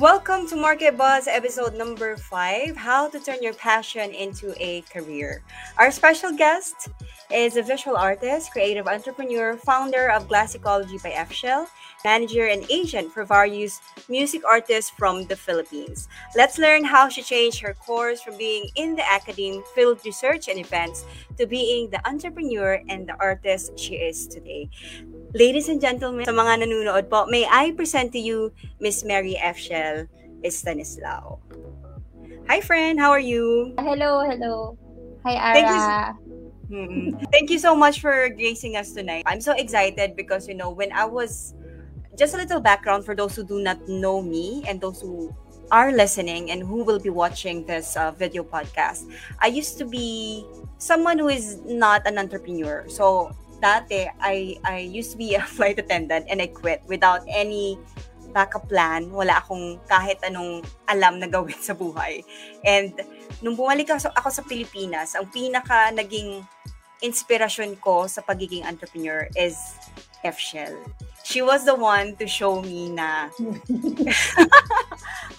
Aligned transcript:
welcome 0.00 0.48
to 0.48 0.56
Market 0.56 0.96
Buzz 0.96 1.28
episode 1.28 1.74
number 1.74 2.16
five 2.16 2.74
How 2.74 3.10
to 3.10 3.20
Turn 3.20 3.42
Your 3.42 3.52
Passion 3.52 4.12
into 4.12 4.54
a 4.56 4.80
Career. 4.90 5.42
Our 5.76 5.90
special 5.90 6.34
guest 6.34 6.88
is 7.30 7.58
a 7.58 7.62
visual 7.62 7.98
artist, 7.98 8.50
creative 8.50 8.88
entrepreneur, 8.88 9.58
founder 9.58 10.10
of 10.10 10.26
Glass 10.26 10.54
Ecology 10.54 10.96
by 11.02 11.10
F 11.10 11.30
Shell, 11.30 11.68
manager 12.02 12.46
and 12.46 12.64
agent 12.70 13.12
for 13.12 13.26
various 13.26 13.78
music 14.08 14.40
artists 14.48 14.90
from 14.90 15.26
the 15.26 15.36
Philippines. 15.36 16.08
Let's 16.34 16.56
learn 16.56 16.82
how 16.82 17.10
she 17.10 17.20
changed 17.20 17.60
her 17.60 17.74
course 17.74 18.22
from 18.22 18.38
being 18.38 18.70
in 18.76 18.96
the 18.96 19.06
academe, 19.06 19.62
field 19.74 20.00
research 20.06 20.48
and 20.48 20.58
events 20.58 21.04
to 21.36 21.46
being 21.46 21.90
the 21.90 22.00
entrepreneur 22.08 22.80
and 22.88 23.06
the 23.06 23.20
artist 23.20 23.78
she 23.78 23.96
is 23.96 24.26
today. 24.26 24.70
Ladies 25.30 25.70
and 25.70 25.78
gentlemen, 25.78 26.26
sa 26.26 26.34
mga 26.34 26.66
nanonood 26.66 27.06
po, 27.06 27.22
may 27.30 27.46
I 27.46 27.70
present 27.78 28.10
to 28.10 28.18
you 28.18 28.50
Miss 28.82 29.06
Mary 29.06 29.38
F. 29.38 29.54
Shell 29.54 30.10
Estanislao. 30.42 31.38
Hi 32.50 32.58
friend, 32.58 32.98
how 32.98 33.14
are 33.14 33.22
you? 33.22 33.70
Hello, 33.78 34.26
hello. 34.26 34.74
Hi 35.22 35.38
Ara. 35.38 35.54
Thank 35.54 35.68
you, 35.70 35.82
mm-hmm. 36.66 37.08
Thank 37.30 37.46
you 37.46 37.62
so 37.62 37.78
much 37.78 38.02
for 38.02 38.26
gracing 38.34 38.74
us 38.74 38.90
tonight. 38.90 39.22
I'm 39.22 39.38
so 39.38 39.54
excited 39.54 40.18
because 40.18 40.50
you 40.50 40.58
know 40.58 40.74
when 40.74 40.90
I 40.90 41.06
was 41.06 41.54
just 42.18 42.34
a 42.34 42.38
little 42.42 42.58
background 42.58 43.06
for 43.06 43.14
those 43.14 43.38
who 43.38 43.46
do 43.46 43.62
not 43.62 43.78
know 43.86 44.18
me 44.18 44.66
and 44.66 44.82
those 44.82 44.98
who 44.98 45.30
are 45.70 45.94
listening 45.94 46.50
and 46.50 46.66
who 46.66 46.82
will 46.82 46.98
be 46.98 47.10
watching 47.10 47.62
this 47.70 47.94
uh, 47.94 48.10
video 48.10 48.42
podcast. 48.42 49.06
I 49.38 49.46
used 49.46 49.78
to 49.78 49.86
be 49.86 50.42
someone 50.82 51.22
who 51.22 51.30
is 51.30 51.62
not 51.62 52.02
an 52.02 52.18
entrepreneur. 52.18 52.82
So 52.90 53.30
dati, 53.60 54.08
I, 54.20 54.56
I 54.64 54.88
used 54.88 55.12
to 55.12 55.18
be 55.18 55.36
a 55.36 55.44
flight 55.56 55.78
attendant 55.78 56.26
and 56.28 56.40
I 56.40 56.48
quit 56.48 56.82
without 56.88 57.20
any 57.28 57.78
backup 58.32 58.68
plan. 58.68 59.12
Wala 59.12 59.42
akong 59.42 59.78
kahit 59.90 60.18
anong 60.24 60.64
alam 60.88 61.20
na 61.20 61.28
gawin 61.28 61.58
sa 61.62 61.76
buhay. 61.76 62.24
And 62.64 62.96
nung 63.44 63.54
bumalik 63.54 63.92
ako, 63.92 64.30
sa 64.30 64.42
Pilipinas, 64.42 65.14
ang 65.14 65.28
pinaka 65.28 65.92
naging 65.92 66.42
inspirasyon 67.00 67.80
ko 67.80 68.08
sa 68.08 68.20
pagiging 68.20 68.64
entrepreneur 68.64 69.28
is 69.36 69.56
F. 70.20 70.36
Shell. 70.36 70.76
She 71.24 71.40
was 71.40 71.64
the 71.64 71.76
one 71.76 72.16
to 72.16 72.26
show 72.26 72.60
me 72.60 72.92
na 72.92 73.32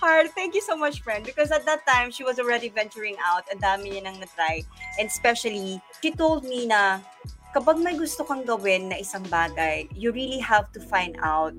hard. 0.01 0.33
Thank 0.33 0.57
you 0.57 0.61
so 0.61 0.75
much, 0.75 1.01
friend. 1.01 1.23
Because 1.23 1.51
at 1.51 1.65
that 1.65 1.85
time, 1.85 2.09
she 2.09 2.25
was 2.25 2.41
already 2.41 2.69
venturing 2.69 3.15
out. 3.21 3.45
Ang 3.53 3.61
dami 3.61 3.93
niya 3.93 4.09
nang 4.09 4.17
na-try. 4.17 4.65
And 4.97 5.05
especially, 5.05 5.77
she 6.01 6.11
told 6.11 6.43
me 6.43 6.65
na 6.65 7.05
kapag 7.51 7.83
may 7.83 7.95
gusto 7.99 8.23
kang 8.23 8.47
gawin 8.47 8.91
na 8.91 8.97
isang 8.99 9.23
bagay, 9.27 9.87
you 9.91 10.11
really 10.15 10.39
have 10.39 10.71
to 10.71 10.79
find 10.79 11.19
out 11.19 11.51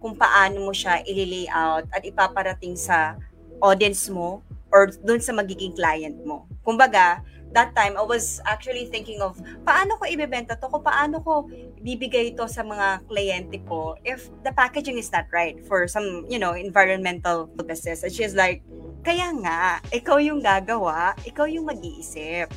kung 0.00 0.16
paano 0.16 0.68
mo 0.68 0.72
siya 0.72 1.04
i-layout 1.04 1.88
at 1.92 2.04
ipaparating 2.04 2.76
sa 2.76 3.16
audience 3.60 4.08
mo 4.08 4.44
or 4.72 4.88
dun 5.04 5.20
sa 5.20 5.32
magiging 5.32 5.76
client 5.76 6.16
mo. 6.24 6.48
Kumbaga, 6.64 7.20
that 7.54 7.72
time, 7.76 7.94
I 7.94 8.02
was 8.02 8.42
actually 8.44 8.90
thinking 8.90 9.22
of 9.22 9.38
paano 9.62 9.96
ko 10.00 10.04
ibebenta 10.08 10.58
to, 10.58 10.66
ko 10.66 10.82
paano 10.82 11.22
ko 11.22 11.46
bibigay 11.80 12.34
ito 12.34 12.44
sa 12.50 12.66
mga 12.66 13.06
kliyente 13.06 13.62
ko 13.64 13.94
if 14.02 14.28
the 14.42 14.50
packaging 14.52 14.98
is 14.98 15.12
not 15.14 15.30
right 15.30 15.60
for 15.64 15.86
some, 15.86 16.26
you 16.26 16.40
know, 16.40 16.52
environmental 16.56 17.46
purposes. 17.54 18.02
And 18.02 18.10
she's 18.10 18.34
like, 18.34 18.64
kaya 19.06 19.30
nga, 19.44 19.84
ikaw 19.92 20.18
yung 20.18 20.40
gagawa, 20.42 21.14
ikaw 21.22 21.46
yung 21.46 21.68
mag-iisip. 21.68 22.50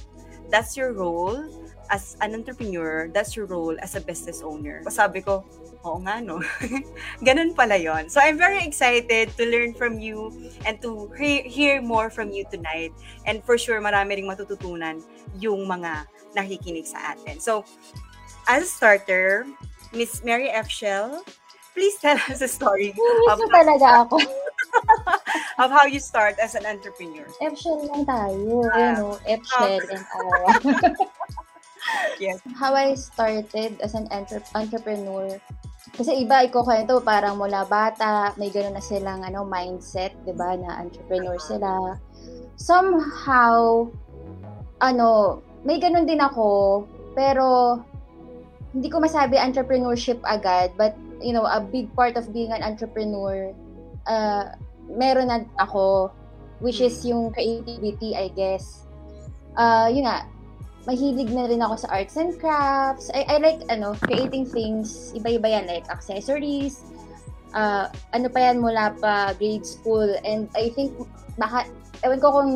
That's 0.48 0.80
your 0.80 0.96
role 0.96 1.67
as 1.90 2.18
an 2.22 2.34
entrepreneur, 2.34 3.10
that's 3.14 3.36
your 3.36 3.46
role 3.46 3.76
as 3.82 3.96
a 3.96 4.02
business 4.02 4.42
owner. 4.42 4.84
Sabi 4.90 5.22
ko, 5.22 5.46
oo 5.86 6.00
nga 6.04 6.20
no. 6.20 6.44
Ganun 7.28 7.56
pala 7.56 7.80
yon. 7.80 8.10
So 8.10 8.20
I'm 8.20 8.38
very 8.38 8.64
excited 8.64 9.32
to 9.38 9.44
learn 9.48 9.74
from 9.74 10.00
you 10.00 10.34
and 10.66 10.82
to 10.82 11.12
hear, 11.16 11.44
hear 11.44 11.76
more 11.82 12.10
from 12.10 12.32
you 12.32 12.44
tonight. 12.52 12.92
And 13.26 13.44
for 13.44 13.58
sure, 13.58 13.80
marami 13.80 14.20
ring 14.20 14.28
matututunan 14.28 15.04
yung 15.40 15.68
mga 15.68 16.06
nakikinig 16.36 16.88
sa 16.88 17.16
atin. 17.16 17.40
So, 17.40 17.64
as 18.48 18.64
a 18.64 18.70
starter, 18.70 19.48
Miss 19.94 20.24
Mary 20.24 20.50
F. 20.52 20.68
Shell, 20.68 21.24
please 21.74 21.96
tell 22.00 22.20
us 22.28 22.42
a 22.42 22.50
story. 22.50 22.92
of 23.32 23.40
talaga 23.48 24.08
ako. 24.08 24.20
of 25.64 25.72
how 25.72 25.86
you 25.86 26.00
start 26.00 26.36
as 26.42 26.56
an 26.56 26.66
entrepreneur. 26.66 27.26
F. 27.42 27.56
Shell 27.58 27.88
lang 27.88 28.04
tayo. 28.06 28.68
Uh, 28.68 28.78
you 28.78 28.92
know, 29.00 29.14
F. 29.26 29.42
Shell 29.46 29.80
and 29.90 30.06
Aura. 30.16 30.52
yes. 32.20 32.42
How 32.56 32.74
I 32.74 32.96
started 32.96 33.80
as 33.82 33.94
an 33.94 34.08
entre- 34.12 34.46
entrepreneur. 34.56 35.40
Kasi 35.96 36.28
iba, 36.28 36.44
ikukwento, 36.44 37.00
parang 37.02 37.40
mula 37.40 37.64
bata, 37.66 38.36
may 38.36 38.52
gano'n 38.52 38.76
na 38.76 38.84
silang 38.84 39.24
ano, 39.24 39.48
mindset, 39.48 40.14
di 40.28 40.36
ba, 40.36 40.54
na 40.54 40.84
entrepreneur 40.84 41.40
sila. 41.40 41.96
Somehow, 42.60 43.88
ano, 44.84 45.42
may 45.64 45.80
gano'n 45.80 46.06
din 46.06 46.22
ako, 46.22 46.84
pero 47.16 47.80
hindi 48.76 48.92
ko 48.92 49.02
masabi 49.02 49.40
entrepreneurship 49.40 50.20
agad, 50.28 50.76
but, 50.78 50.94
you 51.24 51.34
know, 51.34 51.48
a 51.48 51.64
big 51.64 51.90
part 51.96 52.14
of 52.20 52.30
being 52.36 52.52
an 52.52 52.62
entrepreneur, 52.62 53.50
uh, 54.06 54.54
meron 54.92 55.34
na 55.34 55.42
ako, 55.58 56.12
which 56.60 56.84
is 56.84 57.00
yung 57.08 57.34
creativity, 57.34 58.14
I 58.14 58.30
guess. 58.36 58.86
Uh, 59.58 59.90
yun 59.90 60.06
nga, 60.06 60.30
mahilig 60.88 61.28
na 61.36 61.52
rin 61.52 61.60
ako 61.60 61.84
sa 61.84 61.92
arts 61.92 62.16
and 62.16 62.40
crafts. 62.40 63.12
I, 63.12 63.28
I 63.28 63.36
like, 63.44 63.62
ano, 63.68 63.94
creating 64.08 64.48
things. 64.48 65.12
Iba-iba 65.12 65.48
yan, 65.52 65.66
like 65.68 65.84
accessories. 65.92 66.88
Uh, 67.52 67.92
ano 68.16 68.32
pa 68.32 68.40
yan 68.40 68.64
mula 68.64 68.96
pa 68.96 69.36
grade 69.36 69.68
school. 69.68 70.08
And 70.24 70.48
I 70.56 70.72
think, 70.72 70.96
baka, 71.36 71.68
ewan 72.08 72.24
ko 72.24 72.28
kung 72.40 72.52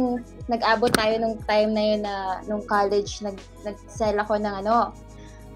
nag-abot 0.47 0.95
tayo 0.95 1.19
nung 1.19 1.43
time 1.43 1.75
na 1.75 1.83
yun 1.83 2.01
na, 2.07 2.15
nung 2.47 2.63
college, 2.63 3.19
nag, 3.19 3.35
nag-sell 3.67 4.15
ako 4.15 4.39
ng 4.39 4.63
ano, 4.63 4.95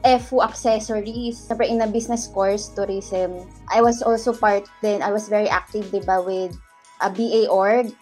FU 0.03 0.43
accessories. 0.43 1.47
Siyempre, 1.47 1.71
in 1.71 1.79
a 1.79 1.87
business 1.87 2.27
course, 2.27 2.67
tourism. 2.75 3.47
I 3.71 3.79
was 3.79 4.03
also 4.03 4.35
part 4.35 4.67
then, 4.83 4.99
I 4.99 5.15
was 5.15 5.31
very 5.31 5.47
active, 5.47 5.95
di 5.95 6.03
ba, 6.03 6.19
with 6.19 6.51
a 6.99 7.07
BA 7.07 7.47
org, 7.47 7.95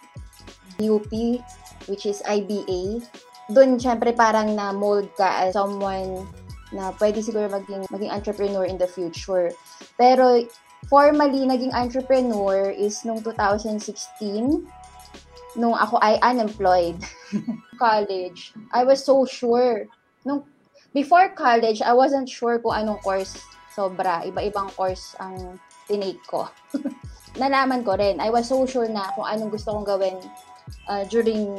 UP, 0.82 1.14
which 1.86 2.10
is 2.10 2.26
IBA 2.26 3.06
doon 3.52 3.76
syempre 3.76 4.16
parang 4.16 4.56
na-mold 4.56 5.10
ka 5.18 5.44
as 5.44 5.52
someone 5.52 6.24
na 6.72 6.90
pwede 6.96 7.20
siguro 7.20 7.46
maging, 7.46 7.84
maging 7.92 8.10
entrepreneur 8.10 8.64
in 8.64 8.80
the 8.80 8.88
future. 8.88 9.52
Pero 10.00 10.42
formally 10.88 11.44
naging 11.44 11.72
entrepreneur 11.72 12.72
is 12.72 13.04
nung 13.04 13.20
2016 13.22 14.64
nung 15.54 15.74
ako 15.78 16.02
ay 16.02 16.18
unemployed 16.22 16.98
college. 17.82 18.52
I 18.74 18.82
was 18.82 19.04
so 19.06 19.22
sure. 19.22 19.86
Nung 20.26 20.42
before 20.90 21.30
college, 21.34 21.78
I 21.82 21.94
wasn't 21.94 22.26
sure 22.26 22.58
kung 22.58 22.74
anong 22.74 23.02
course 23.06 23.38
sobra. 23.70 24.26
Iba-ibang 24.26 24.70
course 24.74 25.14
ang 25.22 25.58
tinake 25.86 26.22
ko. 26.26 26.50
Nalaman 27.40 27.82
ko 27.82 27.98
rin. 27.98 28.18
I 28.22 28.30
was 28.30 28.50
so 28.50 28.62
sure 28.66 28.86
na 28.86 29.10
kung 29.14 29.26
anong 29.26 29.54
gusto 29.54 29.74
kong 29.74 29.86
gawin 29.86 30.18
uh, 30.86 31.02
during 31.06 31.50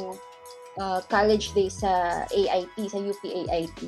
uh, 0.80 1.00
college 1.08 1.52
days 1.52 1.80
sa 1.80 2.24
AIT, 2.30 2.76
sa 2.88 2.98
UP 3.00 3.22
AIT. 3.24 3.80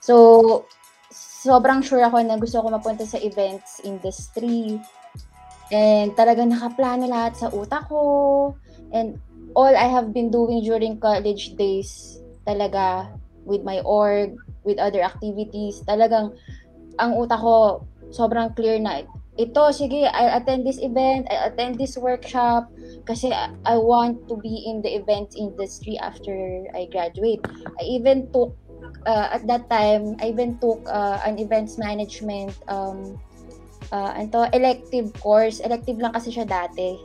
So, 0.00 0.64
sobrang 1.14 1.84
sure 1.84 2.02
ako 2.02 2.22
na 2.24 2.40
gusto 2.40 2.60
ko 2.62 2.68
mapunta 2.72 3.06
sa 3.06 3.20
events 3.20 3.80
industry. 3.84 4.80
And 5.72 6.12
talaga 6.14 6.44
nakaplano 6.44 7.08
lahat 7.08 7.38
sa 7.38 7.48
utak 7.50 7.88
ko. 7.88 8.52
And 8.94 9.18
all 9.54 9.72
I 9.72 9.88
have 9.90 10.12
been 10.12 10.30
doing 10.30 10.62
during 10.62 11.00
college 11.00 11.56
days 11.56 12.20
talaga 12.44 13.10
with 13.44 13.64
my 13.64 13.80
org, 13.84 14.36
with 14.64 14.80
other 14.80 15.00
activities, 15.00 15.80
talagang 15.84 16.36
ang 17.00 17.16
utak 17.18 17.40
ko 17.40 17.82
sobrang 18.14 18.52
clear 18.54 18.78
na 18.78 19.02
ito, 19.34 19.62
sige, 19.74 20.06
I'll 20.06 20.38
attend 20.38 20.66
this 20.66 20.78
event, 20.78 21.26
I'll 21.30 21.50
attend 21.50 21.78
this 21.78 21.98
workshop, 21.98 22.70
kasi 23.02 23.34
I 23.34 23.76
want 23.76 24.28
to 24.30 24.38
be 24.38 24.64
in 24.70 24.80
the 24.82 24.94
event 24.94 25.34
industry 25.34 25.98
after 25.98 26.64
I 26.74 26.86
graduate. 26.86 27.42
I 27.80 27.82
even 27.98 28.30
took, 28.30 28.54
uh, 29.06 29.34
at 29.34 29.46
that 29.50 29.66
time, 29.66 30.14
I 30.22 30.30
even 30.30 30.58
took 30.62 30.86
uh, 30.86 31.18
an 31.26 31.42
events 31.42 31.78
management, 31.78 32.54
um, 32.68 33.18
uh, 33.90 34.14
anto, 34.14 34.46
elective 34.54 35.12
course. 35.18 35.58
Elective 35.60 35.98
lang 35.98 36.14
kasi 36.14 36.30
siya 36.30 36.46
dati. 36.46 36.96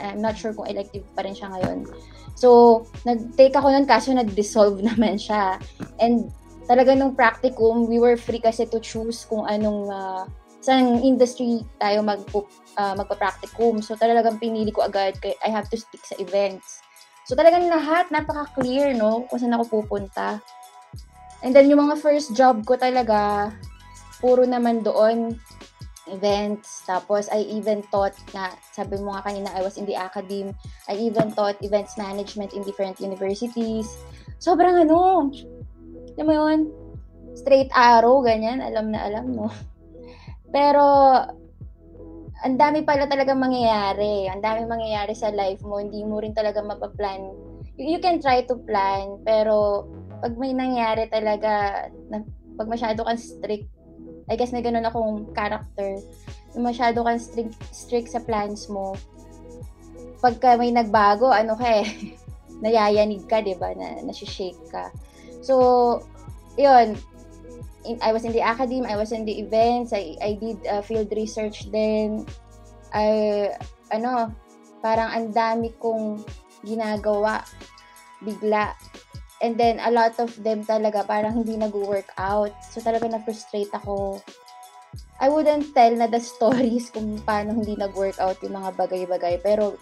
I'm 0.00 0.20
not 0.20 0.36
sure 0.36 0.52
kung 0.52 0.68
elective 0.68 1.04
pa 1.16 1.24
rin 1.24 1.32
siya 1.32 1.48
ngayon. 1.52 1.88
So, 2.36 2.84
nag-take 3.04 3.56
ako 3.56 3.68
nun 3.72 3.88
kaso 3.88 4.12
nag-dissolve 4.12 4.84
naman 4.92 5.16
siya. 5.16 5.56
And 5.96 6.28
talaga 6.68 6.92
nung 6.92 7.16
practicum, 7.16 7.88
we 7.88 7.96
were 7.96 8.20
free 8.20 8.40
kasi 8.40 8.68
to 8.68 8.78
choose 8.80 9.24
kung 9.24 9.48
anong 9.48 9.88
uh, 9.88 10.24
sa 10.60 10.76
industry 10.76 11.64
tayo 11.80 12.04
mag 12.04 12.20
uh, 12.32 12.94
magpa-practicum. 12.96 13.80
So 13.80 13.96
talagang 13.96 14.36
pinili 14.36 14.72
ko 14.72 14.84
agad 14.84 15.16
kay 15.18 15.32
I 15.40 15.48
have 15.48 15.68
to 15.72 15.76
stick 15.80 16.04
sa 16.04 16.16
events. 16.20 16.84
So 17.24 17.32
talagang 17.32 17.68
lahat 17.68 18.12
napaka-clear 18.12 18.92
no 18.92 19.24
kung 19.28 19.40
saan 19.40 19.56
ako 19.56 19.80
pupunta. 19.80 20.40
And 21.40 21.56
then 21.56 21.72
yung 21.72 21.88
mga 21.88 21.96
first 22.04 22.36
job 22.36 22.68
ko 22.68 22.76
talaga 22.76 23.50
puro 24.20 24.44
naman 24.44 24.84
doon 24.84 25.40
events. 26.10 26.82
Tapos, 26.84 27.30
I 27.30 27.46
even 27.48 27.86
taught 27.88 28.12
na, 28.34 28.52
sabi 28.74 28.98
mo 28.98 29.14
nga 29.14 29.30
kanina, 29.30 29.48
I 29.54 29.62
was 29.62 29.78
in 29.78 29.86
the 29.86 29.96
academe. 29.96 30.52
I 30.90 30.98
even 30.98 31.32
taught 31.32 31.56
events 31.62 31.96
management 31.96 32.52
in 32.52 32.66
different 32.66 32.98
universities. 32.98 33.88
Sobrang 34.42 34.74
ano, 34.74 35.30
alam 36.18 36.26
mo 36.26 36.32
yun, 36.34 36.58
straight 37.38 37.70
arrow, 37.72 38.20
ganyan, 38.20 38.60
alam 38.60 38.90
na 38.90 39.06
alam, 39.06 39.26
no? 39.32 39.48
Pero, 40.50 40.84
ang 42.40 42.56
dami 42.56 42.82
pala 42.82 43.04
talaga 43.04 43.36
mangyayari. 43.36 44.26
Ang 44.28 44.40
dami 44.40 44.64
mangyayari 44.64 45.12
sa 45.12 45.28
life 45.30 45.60
mo. 45.60 45.76
Hindi 45.76 46.00
mo 46.02 46.18
rin 46.18 46.32
talaga 46.32 46.64
mapaplan. 46.64 47.32
You, 47.76 47.96
you 47.96 48.00
can 48.00 48.18
try 48.20 48.44
to 48.48 48.56
plan, 48.64 49.20
pero 49.24 49.86
pag 50.20 50.36
may 50.36 50.52
nangyari 50.52 51.08
talaga, 51.08 51.86
na, 52.12 52.24
pag 52.56 52.68
masyado 52.68 53.04
kang 53.04 53.20
strict, 53.20 53.68
I 54.28 54.36
guess 54.36 54.52
may 54.52 54.62
ganun 54.62 54.84
akong 54.84 55.32
character, 55.32 55.96
masyado 56.54 57.02
kang 57.02 57.18
strict, 57.18 57.56
strict 57.72 58.12
sa 58.12 58.20
plans 58.20 58.68
mo, 58.68 58.94
pagka 60.20 60.60
may 60.60 60.70
nagbago, 60.70 61.32
ano 61.32 61.56
ka 61.56 61.66
eh, 61.80 61.88
nayayanig 62.64 63.24
ka, 63.24 63.40
di 63.40 63.56
ba? 63.56 63.72
Na, 63.72 64.12
shake 64.12 64.60
ka. 64.68 64.92
So, 65.40 66.04
yun, 66.60 67.00
in, 67.84 67.98
I 68.02 68.12
was 68.12 68.24
in 68.24 68.32
the 68.32 68.44
academy, 68.44 68.86
I 68.86 68.96
was 68.96 69.12
in 69.12 69.24
the 69.24 69.36
events, 69.40 69.92
I, 69.92 70.16
I 70.20 70.38
did 70.40 70.64
uh, 70.66 70.82
field 70.82 71.12
research 71.14 71.70
then, 71.70 72.26
I, 72.92 73.54
ano, 73.92 74.34
parang 74.80 75.12
ang 75.12 75.26
dami 75.32 75.76
kong 75.78 76.24
ginagawa 76.64 77.44
bigla 78.20 78.76
And 79.40 79.56
then, 79.56 79.80
a 79.80 79.88
lot 79.88 80.20
of 80.20 80.36
them 80.44 80.68
talaga 80.68 81.00
parang 81.08 81.40
hindi 81.40 81.56
nag-work 81.56 82.12
out. 82.20 82.52
So, 82.68 82.84
talaga 82.84 83.08
na-frustrate 83.08 83.72
ako. 83.72 84.20
I 85.16 85.32
wouldn't 85.32 85.72
tell 85.72 85.96
na 85.96 86.12
the 86.12 86.20
stories 86.36 86.92
kung 86.92 87.16
paano 87.24 87.56
hindi 87.56 87.72
nag-work 87.72 88.20
out 88.20 88.36
yung 88.44 88.60
mga 88.60 88.76
bagay-bagay. 88.76 89.40
Pero, 89.40 89.80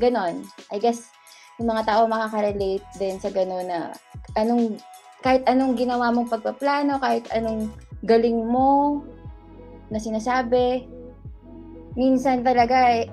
ganon. 0.00 0.48
I 0.72 0.80
guess, 0.80 1.12
yung 1.60 1.68
mga 1.68 1.84
tao 1.84 2.08
makaka-relate 2.08 2.88
din 2.96 3.20
sa 3.20 3.28
ganon 3.28 3.68
na 3.68 3.92
anong, 4.40 4.80
kahit 5.24 5.40
anong 5.48 5.72
ginawa 5.72 6.12
mong 6.12 6.28
pagpaplano, 6.28 7.00
kahit 7.00 7.24
anong 7.32 7.72
galing 8.04 8.44
mo 8.44 9.00
na 9.88 9.96
sinasabi, 9.96 10.84
minsan 11.96 12.44
talaga, 12.44 12.92
eh, 12.92 13.08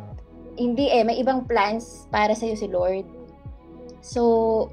hindi 0.59 0.91
eh, 0.91 1.07
may 1.07 1.23
ibang 1.23 1.47
plans 1.47 2.11
para 2.11 2.35
sa'yo 2.35 2.59
si 2.59 2.67
Lord. 2.67 3.07
So, 4.03 4.67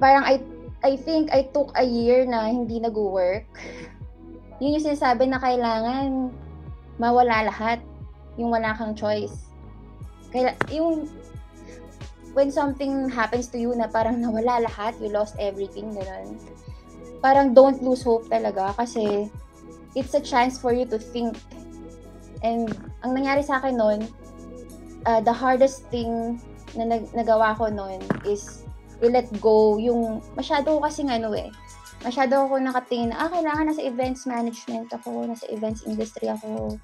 parang 0.00 0.24
I, 0.24 0.40
I 0.80 0.96
think 0.96 1.28
I 1.36 1.44
took 1.52 1.76
a 1.76 1.84
year 1.84 2.24
na 2.24 2.48
hindi 2.48 2.80
nag-work. 2.80 3.44
Yun 4.56 4.80
yung 4.80 4.86
sinasabi 4.88 5.28
na 5.28 5.36
kailangan 5.36 6.32
mawala 6.96 7.44
lahat. 7.44 7.84
Yung 8.40 8.48
wala 8.48 8.72
kang 8.72 8.96
choice. 8.96 9.52
Kaya, 10.32 10.56
yung 10.72 11.04
when 12.34 12.50
something 12.50 13.08
happens 13.10 13.50
to 13.50 13.58
you 13.58 13.74
na 13.74 13.90
parang 13.90 14.22
nawala 14.22 14.62
lahat, 14.64 14.94
you 15.02 15.10
lost 15.10 15.34
everything, 15.38 15.90
gano'n. 15.94 16.38
Parang 17.20 17.52
don't 17.52 17.82
lose 17.82 18.02
hope 18.02 18.26
talaga 18.30 18.72
kasi 18.78 19.28
it's 19.92 20.14
a 20.14 20.22
chance 20.22 20.56
for 20.56 20.72
you 20.72 20.86
to 20.86 20.96
think. 20.96 21.36
And 22.40 22.72
ang 23.04 23.12
nangyari 23.12 23.44
sa 23.44 23.60
akin 23.60 23.76
noon, 23.76 24.00
uh, 25.04 25.20
the 25.20 25.32
hardest 25.32 25.84
thing 25.92 26.40
na 26.78 26.86
nag- 26.86 27.12
nagawa 27.12 27.56
ko 27.58 27.68
noon 27.68 28.00
is 28.22 28.64
i-let 29.00 29.28
go 29.40 29.80
yung 29.80 30.20
masyado 30.36 30.76
ko 30.76 30.80
kasi 30.84 31.02
ano 31.08 31.32
eh 31.32 31.48
masyado 32.04 32.48
ako 32.48 32.60
nakatingin 32.60 33.12
ah 33.12 33.28
kailangan 33.28 33.72
nasa 33.72 33.84
events 33.84 34.24
management 34.24 34.88
ako 34.92 35.24
nasa 35.24 35.48
events 35.52 35.84
industry 35.84 36.28
ako 36.28 36.76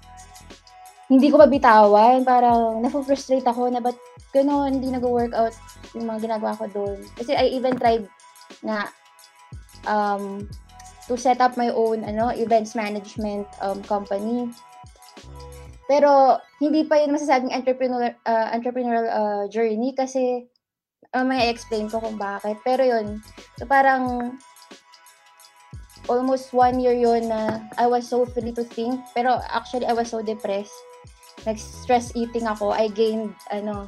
hindi 1.07 1.31
ko 1.31 1.39
mabitawan 1.39 2.25
parang 2.27 2.83
na-frustrate 2.83 3.47
ako 3.47 3.71
na 3.71 3.79
ba't 3.79 3.97
gano'n 4.37 4.77
hindi 4.77 4.93
nag-workout 4.93 5.57
yung 5.97 6.07
mga 6.07 6.29
ginagawa 6.29 6.53
ko 6.61 6.67
doon 6.69 6.99
kasi 7.17 7.33
I 7.33 7.49
even 7.57 7.81
tried 7.81 8.05
na 8.61 8.93
um, 9.89 10.45
to 11.09 11.17
set 11.17 11.41
up 11.41 11.57
my 11.57 11.73
own 11.73 12.05
ano 12.05 12.35
events 12.37 12.77
management 12.77 13.49
um, 13.65 13.81
company 13.87 14.53
pero 15.87 16.43
hindi 16.59 16.83
pa 16.83 16.99
yun 16.99 17.15
masasabing 17.15 17.55
entrepreneur 17.55 18.11
uh, 18.27 18.49
entrepreneurial 18.51 19.07
uh, 19.07 19.45
journey 19.47 19.95
kasi 19.95 20.51
uh, 21.15 21.23
may 21.23 21.47
explain 21.47 21.87
ko 21.87 22.03
kung 22.03 22.19
bakit. 22.19 22.59
Pero 22.67 22.83
yun, 22.83 23.23
so 23.55 23.65
parang 23.65 24.35
almost 26.11 26.51
one 26.51 26.79
year 26.83 26.95
yun 26.95 27.31
na 27.31 27.63
I 27.79 27.87
was 27.87 28.11
so 28.11 28.27
free 28.27 28.51
to 28.53 28.67
think. 28.67 28.99
Pero 29.15 29.39
actually, 29.47 29.87
I 29.87 29.95
was 29.95 30.11
so 30.11 30.21
depressed. 30.21 30.75
Nag-stress 31.47 32.19
eating 32.19 32.51
ako. 32.51 32.75
I 32.75 32.91
gained, 32.91 33.31
ano, 33.55 33.87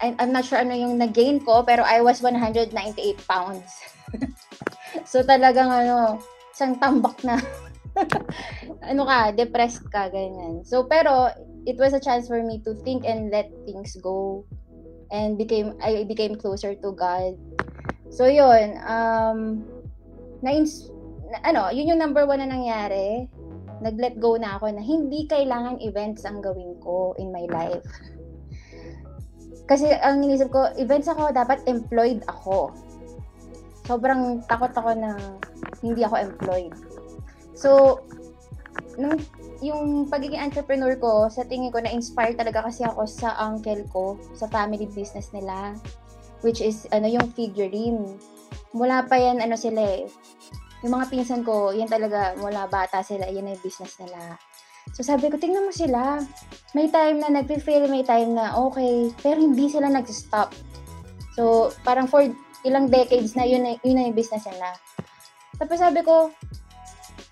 I, 0.00 0.16
I'm 0.18 0.32
not 0.32 0.48
sure 0.48 0.56
ano 0.58 0.72
yung 0.72 0.96
nag-gain 0.96 1.44
ko, 1.44 1.62
pero 1.62 1.84
I 1.84 2.00
was 2.00 2.24
198 2.24 2.72
pounds. 3.28 3.68
so 5.10 5.20
talagang 5.20 5.68
ano, 5.68 6.18
isang 6.52 6.80
tambak 6.80 7.20
na. 7.20 7.36
ano 8.90 9.02
ka, 9.04 9.36
depressed 9.36 9.84
ka, 9.92 10.08
ganyan. 10.08 10.64
So, 10.64 10.88
pero, 10.88 11.28
it 11.66 11.76
was 11.76 11.92
a 11.92 12.00
chance 12.00 12.28
for 12.28 12.40
me 12.42 12.60
to 12.64 12.74
think 12.82 13.04
and 13.04 13.28
let 13.30 13.52
things 13.66 13.96
go 14.00 14.44
and 15.10 15.36
became 15.36 15.74
I 15.82 16.04
became 16.04 16.38
closer 16.38 16.74
to 16.74 16.90
God. 16.92 17.36
So 18.10 18.26
yun, 18.26 18.78
um 18.86 19.66
na, 20.40 20.56
ano, 21.44 21.68
yun 21.70 21.94
yung 21.94 22.00
number 22.00 22.24
one 22.24 22.40
na 22.40 22.48
nangyari. 22.48 23.28
Nag-let 23.80 24.20
go 24.20 24.36
na 24.36 24.56
ako 24.56 24.72
na 24.72 24.82
hindi 24.84 25.24
kailangan 25.24 25.80
events 25.80 26.24
ang 26.24 26.40
gawin 26.40 26.76
ko 26.80 27.16
in 27.16 27.32
my 27.32 27.44
life. 27.48 27.84
Kasi 29.70 29.86
ang 30.02 30.18
inisip 30.26 30.50
ko, 30.50 30.66
events 30.74 31.06
ako, 31.06 31.30
dapat 31.30 31.62
employed 31.70 32.26
ako. 32.26 32.74
Sobrang 33.86 34.42
takot 34.50 34.74
ako 34.74 34.90
na 34.98 35.14
hindi 35.78 36.02
ako 36.02 36.18
employed. 36.18 36.74
So, 37.54 38.02
nung 38.98 39.14
yung 39.62 40.10
pagiging 40.10 40.42
entrepreneur 40.42 40.98
ko, 40.98 41.30
sa 41.30 41.46
tingin 41.46 41.70
ko, 41.70 41.78
na-inspire 41.78 42.34
talaga 42.34 42.66
kasi 42.66 42.82
ako 42.82 43.06
sa 43.06 43.36
uncle 43.38 43.86
ko, 43.92 44.18
sa 44.34 44.50
family 44.50 44.90
business 44.90 45.30
nila, 45.30 45.78
which 46.42 46.58
is, 46.64 46.88
ano, 46.90 47.06
yung 47.06 47.28
figurine. 47.36 48.18
Mula 48.74 49.06
pa 49.06 49.20
yan, 49.20 49.38
ano 49.38 49.54
sila 49.54 49.84
eh, 49.84 50.08
yung 50.80 50.96
mga 50.96 51.12
pinsan 51.12 51.44
ko, 51.44 51.76
yan 51.76 51.86
talaga, 51.92 52.32
mula 52.40 52.64
bata 52.66 53.04
sila, 53.04 53.28
yan 53.28 53.52
yung 53.52 53.60
business 53.60 54.00
nila. 54.00 54.40
So 54.94 55.06
sabi 55.06 55.30
ko, 55.30 55.38
tingnan 55.38 55.68
mo 55.68 55.72
sila. 55.72 56.20
May 56.76 56.90
time 56.90 57.18
na 57.18 57.30
nag-fail, 57.30 57.90
may 57.90 58.06
time 58.06 58.34
na 58.38 58.54
okay, 58.54 59.10
pero 59.22 59.42
hindi 59.42 59.66
sila 59.66 59.90
nag-stop. 59.90 60.54
So, 61.34 61.74
parang 61.86 62.10
for 62.10 62.26
ilang 62.66 62.90
decades 62.90 63.34
na 63.34 63.46
yun, 63.46 63.64
yun 63.80 63.96
na 63.96 64.06
yung 64.10 64.18
business 64.18 64.46
nila. 64.46 64.76
Tapos 65.56 65.80
sabi 65.80 66.04
ko, 66.04 66.30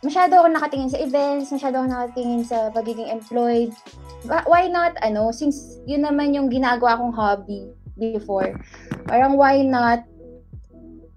masyado 0.01 0.39
ako 0.39 0.47
nakatingin 0.49 0.91
sa 0.91 1.03
events, 1.03 1.51
masyado 1.53 1.83
ako 1.83 1.87
nakatingin 1.91 2.43
sa 2.47 2.71
pagiging 2.71 3.11
employed. 3.11 3.75
Why 4.27 4.67
not, 4.71 4.97
ano, 5.05 5.31
since 5.31 5.79
yun 5.87 6.03
naman 6.03 6.35
yung 6.35 6.51
ginagawa 6.51 6.99
kong 6.99 7.15
hobby 7.15 7.69
before, 7.99 8.55
parang 9.07 9.39
why 9.39 9.63
not, 9.63 10.03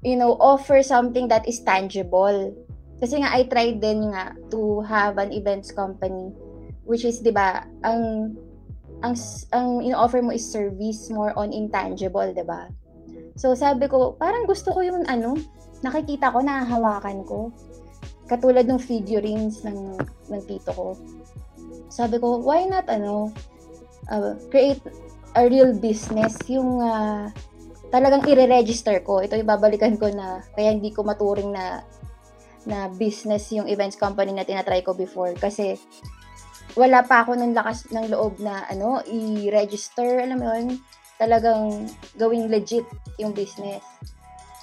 you 0.02 0.18
know, 0.18 0.38
offer 0.42 0.82
something 0.82 1.30
that 1.30 1.46
is 1.46 1.62
tangible. 1.62 2.54
Kasi 3.02 3.18
nga, 3.18 3.34
I 3.34 3.50
tried 3.50 3.82
din 3.82 4.14
nga 4.14 4.38
to 4.54 4.86
have 4.86 5.18
an 5.18 5.34
events 5.34 5.74
company, 5.74 6.30
which 6.86 7.02
is, 7.02 7.18
di 7.26 7.34
ba, 7.34 7.66
ang, 7.82 8.38
ang, 9.02 9.18
ang 9.52 9.82
in-offer 9.82 10.22
mo 10.22 10.30
is 10.30 10.46
service 10.46 11.10
more 11.10 11.34
on 11.34 11.50
intangible, 11.50 12.30
di 12.30 12.46
ba? 12.46 12.70
So, 13.34 13.58
sabi 13.58 13.90
ko, 13.90 14.14
parang 14.22 14.46
gusto 14.46 14.70
ko 14.70 14.86
yung 14.86 15.10
ano, 15.10 15.34
nakikita 15.82 16.30
ko, 16.30 16.46
nahahawakan 16.46 17.26
ko 17.26 17.50
katulad 18.32 18.64
ng 18.64 18.80
figurines 18.80 19.60
ng, 19.68 20.00
ng 20.32 20.42
tito 20.48 20.72
ko. 20.72 20.96
Sabi 21.92 22.16
ko, 22.16 22.40
why 22.40 22.64
not, 22.64 22.88
ano, 22.88 23.28
uh, 24.08 24.40
create 24.48 24.80
a 25.36 25.44
real 25.52 25.76
business, 25.76 26.40
yung 26.48 26.80
uh, 26.80 27.28
talagang 27.92 28.24
i-register 28.24 29.04
ko. 29.04 29.20
Ito 29.20 29.36
ibabalikan 29.36 30.00
ko 30.00 30.08
na, 30.16 30.40
kaya 30.56 30.72
hindi 30.72 30.96
ko 30.96 31.04
maturing 31.04 31.52
na 31.52 31.84
na 32.66 32.90
business 32.90 33.50
yung 33.54 33.66
events 33.66 33.98
company 33.98 34.34
na 34.34 34.46
tinatry 34.46 34.86
ko 34.86 34.94
before. 34.94 35.34
Kasi, 35.38 35.78
wala 36.78 37.04
pa 37.04 37.26
ako 37.26 37.36
ng 37.36 37.54
lakas 37.58 37.90
ng 37.92 38.14
loob 38.14 38.40
na, 38.40 38.64
ano, 38.70 39.02
i-register, 39.04 40.24
alam 40.24 40.40
mo 40.40 40.48
yun, 40.56 40.80
talagang 41.20 41.90
gawing 42.18 42.48
legit 42.50 42.86
yung 43.20 43.36
business. 43.36 43.84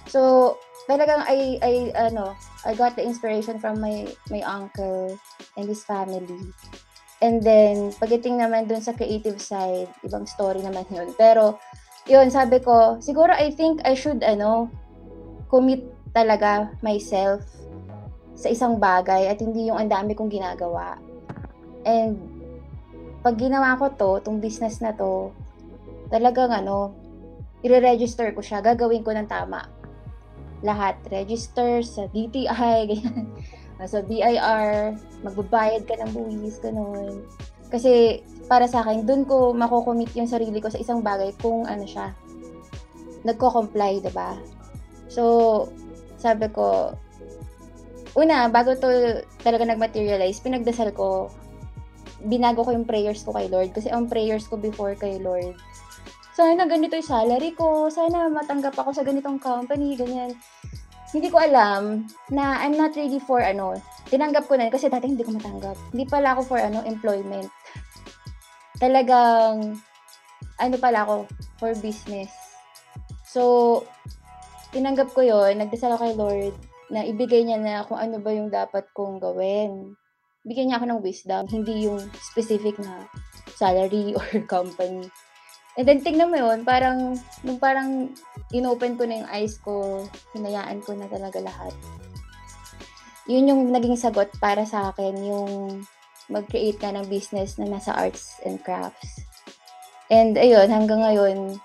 So, 0.09 0.57
talagang 0.89 1.23
I, 1.29 1.61
I, 1.61 1.73
ano, 1.95 2.33
I 2.65 2.73
got 2.73 2.97
the 2.97 3.05
inspiration 3.05 3.61
from 3.61 3.79
my, 3.79 4.09
my 4.33 4.41
uncle 4.43 5.15
and 5.59 5.69
his 5.69 5.85
family. 5.85 6.49
And 7.21 7.43
then, 7.43 7.93
pagdating 7.99 8.41
naman 8.41 8.71
dun 8.71 8.81
sa 8.81 8.95
creative 8.95 9.43
side, 9.43 9.91
ibang 10.07 10.25
story 10.25 10.63
naman 10.65 10.87
yun. 10.89 11.13
Pero, 11.19 11.59
yun, 12.09 12.33
sabi 12.33 12.63
ko, 12.63 12.97
siguro 13.05 13.35
I 13.37 13.53
think 13.53 13.85
I 13.85 13.93
should, 13.93 14.25
ano, 14.25 14.73
commit 15.53 15.85
talaga 16.17 16.73
myself 16.81 17.45
sa 18.39 18.47
isang 18.47 18.79
bagay 18.79 19.27
at 19.27 19.43
hindi 19.43 19.67
yung 19.67 19.83
ang 19.83 19.91
dami 19.91 20.15
kong 20.15 20.31
ginagawa. 20.31 20.95
And 21.83 22.15
pag 23.27 23.35
ginawa 23.35 23.75
ko 23.75 23.91
to, 23.99 24.11
tong 24.23 24.39
business 24.39 24.79
na 24.79 24.95
to, 24.95 25.35
talagang 26.07 26.55
ano, 26.55 26.95
i-register 27.67 28.31
ko 28.31 28.39
siya, 28.39 28.63
gagawin 28.63 29.03
ko 29.03 29.11
ng 29.11 29.27
tama. 29.27 29.67
Lahat, 30.63 30.95
register 31.11 31.83
sa 31.83 32.07
DTI, 32.15 32.79
ganyan. 32.95 33.27
Sa 33.87 34.03
BIR, 34.03 34.95
magbabayad 35.23 35.87
ka 35.87 35.99
ng 35.99 36.11
buwis, 36.15 36.63
ganun. 36.63 37.27
Kasi 37.71 38.23
para 38.47 38.71
sa 38.71 38.83
akin, 38.83 39.07
dun 39.07 39.23
ko 39.27 39.51
makocommit 39.55 40.15
yung 40.15 40.31
sarili 40.31 40.63
ko 40.63 40.71
sa 40.71 40.79
isang 40.79 41.03
bagay 41.03 41.35
kung 41.43 41.67
ano 41.67 41.87
siya, 41.87 42.15
nagko-comply, 43.27 43.99
ba? 44.15 44.39
So, 45.11 45.23
sabi 46.19 46.51
ko, 46.51 46.95
una, 48.19 48.51
bago 48.51 48.75
to 48.75 49.23
talaga 49.47 49.63
nag-materialize, 49.63 50.43
pinagdasal 50.43 50.91
ko, 50.91 51.31
binago 52.27 52.67
ko 52.67 52.75
yung 52.75 52.89
prayers 52.89 53.23
ko 53.23 53.31
kay 53.31 53.47
Lord. 53.47 53.71
Kasi 53.71 53.95
ang 53.95 54.11
prayers 54.11 54.51
ko 54.51 54.59
before 54.59 54.99
kay 54.99 55.23
Lord, 55.23 55.55
sana 56.35 56.67
ganito 56.67 56.99
yung 56.99 57.07
salary 57.07 57.55
ko, 57.55 57.87
sana 57.91 58.27
matanggap 58.27 58.75
ako 58.75 58.91
sa 58.91 59.07
ganitong 59.07 59.39
company, 59.39 59.95
ganyan. 59.95 60.35
Hindi 61.15 61.31
ko 61.31 61.41
alam 61.41 62.05
na 62.29 62.63
I'm 62.63 62.75
not 62.75 62.99
ready 62.99 63.23
for 63.23 63.39
ano, 63.39 63.79
tinanggap 64.11 64.51
ko 64.51 64.59
na 64.59 64.69
kasi 64.69 64.91
dati 64.91 65.09
hindi 65.09 65.23
ko 65.23 65.39
matanggap. 65.39 65.79
Hindi 65.95 66.05
pala 66.07 66.35
ako 66.35 66.55
for 66.55 66.59
ano, 66.59 66.83
employment. 66.87 67.49
Talagang, 68.79 69.79
ano 70.59 70.75
pala 70.79 71.07
ako, 71.07 71.17
for 71.59 71.75
business. 71.79 72.31
So, 73.27 73.43
tinanggap 74.71 75.11
ko 75.17 75.25
yon 75.25 75.59
nagdasal 75.59 75.97
ako 75.97 76.03
kay 76.03 76.15
Lord, 76.15 76.55
na 76.89 77.05
ibigay 77.05 77.45
niya 77.45 77.61
na 77.61 77.85
kung 77.85 78.01
ano 78.01 78.17
ba 78.21 78.33
yung 78.33 78.49
dapat 78.49 78.89
kong 78.97 79.21
gawin. 79.21 79.93
Bigyan 80.45 80.73
niya 80.73 80.77
ako 80.81 80.87
ng 80.89 81.05
wisdom, 81.05 81.43
hindi 81.53 81.85
yung 81.85 82.01
specific 82.17 82.81
na 82.81 83.05
salary 83.57 84.13
or 84.19 84.29
company. 84.49 85.09
And 85.79 85.87
then, 85.87 86.03
tingnan 86.03 86.35
mo 86.35 86.37
yun, 86.43 86.67
parang, 86.67 87.15
nung 87.47 87.61
parang 87.63 88.11
inopen 88.51 88.99
ko 88.99 89.07
na 89.07 89.23
yung 89.23 89.31
eyes 89.31 89.63
ko, 89.63 90.03
hinayaan 90.35 90.83
ko 90.83 90.99
na 90.99 91.07
talaga 91.07 91.39
lahat. 91.39 91.71
Yun 93.31 93.47
yung 93.47 93.63
naging 93.71 93.95
sagot 93.95 94.27
para 94.43 94.67
sa 94.67 94.91
akin, 94.91 95.15
yung 95.23 95.53
mag-create 96.27 96.83
ka 96.83 96.91
ng 96.91 97.07
business 97.07 97.63
na 97.63 97.71
nasa 97.71 97.95
arts 97.95 98.43
and 98.43 98.59
crafts. 98.67 99.23
And 100.11 100.35
ayun, 100.35 100.67
hanggang 100.67 101.05
ngayon, 101.05 101.63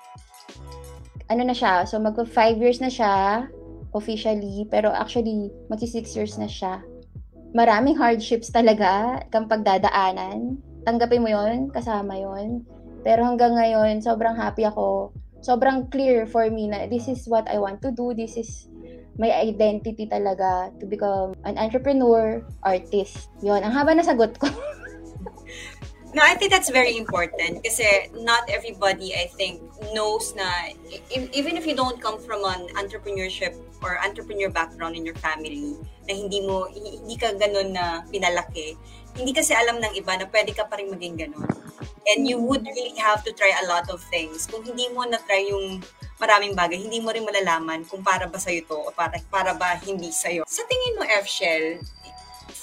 ano 1.31 1.41
na 1.41 1.55
siya, 1.55 1.87
so 1.89 1.97
magpa 1.97 2.27
5 2.27 2.61
years 2.61 2.83
na 2.83 2.91
siya, 2.93 3.47
officially, 3.93 4.65
pero 4.67 4.91
actually, 4.91 5.53
magsi 5.69 5.87
6 5.87 6.17
years 6.17 6.33
na 6.41 6.49
siya. 6.49 6.81
Maraming 7.53 7.97
hardships 7.97 8.49
talaga 8.49 9.21
kang 9.29 9.45
pagdadaanan. 9.45 10.57
Tanggapin 10.83 11.21
mo 11.21 11.29
yon 11.29 11.69
kasama 11.69 12.17
yon 12.17 12.65
Pero 13.05 13.21
hanggang 13.23 13.53
ngayon, 13.53 14.01
sobrang 14.01 14.33
happy 14.33 14.65
ako. 14.65 15.13
Sobrang 15.43 15.87
clear 15.93 16.25
for 16.25 16.49
me 16.49 16.71
na 16.71 16.89
this 16.89 17.05
is 17.05 17.29
what 17.29 17.45
I 17.45 17.61
want 17.61 17.83
to 17.85 17.93
do. 17.93 18.15
This 18.15 18.39
is 18.39 18.71
my 19.21 19.29
identity 19.29 20.09
talaga 20.09 20.73
to 20.81 20.89
become 20.89 21.37
an 21.45 21.61
entrepreneur, 21.61 22.41
artist. 22.65 23.29
Yon, 23.45 23.61
ang 23.61 23.75
haba 23.75 23.93
na 23.93 24.01
sagot 24.01 24.33
ko. 24.41 24.49
No, 26.13 26.21
I 26.21 26.37
think 26.37 26.53
that's 26.53 26.69
very 26.69 26.93
important 26.93 27.65
kasi 27.65 28.13
not 28.21 28.45
everybody, 28.45 29.17
I 29.17 29.33
think, 29.33 29.65
knows 29.97 30.37
na 30.37 30.45
even 31.09 31.57
if 31.57 31.65
you 31.65 31.73
don't 31.73 31.97
come 31.97 32.21
from 32.21 32.45
an 32.45 32.69
entrepreneurship 32.77 33.57
or 33.81 33.97
entrepreneur 33.97 34.53
background 34.53 34.93
in 34.93 35.09
your 35.09 35.17
family, 35.17 35.73
na 36.05 36.13
hindi 36.13 36.45
mo, 36.45 36.69
hindi 36.69 37.17
ka 37.17 37.33
ganun 37.33 37.73
na 37.73 38.05
pinalaki, 38.13 38.77
hindi 39.17 39.33
kasi 39.33 39.57
alam 39.57 39.81
ng 39.81 39.93
iba 39.97 40.13
na 40.19 40.29
pwede 40.29 40.53
ka 40.53 40.69
pa 40.69 40.77
rin 40.77 40.93
maging 40.93 41.17
ganun. 41.17 41.49
And 42.13 42.27
you 42.27 42.37
would 42.37 42.61
really 42.61 42.99
have 42.99 43.23
to 43.23 43.31
try 43.31 43.49
a 43.63 43.65
lot 43.65 43.87
of 43.89 44.03
things. 44.11 44.45
Kung 44.45 44.61
hindi 44.67 44.91
mo 44.91 45.07
na-try 45.07 45.49
yung 45.49 45.81
maraming 46.19 46.51
bagay, 46.51 46.75
hindi 46.75 46.99
mo 46.99 47.15
rin 47.15 47.23
malalaman 47.23 47.87
kung 47.87 48.03
para 48.03 48.27
ba 48.27 48.35
sa'yo 48.35 48.67
to 48.67 48.75
o 48.75 48.91
para, 48.91 49.17
para 49.31 49.55
ba 49.55 49.79
hindi 49.79 50.11
sa'yo. 50.11 50.43
Sa 50.43 50.67
tingin 50.67 50.99
mo, 50.99 51.07
F-Shell, 51.23 51.79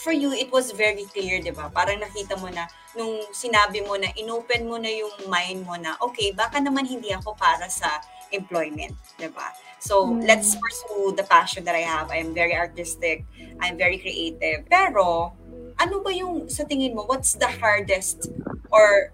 for 0.00 0.16
you, 0.16 0.32
it 0.32 0.48
was 0.48 0.72
very 0.72 1.04
clear, 1.12 1.44
di 1.44 1.52
ba? 1.52 1.68
Parang 1.68 2.00
nakita 2.00 2.40
mo 2.40 2.48
na, 2.48 2.64
nung 2.96 3.20
sinabi 3.36 3.84
mo 3.84 4.00
na 4.00 4.08
inopen 4.16 4.64
mo 4.64 4.80
na 4.80 4.88
yung 4.88 5.12
mind 5.28 5.60
mo 5.68 5.76
na, 5.76 6.00
okay, 6.00 6.32
baka 6.32 6.56
naman 6.56 6.88
hindi 6.88 7.12
ako 7.12 7.36
para 7.36 7.68
sa 7.68 8.00
employment, 8.32 8.96
di 9.20 9.28
ba? 9.28 9.52
So, 9.80 10.08
mm. 10.08 10.24
let's 10.24 10.56
pursue 10.56 11.12
the 11.16 11.24
passion 11.28 11.64
that 11.68 11.76
I 11.76 11.84
have. 11.84 12.08
I'm 12.08 12.32
very 12.32 12.56
artistic. 12.56 13.24
I'm 13.60 13.76
very 13.76 14.00
creative. 14.00 14.64
Pero, 14.68 15.36
ano 15.76 15.94
ba 16.00 16.10
yung, 16.12 16.48
sa 16.48 16.64
tingin 16.64 16.96
mo, 16.96 17.04
what's 17.04 17.36
the 17.36 17.48
hardest 17.48 18.32
or 18.72 19.12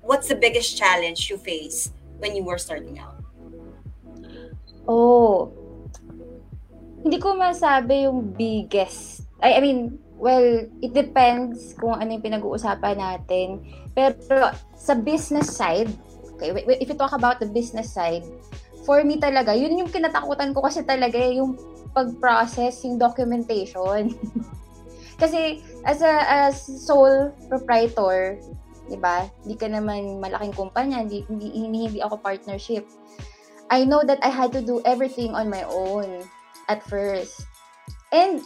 what's 0.00 0.28
the 0.28 0.36
biggest 0.36 0.76
challenge 0.76 1.28
you 1.28 1.36
face 1.36 1.92
when 2.20 2.36
you 2.36 2.44
were 2.44 2.58
starting 2.58 2.96
out? 3.00 3.20
Oh, 4.88 5.52
hindi 7.00 7.16
ko 7.16 7.32
masabi 7.32 8.04
yung 8.04 8.36
biggest. 8.36 9.24
I, 9.42 9.58
I 9.58 9.60
mean, 9.60 9.98
Well, 10.20 10.68
it 10.84 10.92
depends 10.92 11.72
kung 11.80 11.96
ano 11.96 12.12
yung 12.12 12.20
pinag-uusapan 12.20 13.00
natin. 13.00 13.64
Pero 13.96 14.52
sa 14.76 14.92
business 14.92 15.56
side, 15.56 15.88
okay, 16.36 16.52
if 16.76 16.92
you 16.92 16.96
talk 17.00 17.16
about 17.16 17.40
the 17.40 17.48
business 17.48 17.88
side, 17.88 18.28
for 18.84 19.00
me 19.00 19.16
talaga, 19.16 19.56
yun 19.56 19.80
yung 19.80 19.88
kinatakutan 19.88 20.52
ko 20.52 20.60
kasi 20.60 20.84
talaga 20.84 21.16
eh, 21.16 21.40
yung 21.40 21.56
pag-process, 21.96 22.84
yung 22.84 23.00
documentation. 23.00 24.12
kasi 25.24 25.64
as 25.88 26.04
a 26.04 26.14
as 26.28 26.60
sole 26.84 27.32
proprietor, 27.48 28.36
'di 28.92 29.00
ba? 29.00 29.24
Hindi 29.40 29.56
ka 29.56 29.72
naman 29.72 30.20
malaking 30.20 30.52
kumpanya, 30.52 31.00
hindi, 31.00 31.24
hindi 31.32 31.48
hindi 31.64 32.00
ako 32.04 32.20
partnership. 32.20 32.84
I 33.72 33.88
know 33.88 34.04
that 34.04 34.20
I 34.20 34.28
had 34.28 34.52
to 34.52 34.60
do 34.60 34.84
everything 34.84 35.32
on 35.32 35.48
my 35.48 35.64
own 35.64 36.28
at 36.68 36.84
first. 36.84 37.48
And 38.12 38.44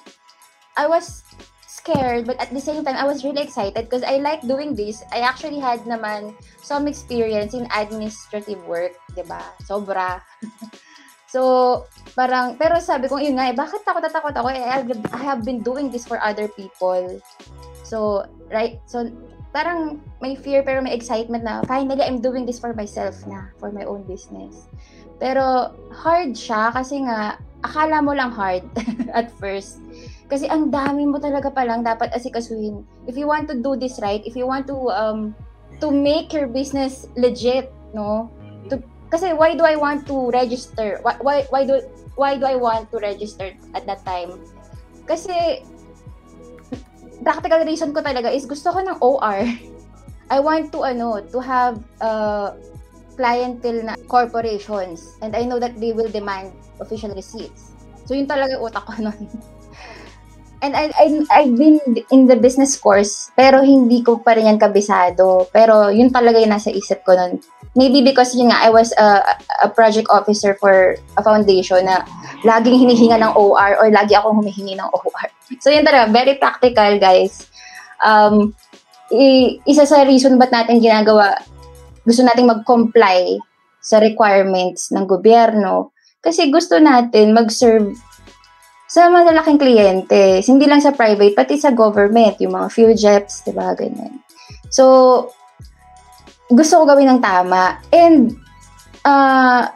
I 0.77 0.87
was 0.87 1.23
scared, 1.67 2.27
but 2.27 2.41
at 2.41 2.51
the 2.51 2.61
same 2.61 2.85
time, 2.85 2.97
I 2.97 3.05
was 3.05 3.23
really 3.25 3.43
excited 3.43 3.77
because 3.77 4.03
I 4.03 4.19
like 4.19 4.43
doing 4.43 4.75
this. 4.75 5.03
I 5.13 5.21
actually 5.21 5.61
had 5.61 5.85
naman 5.85 6.35
some 6.63 6.89
experience 6.89 7.53
in 7.53 7.69
administrative 7.77 8.63
work, 8.65 8.97
di 9.13 9.23
ba? 9.23 9.43
Sobra. 9.69 10.25
so, 11.35 11.85
parang, 12.17 12.57
pero 12.57 12.81
sabi 12.81 13.07
ko, 13.07 13.21
yun 13.21 13.37
nga, 13.37 13.53
eh, 13.53 13.57
bakit 13.57 13.85
takot 13.85 14.07
takot 14.09 14.33
ako? 14.33 14.49
Eh, 14.49 14.65
I 15.13 15.23
have 15.23 15.45
been 15.45 15.61
doing 15.61 15.93
this 15.93 16.09
for 16.09 16.17
other 16.25 16.49
people. 16.49 17.21
So, 17.85 18.25
right, 18.49 18.81
so, 18.89 19.13
parang 19.55 20.03
may 20.19 20.35
fear 20.35 20.67
pero 20.67 20.83
may 20.83 20.91
excitement 20.91 21.47
na 21.47 21.63
finally 21.71 22.03
I'm 22.03 22.19
doing 22.19 22.43
this 22.43 22.59
for 22.59 22.75
myself 22.75 23.23
na, 23.31 23.55
for 23.63 23.71
my 23.71 23.87
own 23.87 24.03
business. 24.03 24.67
Pero 25.23 25.71
hard 25.95 26.35
siya 26.35 26.75
kasi 26.75 27.07
nga 27.07 27.39
akala 27.63 28.03
mo 28.03 28.19
lang 28.19 28.35
hard 28.35 28.67
at 29.19 29.31
first. 29.39 29.84
Kasi 30.29 30.49
ang 30.49 30.73
dami 30.73 31.05
mo 31.05 31.21
talaga 31.21 31.53
palang 31.53 31.85
dapat 31.85 32.13
asikasuhin. 32.17 32.85
If 33.05 33.17
you 33.21 33.29
want 33.29 33.49
to 33.53 33.57
do 33.61 33.77
this 33.77 34.01
right, 34.01 34.25
if 34.25 34.33
you 34.33 34.49
want 34.49 34.65
to 34.73 34.77
um 34.89 35.37
to 35.85 35.93
make 35.93 36.33
your 36.33 36.49
business 36.49 37.05
legit, 37.17 37.69
no? 37.93 38.33
To, 38.73 38.81
kasi 39.13 39.37
why 39.37 39.53
do 39.53 39.69
I 39.69 39.77
want 39.77 40.09
to 40.09 40.33
register? 40.33 40.99
Why, 41.05 41.21
why 41.21 41.37
why 41.53 41.63
do 41.69 41.85
why 42.17 42.41
do 42.41 42.49
I 42.49 42.57
want 42.57 42.89
to 42.93 42.99
register 43.05 43.53
at 43.77 43.85
that 43.85 44.01
time? 44.09 44.41
Kasi 45.05 45.61
practical 47.21 47.65
reason 47.65 47.93
ko 47.93 48.01
talaga 48.01 48.33
is 48.33 48.49
gusto 48.49 48.73
ko 48.73 48.81
ng 48.81 48.99
OR. 49.05 49.41
I 50.33 50.39
want 50.41 50.73
to 50.73 50.89
ano, 50.89 51.21
to 51.21 51.39
have 51.39 51.85
uh, 52.01 52.57
clientele 53.15 53.87
na 53.87 53.95
corporations 54.09 55.05
and 55.21 55.37
I 55.37 55.45
know 55.45 55.61
that 55.61 55.77
they 55.79 55.93
will 55.93 56.09
demand 56.09 56.57
official 56.81 57.13
receipts. 57.13 57.77
So 58.05 58.17
yun 58.17 58.27
talaga 58.27 58.61
utak 58.61 58.85
ko 58.89 58.93
nun. 59.05 59.29
And 60.63 60.73
I, 60.77 60.91
I, 60.97 61.07
I've 61.31 61.55
been 61.59 61.81
in 62.11 62.27
the 62.27 62.37
business 62.37 62.77
course, 62.79 63.31
pero 63.37 63.61
hindi 63.61 64.03
ko 64.03 64.19
pa 64.23 64.39
rin 64.39 64.47
yan 64.47 64.59
kabisado. 64.59 65.51
Pero 65.53 65.91
yun 65.91 66.09
talaga 66.11 66.41
yung 66.41 66.55
nasa 66.55 66.71
isip 66.73 67.05
ko 67.05 67.17
nun. 67.17 67.43
Maybe 67.75 68.07
because 68.07 68.33
yun 68.39 68.55
nga, 68.55 68.63
I 68.63 68.71
was 68.71 68.95
a, 68.95 69.23
a 69.67 69.69
project 69.69 70.07
officer 70.09 70.55
for 70.55 70.95
a 71.19 71.23
foundation 71.23 71.85
na 71.85 72.07
laging 72.47 72.87
hinihinga 72.87 73.19
ng 73.19 73.35
OR 73.35 73.83
or 73.83 73.89
lagi 73.91 74.15
akong 74.15 74.39
humihingi 74.39 74.79
ng 74.79 74.89
OR. 74.95 75.27
So 75.59 75.75
yun 75.75 75.83
talaga, 75.83 76.15
very 76.15 76.39
practical 76.39 76.97
guys. 77.03 77.51
Um, 77.99 78.55
i- 79.11 79.59
isa 79.67 79.85
sa 79.85 80.07
reason 80.07 80.39
ba't 80.39 80.55
natin 80.55 80.79
ginagawa, 80.79 81.35
gusto 82.07 82.23
nating 82.23 82.47
mag-comply 82.49 83.37
sa 83.85 84.01
requirements 84.01 84.89
ng 84.95 85.05
gobyerno 85.05 85.93
kasi 86.25 86.49
gusto 86.49 86.81
natin 86.81 87.37
mag-serve 87.37 87.93
sa 88.95 89.11
malalaking 89.11 89.59
kliyente. 89.59 90.39
Hindi 90.47 90.71
lang 90.71 90.79
sa 90.79 90.95
private, 90.95 91.35
pati 91.35 91.59
sa 91.59 91.75
government, 91.75 92.39
yung 92.39 92.55
mga 92.55 92.71
fuel 92.71 92.95
jets, 92.95 93.43
di 93.43 93.51
ba, 93.51 93.75
ganyan. 93.75 94.23
So, 94.71 95.27
gusto 96.47 96.79
ko 96.79 96.83
gawin 96.87 97.11
ng 97.11 97.19
tama. 97.19 97.83
And, 97.91 98.39
uh, 99.03 99.67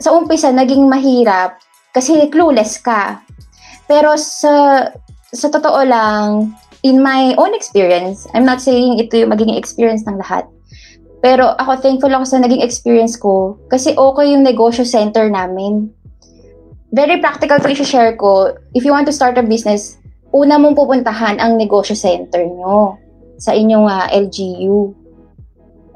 sa 0.00 0.10
umpisa, 0.16 0.48
naging 0.48 0.88
mahirap 0.88 1.60
kasi 1.92 2.32
clueless 2.32 2.80
ka. 2.80 3.20
Pero 3.84 4.16
sa, 4.16 4.88
sa 5.28 5.48
totoo 5.52 5.84
lang, 5.84 6.56
in 6.80 7.04
my 7.04 7.36
own 7.36 7.52
experience, 7.52 8.24
I'm 8.32 8.48
not 8.48 8.64
saying 8.64 8.96
ito 8.96 9.20
yung 9.20 9.36
magiging 9.36 9.60
experience 9.60 10.08
ng 10.08 10.16
lahat. 10.16 10.48
Pero 11.20 11.54
ako 11.60 11.78
thankful 11.78 12.10
ako 12.10 12.24
sa 12.24 12.40
naging 12.40 12.64
experience 12.64 13.14
ko 13.20 13.54
kasi 13.70 13.94
okay 13.94 14.32
yung 14.32 14.42
negosyo 14.42 14.82
center 14.82 15.28
namin. 15.28 15.92
Very 16.92 17.24
practical 17.24 17.56
ko 17.56 17.72
i-share 17.72 18.12
ko. 18.20 18.52
If 18.76 18.84
you 18.84 18.92
want 18.92 19.08
to 19.08 19.16
start 19.16 19.40
a 19.40 19.44
business, 19.44 19.96
una 20.36 20.60
mong 20.60 20.76
pupuntahan 20.76 21.40
ang 21.40 21.56
negosyo 21.56 21.96
center 21.96 22.44
nyo 22.44 23.00
sa 23.40 23.56
inyong 23.56 23.88
uh, 23.88 24.04
ah, 24.04 24.06
LGU. 24.12 24.92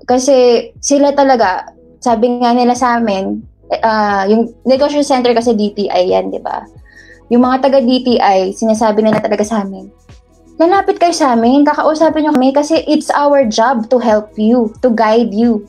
Kasi 0.08 0.70
sila 0.80 1.12
talaga, 1.12 1.68
sabi 2.00 2.40
nga 2.40 2.56
nila 2.56 2.72
sa 2.72 2.96
amin, 2.96 3.44
uh, 3.70 4.24
yung 4.24 4.56
negosyo 4.64 5.04
center 5.04 5.36
kasi 5.36 5.52
DTI 5.52 6.16
yan, 6.16 6.32
di 6.32 6.40
ba? 6.40 6.64
Yung 7.28 7.44
mga 7.44 7.68
taga 7.68 7.78
DTI, 7.82 8.54
sinasabi 8.54 9.02
nila 9.04 9.18
talaga 9.20 9.42
sa 9.42 9.66
amin, 9.66 9.90
lalapit 10.56 10.96
kayo 10.96 11.12
sa 11.12 11.36
amin, 11.36 11.66
kakausapin 11.66 12.24
nyo 12.24 12.32
kami 12.32 12.54
kasi 12.54 12.80
it's 12.88 13.12
our 13.12 13.44
job 13.44 13.90
to 13.92 14.00
help 14.00 14.32
you, 14.40 14.72
to 14.80 14.88
guide 14.94 15.34
you. 15.34 15.66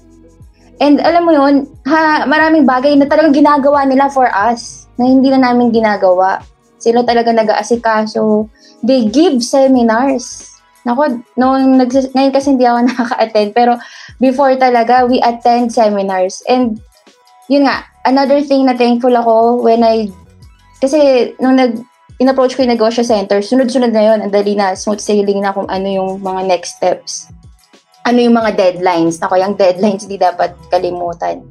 And 0.78 1.02
alam 1.02 1.26
mo 1.26 1.34
yun, 1.34 1.66
ha, 1.90 2.26
maraming 2.30 2.70
bagay 2.70 2.94
na 2.94 3.10
talagang 3.10 3.34
ginagawa 3.34 3.86
nila 3.90 4.14
for 4.14 4.30
us 4.30 4.86
na 5.02 5.10
hindi 5.10 5.34
na 5.34 5.42
namin 5.42 5.74
ginagawa. 5.74 6.42
Sila 6.78 7.02
talaga 7.02 7.34
nag-aasikaso. 7.34 8.46
They 8.86 9.10
give 9.10 9.42
seminars. 9.42 10.54
Nako, 10.86 11.20
noong 11.36 11.82
nagsis- 11.82 12.14
ngayon 12.14 12.34
kasi 12.34 12.54
hindi 12.54 12.70
ako 12.70 12.80
nakaka-attend, 12.94 13.50
pero 13.58 13.82
before 14.22 14.54
talaga, 14.56 15.10
we 15.10 15.18
attend 15.20 15.74
seminars. 15.74 16.46
And 16.46 16.78
yun 17.50 17.66
nga, 17.66 17.84
another 18.06 18.40
thing 18.46 18.70
na 18.70 18.78
thankful 18.78 19.12
ako 19.18 19.66
when 19.66 19.82
I, 19.82 20.14
kasi 20.78 21.34
nung 21.42 21.58
nag, 21.58 21.82
in-approach 22.18 22.58
ko 22.58 22.66
yung 22.66 22.74
negosyo 22.74 23.06
center, 23.06 23.42
sunod-sunod 23.42 23.94
na 23.94 24.14
yun, 24.14 24.20
ang 24.26 24.34
dali 24.34 24.58
na, 24.58 24.74
smooth 24.74 25.02
sailing 25.02 25.42
na 25.42 25.54
kung 25.54 25.70
ano 25.70 25.86
yung 25.86 26.12
mga 26.22 26.42
next 26.50 26.78
steps. 26.78 27.30
Ano 28.08 28.24
yung 28.24 28.40
mga 28.40 28.56
deadlines. 28.56 29.20
Ako, 29.20 29.36
yung 29.36 29.60
deadlines 29.60 30.08
di 30.08 30.16
dapat 30.16 30.56
kalimutan. 30.72 31.44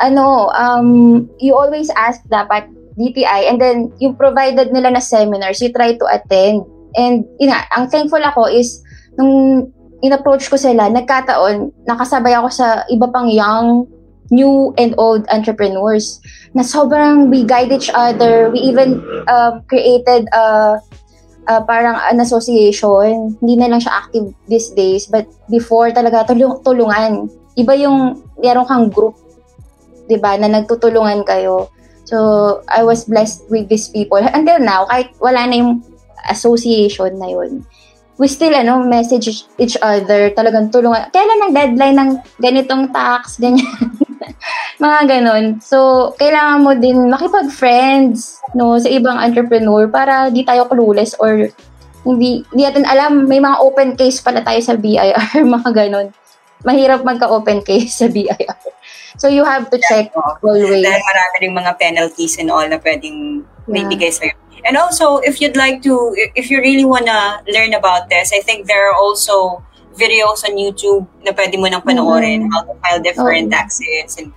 Ano, 0.00 0.48
um, 0.56 1.28
you 1.36 1.52
always 1.52 1.92
ask 2.00 2.24
dapat 2.32 2.64
DTI 2.96 3.52
and 3.52 3.60
then 3.60 3.92
yung 4.00 4.16
provided 4.16 4.72
nila 4.72 4.96
na 4.96 5.04
seminars, 5.04 5.60
you 5.60 5.68
try 5.68 5.92
to 5.92 6.06
attend. 6.08 6.64
And 6.96 7.28
yun 7.36 7.52
ang 7.52 7.92
thankful 7.92 8.20
ako 8.20 8.48
is 8.48 8.80
nung 9.20 9.68
in-approach 10.00 10.48
ko 10.48 10.56
sila, 10.56 10.88
nagkataon, 10.88 11.72
nakasabay 11.84 12.34
ako 12.36 12.48
sa 12.48 12.84
iba 12.88 13.06
pang 13.12 13.28
young 13.28 13.86
new 14.32 14.72
and 14.80 14.96
old 14.96 15.28
entrepreneurs 15.28 16.18
na 16.56 16.64
sobrang 16.64 17.28
we 17.28 17.44
guide 17.44 17.70
each 17.70 17.92
other. 17.92 18.48
We 18.48 18.64
even 18.64 19.04
uh, 19.28 19.60
created 19.68 20.26
a, 20.32 20.80
a 21.46 21.62
parang 21.62 21.98
an 21.98 22.20
association. 22.22 23.38
Hindi 23.42 23.54
na 23.58 23.70
lang 23.72 23.80
siya 23.82 24.06
active 24.06 24.30
these 24.46 24.70
days, 24.72 25.06
but 25.10 25.26
before 25.50 25.90
talaga 25.90 26.28
tulung, 26.30 26.62
tulungan. 26.62 27.30
Iba 27.58 27.76
yung 27.76 28.22
meron 28.40 28.66
kang 28.68 28.88
group, 28.88 29.18
'di 30.06 30.18
ba, 30.22 30.38
na 30.38 30.48
nagtutulungan 30.48 31.26
kayo. 31.26 31.68
So, 32.02 32.60
I 32.68 32.82
was 32.82 33.06
blessed 33.06 33.46
with 33.48 33.70
these 33.70 33.88
people. 33.88 34.20
Until 34.20 34.58
now, 34.58 34.84
kahit 34.90 35.14
wala 35.22 35.46
na 35.48 35.56
yung 35.56 35.72
association 36.28 37.16
na 37.16 37.30
yun, 37.30 37.64
we 38.22 38.28
still 38.28 38.54
ano 38.54 38.84
message 38.84 39.48
each 39.58 39.74
other 39.80 40.30
talagang 40.36 40.68
tulungan 40.70 41.08
kailan 41.10 41.42
ang 41.42 41.52
deadline 41.56 41.96
ng 41.98 42.10
ganitong 42.38 42.92
tax 42.94 43.40
ganyan 43.42 43.66
mga 44.82 45.00
ganon. 45.06 45.44
So, 45.62 46.10
kailangan 46.18 46.58
mo 46.66 46.74
din 46.74 47.06
makipag-friends 47.06 48.42
no, 48.58 48.74
sa 48.82 48.90
ibang 48.90 49.14
entrepreneur 49.14 49.86
para 49.86 50.26
di 50.26 50.42
tayo 50.42 50.66
clueless 50.66 51.14
or 51.22 51.46
hindi, 52.02 52.42
hindi 52.50 52.62
natin 52.66 52.82
alam, 52.82 53.30
may 53.30 53.38
mga 53.38 53.62
open 53.62 53.94
case 53.94 54.18
pala 54.18 54.42
tayo 54.42 54.58
sa 54.58 54.74
BIR, 54.74 55.46
mga 55.56 55.70
ganon. 55.70 56.10
Mahirap 56.66 57.06
magka-open 57.06 57.62
case 57.62 57.94
sa 58.02 58.10
BIR. 58.10 58.58
So, 59.22 59.30
you 59.30 59.46
have 59.46 59.70
to 59.70 59.78
check 59.86 60.10
yeah, 60.10 60.42
always. 60.42 60.82
Dahil 60.82 61.02
marami 61.06 61.36
rin 61.46 61.52
mga 61.54 61.72
penalties 61.78 62.34
and 62.42 62.50
all 62.50 62.66
na 62.66 62.82
pwedeng 62.82 63.46
may 63.70 63.86
bigay 63.86 64.10
sa'yo. 64.10 64.34
And 64.66 64.74
also, 64.78 65.18
if 65.22 65.38
you'd 65.38 65.58
like 65.58 65.82
to, 65.86 66.14
if 66.34 66.50
you 66.50 66.58
really 66.58 66.86
wanna 66.86 67.42
learn 67.50 67.74
about 67.74 68.10
this, 68.10 68.30
I 68.34 68.42
think 68.42 68.66
there 68.66 68.90
are 68.90 68.94
also 68.94 69.62
videos 69.94 70.42
on 70.46 70.54
YouTube 70.54 71.06
na 71.22 71.34
pwede 71.34 71.58
mo 71.58 71.66
nang 71.66 71.82
panoorin, 71.82 72.46
mm-hmm. 72.46 72.54
how 72.54 72.62
to 72.62 72.74
file 72.78 73.02
different 73.02 73.50
oh. 73.50 73.56
taxes. 73.58 74.16
And 74.18 74.30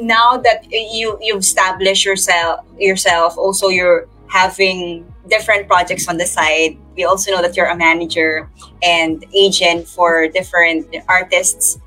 now 0.00 0.36
that 0.36 0.66
you 0.70 1.18
you've 1.20 1.40
established 1.40 2.04
yourself 2.04 2.64
yourself, 2.78 3.38
also 3.38 3.68
you're 3.68 4.08
having 4.28 5.06
different 5.28 5.68
projects 5.68 6.08
on 6.08 6.16
the 6.16 6.26
side. 6.26 6.76
We 6.96 7.04
also 7.04 7.32
know 7.32 7.42
that 7.42 7.56
you're 7.56 7.66
a 7.66 7.76
manager 7.76 8.48
and 8.82 9.24
agent 9.34 9.86
for 9.86 10.28
different 10.28 10.94
artists, 11.08 11.78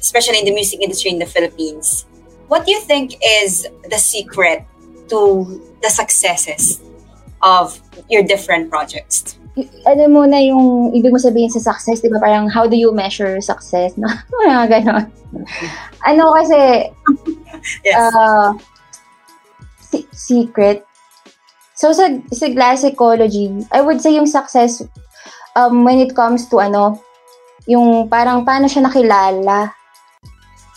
especially 0.00 0.38
in 0.38 0.44
the 0.44 0.54
music 0.54 0.80
industry 0.80 1.10
in 1.10 1.18
the 1.18 1.26
Philippines. 1.26 2.06
What 2.48 2.64
do 2.64 2.72
you 2.72 2.80
think 2.80 3.16
is 3.24 3.66
the 3.90 3.98
secret 3.98 4.64
to 5.08 5.76
the 5.82 5.90
successes 5.90 6.80
of 7.42 7.80
your 8.08 8.22
different 8.22 8.70
projects? 8.70 9.38
Ano 9.64 10.02
muna 10.12 10.36
yung 10.44 10.92
ibig 10.92 11.08
mo 11.08 11.16
sabihin 11.16 11.48
sa 11.48 11.72
success, 11.72 12.04
di 12.04 12.12
ba? 12.12 12.20
Parang 12.20 12.52
how 12.52 12.68
do 12.68 12.76
you 12.76 12.92
measure 12.92 13.40
success? 13.40 13.96
No? 13.96 14.08
Mga 14.44 14.64
ganon. 14.68 15.04
Ano 16.04 16.36
kasi, 16.36 16.92
yes. 17.80 17.96
uh, 17.96 18.52
si- 19.80 20.10
secret. 20.12 20.84
So 21.72 21.92
sa, 21.96 22.12
sa 22.32 22.46
glass 22.52 22.84
ecology, 22.84 23.48
I 23.72 23.80
would 23.80 24.00
say 24.04 24.12
yung 24.16 24.28
success 24.28 24.84
um, 25.56 25.84
when 25.88 26.04
it 26.04 26.12
comes 26.12 26.48
to 26.52 26.60
ano, 26.60 27.00
yung 27.64 28.12
parang 28.12 28.44
paano 28.44 28.68
siya 28.68 28.84
nakilala 28.84 29.72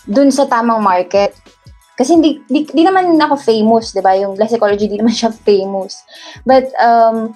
dun 0.07 0.31
sa 0.31 0.47
tamang 0.47 0.79
market. 0.79 1.35
Kasi 1.99 2.15
hindi, 2.15 2.39
di, 2.47 2.63
di 2.63 2.83
naman 2.87 3.11
ako 3.19 3.35
famous, 3.35 3.91
di 3.91 3.99
ba? 3.99 4.15
Yung 4.15 4.39
glass 4.39 4.55
ecology, 4.55 4.87
di 4.87 4.95
naman 4.95 5.11
siya 5.11 5.35
famous. 5.35 5.99
But 6.47 6.71
um, 6.79 7.35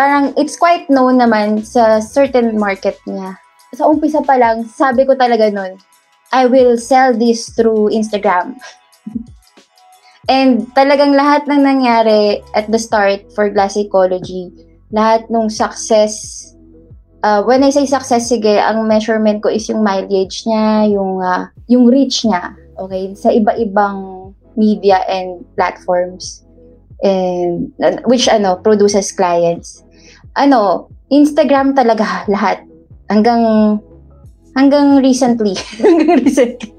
parang 0.00 0.32
it's 0.40 0.56
quite 0.56 0.88
known 0.88 1.20
naman 1.20 1.60
sa 1.60 2.00
certain 2.00 2.56
market 2.56 2.96
niya. 3.04 3.36
Sa 3.76 3.92
umpisa 3.92 4.24
pa 4.24 4.40
lang, 4.40 4.64
sabi 4.64 5.04
ko 5.04 5.12
talaga 5.12 5.52
nun, 5.52 5.76
I 6.32 6.48
will 6.48 6.80
sell 6.80 7.12
this 7.12 7.52
through 7.52 7.92
Instagram. 7.92 8.56
And 10.24 10.64
talagang 10.72 11.12
lahat 11.12 11.44
ng 11.52 11.60
nangyari 11.60 12.40
at 12.56 12.72
the 12.72 12.80
start 12.80 13.28
for 13.36 13.52
Glass 13.52 13.76
Ecology, 13.76 14.48
lahat 14.88 15.28
ng 15.28 15.52
success, 15.52 16.48
uh, 17.20 17.44
when 17.44 17.60
I 17.60 17.68
say 17.68 17.84
success, 17.84 18.32
sige, 18.32 18.56
ang 18.56 18.88
measurement 18.88 19.44
ko 19.44 19.52
is 19.52 19.68
yung 19.68 19.84
mileage 19.84 20.48
niya, 20.48 20.96
yung, 20.96 21.20
uh, 21.20 21.44
yung 21.68 21.92
reach 21.92 22.24
niya, 22.24 22.56
okay, 22.80 23.12
sa 23.12 23.28
iba-ibang 23.36 24.32
media 24.56 25.04
and 25.12 25.44
platforms 25.60 26.40
and 27.04 27.72
which 28.08 28.28
ano 28.28 28.56
produces 28.56 29.12
clients. 29.12 29.84
Ano, 30.38 30.90
Instagram 31.10 31.74
talaga 31.74 32.24
lahat 32.30 32.62
hanggang 33.10 33.42
hanggang 34.54 35.02
recently. 35.02 35.58
hanggang 35.82 36.22
recently. 36.22 36.70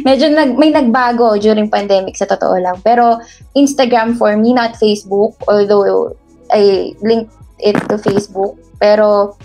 Medyo 0.00 0.32
nag, 0.32 0.56
may 0.56 0.72
nagbago 0.72 1.36
during 1.36 1.68
pandemic 1.68 2.16
sa 2.16 2.24
totoo 2.24 2.56
lang. 2.56 2.80
Pero 2.80 3.20
Instagram 3.52 4.16
for 4.16 4.32
me, 4.34 4.56
not 4.56 4.74
Facebook. 4.80 5.36
Although 5.44 6.16
I 6.48 6.96
linked 7.04 7.30
it 7.60 7.76
to 7.92 8.00
Facebook. 8.00 8.56
Pero 8.80 9.36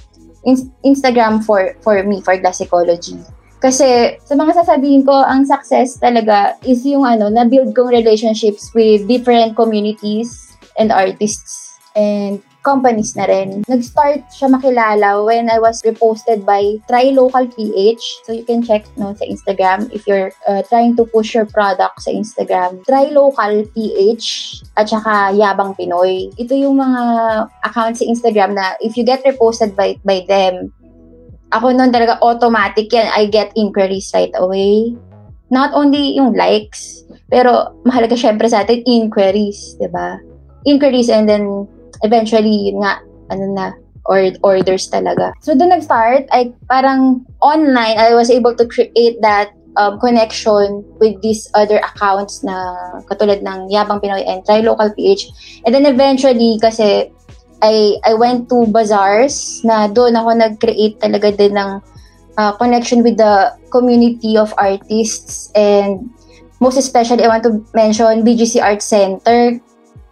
in, 0.48 0.72
Instagram 0.88 1.44
for 1.44 1.76
for 1.84 2.00
me, 2.08 2.24
for 2.24 2.40
glass 2.40 2.64
ecology. 2.64 3.20
Kasi 3.60 4.22
sa 4.22 4.38
mga 4.38 4.62
sasabihin 4.62 5.04
ko, 5.04 5.16
ang 5.26 5.44
success 5.44 5.98
talaga 5.98 6.56
is 6.64 6.86
yung 6.86 7.04
ano, 7.04 7.34
na-build 7.34 7.74
kong 7.74 7.90
relationships 7.90 8.70
with 8.78 9.10
different 9.10 9.58
communities 9.58 10.54
and 10.78 10.94
artists 10.94 11.76
and 11.98 12.46
companies 12.66 13.14
na 13.14 13.30
rin. 13.30 13.62
Nag-start 13.70 14.26
siya 14.34 14.50
makilala 14.50 15.22
when 15.22 15.54
I 15.54 15.62
was 15.62 15.86
reposted 15.86 16.42
by 16.42 16.82
Try 16.90 17.14
Local 17.14 17.46
PH. 17.46 18.26
So 18.26 18.34
you 18.34 18.42
can 18.42 18.66
check 18.66 18.90
no, 18.98 19.14
sa 19.14 19.30
Instagram 19.30 19.94
if 19.94 20.10
you're 20.10 20.34
uh, 20.50 20.66
trying 20.66 20.98
to 20.98 21.06
push 21.06 21.38
your 21.38 21.46
product 21.46 22.02
sa 22.02 22.10
Instagram. 22.10 22.82
Try 22.90 23.14
Local 23.14 23.70
PH 23.78 24.26
at 24.74 24.90
saka 24.90 25.38
Yabang 25.38 25.78
Pinoy. 25.78 26.34
Ito 26.42 26.58
yung 26.58 26.82
mga 26.82 27.02
accounts 27.62 28.02
sa 28.02 28.10
Instagram 28.10 28.58
na 28.58 28.74
if 28.82 28.98
you 28.98 29.06
get 29.06 29.22
reposted 29.22 29.78
by, 29.78 30.02
by 30.02 30.26
them, 30.26 30.74
ako 31.54 31.70
noon 31.70 31.94
talaga 31.94 32.18
automatic 32.26 32.90
yan. 32.90 33.06
I 33.14 33.30
get 33.30 33.54
inquiries 33.54 34.10
right 34.18 34.34
away. 34.42 34.98
Not 35.54 35.78
only 35.78 36.18
yung 36.18 36.34
likes, 36.34 37.06
pero 37.30 37.78
mahalaga 37.86 38.18
syempre 38.18 38.50
sa 38.50 38.66
atin, 38.66 38.82
inquiries, 38.90 39.78
di 39.78 39.86
ba? 39.86 40.18
Inquiries 40.66 41.14
and 41.14 41.30
then 41.30 41.70
eventually, 42.06 42.70
yun 42.70 42.86
nga, 42.86 43.02
ano 43.34 43.46
na, 43.58 43.66
or 44.06 44.30
orders 44.46 44.86
talaga. 44.94 45.34
So, 45.42 45.58
doon 45.58 45.74
nag-start, 45.74 46.30
I 46.30 46.54
parang 46.70 47.26
online, 47.42 47.98
I 47.98 48.14
was 48.14 48.30
able 48.30 48.54
to 48.54 48.66
create 48.70 49.18
that 49.26 49.50
um, 49.78 50.00
connection 50.00 50.86
with 51.02 51.18
these 51.22 51.50
other 51.58 51.82
accounts 51.82 52.46
na 52.46 52.78
katulad 53.10 53.42
ng 53.42 53.74
Yabang 53.74 54.00
Pinoy 54.00 54.24
and 54.24 54.46
Try 54.46 54.62
Local 54.62 54.94
PH. 54.94 55.62
And 55.66 55.74
then 55.74 55.90
eventually, 55.90 56.62
kasi 56.62 57.10
I, 57.62 57.98
I 58.06 58.14
went 58.14 58.50
to 58.50 58.68
bazaars 58.68 59.64
na 59.64 59.88
doon 59.88 60.16
ako 60.16 60.30
nag-create 60.38 61.00
talaga 61.00 61.34
din 61.34 61.58
ng 61.58 61.82
uh, 62.38 62.52
connection 62.62 63.04
with 63.04 63.18
the 63.18 63.52
community 63.72 64.38
of 64.38 64.54
artists 64.58 65.52
and 65.56 66.10
most 66.60 66.78
especially 66.78 67.24
I 67.24 67.28
want 67.28 67.44
to 67.44 67.64
mention 67.74 68.24
BGC 68.24 68.62
Art 68.62 68.82
Center 68.82 69.60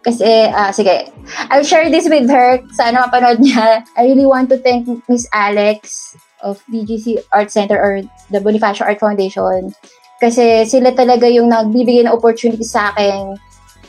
kasi, 0.03 0.51
uh, 0.51 0.71
sige, 0.75 1.09
I'll 1.47 1.63
share 1.63 1.87
this 1.87 2.11
with 2.11 2.27
her. 2.27 2.59
Sana 2.75 3.07
mapanood 3.07 3.39
niya. 3.39 3.87
I 3.95 4.03
really 4.03 4.27
want 4.27 4.51
to 4.51 4.59
thank 4.59 4.85
Miss 5.07 5.25
Alex 5.31 6.13
of 6.43 6.59
BGC 6.67 7.23
Art 7.31 7.49
Center 7.49 7.79
or 7.79 8.03
the 8.27 8.43
Bonifacio 8.43 8.83
Art 8.83 8.99
Foundation. 8.99 9.71
Kasi 10.19 10.67
sila 10.67 10.91
talaga 10.91 11.27
yung 11.31 11.47
nagbibigay 11.47 12.03
ng 12.03 12.15
opportunity 12.15 12.67
sa 12.67 12.91
akin 12.91 13.39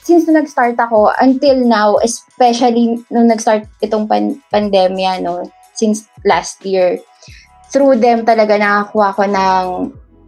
since 0.05 0.29
nung 0.29 0.37
nag-start 0.37 0.77
ako 0.77 1.11
until 1.19 1.57
now, 1.65 1.97
especially 2.05 3.01
nung 3.09 3.27
nag-start 3.33 3.65
itong 3.81 4.05
pan- 4.05 4.39
pandemya, 4.53 5.25
no, 5.25 5.49
since 5.73 6.07
last 6.29 6.61
year, 6.63 7.01
through 7.73 7.97
them 7.99 8.23
talaga 8.23 8.61
nakakuha 8.61 9.09
ko 9.17 9.23
ng 9.25 9.65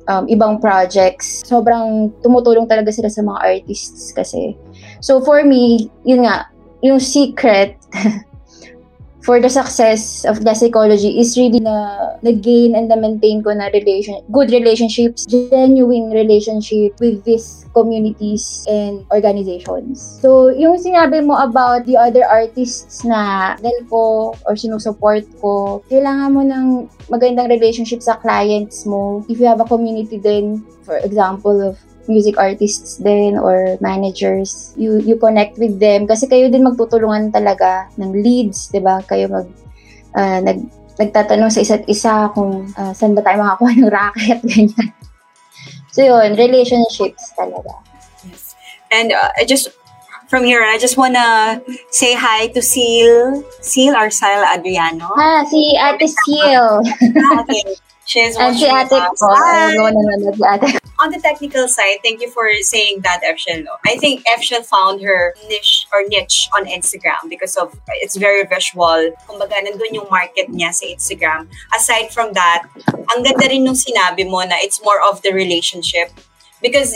um, 0.08 0.24
ibang 0.32 0.58
projects. 0.58 1.44
Sobrang 1.44 2.10
tumutulong 2.24 2.64
talaga 2.64 2.88
sila 2.88 3.12
sa 3.12 3.20
mga 3.20 3.38
artists 3.38 4.16
kasi. 4.16 4.56
So 5.00 5.20
for 5.20 5.44
me, 5.44 5.90
yun 6.04 6.24
nga, 6.24 6.48
yung 6.82 7.00
secret 7.00 7.76
for 9.26 9.42
the 9.42 9.50
success 9.50 10.22
of 10.24 10.46
the 10.46 10.54
psychology 10.54 11.18
is 11.18 11.34
really 11.34 11.58
na 11.58 12.14
nag-gain 12.22 12.78
and 12.78 12.86
na-maintain 12.86 13.42
ko 13.42 13.50
na 13.50 13.66
relation, 13.74 14.22
good 14.30 14.54
relationships, 14.54 15.26
genuine 15.26 16.14
relationship 16.14 16.94
with 17.02 17.18
these 17.26 17.66
communities 17.74 18.62
and 18.70 19.02
organizations. 19.10 19.98
So, 20.22 20.54
yung 20.54 20.78
sinabi 20.78 21.26
mo 21.26 21.42
about 21.42 21.90
the 21.90 21.98
other 21.98 22.22
artists 22.22 23.02
na 23.02 23.58
dahil 23.58 23.90
ko 23.90 24.00
or 24.46 24.54
sinusupport 24.54 25.26
ko, 25.42 25.82
kailangan 25.90 26.30
mo 26.30 26.46
ng 26.46 26.66
magandang 27.10 27.50
relationship 27.50 28.06
sa 28.06 28.14
clients 28.22 28.86
mo. 28.86 29.26
If 29.26 29.42
you 29.42 29.50
have 29.50 29.58
a 29.58 29.66
community 29.66 30.22
then, 30.22 30.62
for 30.86 31.02
example 31.02 31.58
of 31.66 31.74
music 32.08 32.38
artists 32.38 32.96
din 32.98 33.38
or 33.38 33.78
managers, 33.82 34.72
you 34.74 34.98
you 35.02 35.18
connect 35.18 35.58
with 35.58 35.78
them 35.78 36.06
kasi 36.06 36.26
kayo 36.26 36.50
din 36.50 36.66
magtutulungan 36.66 37.30
talaga 37.30 37.90
ng 37.98 38.10
leads, 38.22 38.70
'di 38.70 38.80
ba? 38.82 39.02
Kayo 39.04 39.30
mag 39.30 39.46
uh, 40.16 40.38
nag 40.42 40.58
nagtatanong 40.96 41.52
sa 41.52 41.60
isa't 41.60 41.84
isa 41.86 42.32
kung 42.32 42.72
uh, 42.72 42.92
saan 42.96 43.12
ba 43.12 43.20
tayo 43.20 43.44
makakuha 43.44 43.72
ng 43.76 43.92
racket 43.92 44.40
ganyan. 44.50 44.90
So 45.92 46.04
yun, 46.04 46.36
relationships 46.36 47.32
talaga. 47.36 47.80
Yes. 48.24 48.56
And 48.92 49.12
uh, 49.12 49.32
I 49.36 49.44
just 49.44 49.72
from 50.28 50.44
here, 50.44 50.62
I 50.62 50.78
just 50.78 50.96
wanna 50.96 51.60
say 51.90 52.14
hi 52.14 52.48
to 52.48 52.60
Seal, 52.60 53.44
Seal 53.60 53.94
or 53.94 54.10
Sila 54.10 54.56
Adriano. 54.56 55.08
Ah, 55.16 55.44
si 55.46 55.76
Ate 55.78 56.08
Seal. 56.08 56.82
Ah, 56.82 57.40
okay. 57.44 57.64
She's 58.06 58.36
watching 58.36 58.58
si 58.58 58.66
Ate 58.70 59.02
ko. 59.18 59.34
Ate. 60.46 60.78
On 60.98 61.10
the 61.10 61.20
technical 61.20 61.68
side, 61.68 61.98
thank 62.02 62.22
you 62.22 62.30
for 62.30 62.48
saying 62.62 63.00
that, 63.02 63.20
Efshel. 63.26 63.66
I 63.84 63.96
think 63.98 64.24
Efshel 64.24 64.64
found 64.64 65.02
her 65.02 65.34
niche 65.48 65.86
or 65.92 66.06
niche 66.06 66.48
on 66.56 66.64
Instagram 66.66 67.28
because 67.28 67.56
of 67.56 67.74
it's 68.00 68.16
very 68.16 68.46
visual. 68.46 69.10
Kumbaga, 69.28 69.58
nandun 69.60 69.92
yung 69.92 70.06
market 70.08 70.48
niya 70.48 70.72
sa 70.72 70.86
Instagram. 70.86 71.50
Aside 71.74 72.14
from 72.14 72.32
that, 72.32 72.64
ang 73.12 73.26
ganda 73.26 73.50
rin 73.50 73.64
nung 73.64 73.74
sinabi 73.74 74.24
mo 74.24 74.40
na 74.46 74.56
it's 74.62 74.80
more 74.86 75.02
of 75.02 75.20
the 75.22 75.34
relationship. 75.34 76.08
Because 76.62 76.94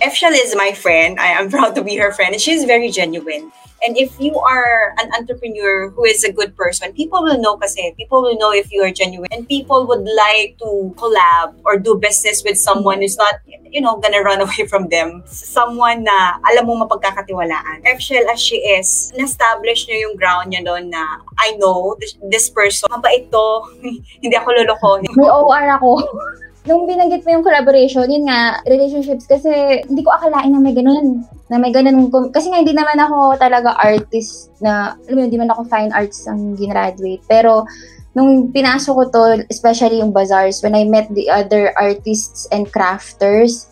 Efshel 0.00 0.32
is 0.32 0.54
my 0.56 0.72
friend. 0.72 1.18
I 1.18 1.34
am 1.34 1.50
proud 1.54 1.74
to 1.74 1.82
be 1.82 1.96
her 1.98 2.12
friend. 2.12 2.32
And 2.32 2.40
she's 2.40 2.64
very 2.64 2.90
genuine. 2.94 3.52
And 3.82 3.96
if 3.98 4.14
you 4.20 4.38
are 4.38 4.94
an 4.98 5.10
entrepreneur 5.18 5.90
who 5.90 6.04
is 6.04 6.24
a 6.24 6.32
good 6.32 6.56
person, 6.56 6.92
people 6.92 7.22
will 7.22 7.40
know 7.40 7.56
kasi. 7.56 7.92
People 7.96 8.22
will 8.22 8.38
know 8.38 8.52
if 8.52 8.72
you 8.72 8.82
are 8.82 8.90
genuine. 8.90 9.28
And 9.32 9.48
people 9.48 9.86
would 9.86 10.06
like 10.06 10.56
to 10.62 10.94
collab 10.96 11.60
or 11.64 11.76
do 11.78 11.96
business 11.96 12.42
with 12.44 12.56
someone 12.56 13.00
who's 13.02 13.16
not, 13.16 13.40
you 13.46 13.80
know, 13.80 13.96
gonna 13.98 14.22
run 14.22 14.40
away 14.46 14.66
from 14.68 14.88
them. 14.88 15.22
Someone 15.26 16.04
na 16.04 16.38
alam 16.48 16.66
mo 16.66 16.86
mapagkakatiwalaan. 16.86 17.84
F-Shell 17.84 18.30
as 18.30 18.40
she 18.40 18.56
is, 18.62 19.12
na-establish 19.16 19.86
niya 19.88 20.08
yung 20.08 20.16
ground 20.16 20.52
niya 20.52 20.64
doon 20.64 20.88
na 20.88 21.04
I 21.36 21.56
know 21.60 21.96
this, 22.00 22.16
this 22.30 22.48
person, 22.48 22.88
mabait 22.88 23.28
to, 23.28 23.44
hindi 24.22 24.36
ako 24.36 24.48
lolokohin. 24.54 25.12
May 25.12 25.28
OR 25.28 25.64
ako. 25.76 25.90
Nung 26.64 26.88
binanggit 26.88 27.28
mo 27.28 27.30
yung 27.36 27.44
collaboration, 27.44 28.08
yun 28.08 28.24
nga, 28.24 28.64
relationships, 28.64 29.28
kasi 29.28 29.84
hindi 29.84 30.00
ko 30.00 30.16
akalain 30.16 30.48
na 30.48 30.64
may 30.64 30.72
ganun. 30.72 31.20
Na 31.52 31.60
may 31.60 31.68
ganun. 31.68 32.08
Kasi 32.32 32.48
nga, 32.48 32.64
hindi 32.64 32.72
naman 32.72 32.96
ako 32.96 33.36
talaga 33.36 33.76
artist 33.76 34.48
na, 34.64 34.96
alam 35.04 35.16
mo 35.16 35.20
hindi 35.28 35.36
man 35.36 35.52
ako 35.52 35.68
fine 35.68 35.92
arts 35.92 36.24
ang 36.24 36.56
ginraduate. 36.56 37.20
Pero, 37.28 37.68
nung 38.16 38.48
pinasok 38.48 38.94
ko 38.96 39.04
to, 39.12 39.22
especially 39.52 40.00
yung 40.00 40.16
bazaars, 40.16 40.64
when 40.64 40.72
I 40.72 40.88
met 40.88 41.12
the 41.12 41.28
other 41.28 41.76
artists 41.76 42.48
and 42.48 42.64
crafters, 42.72 43.68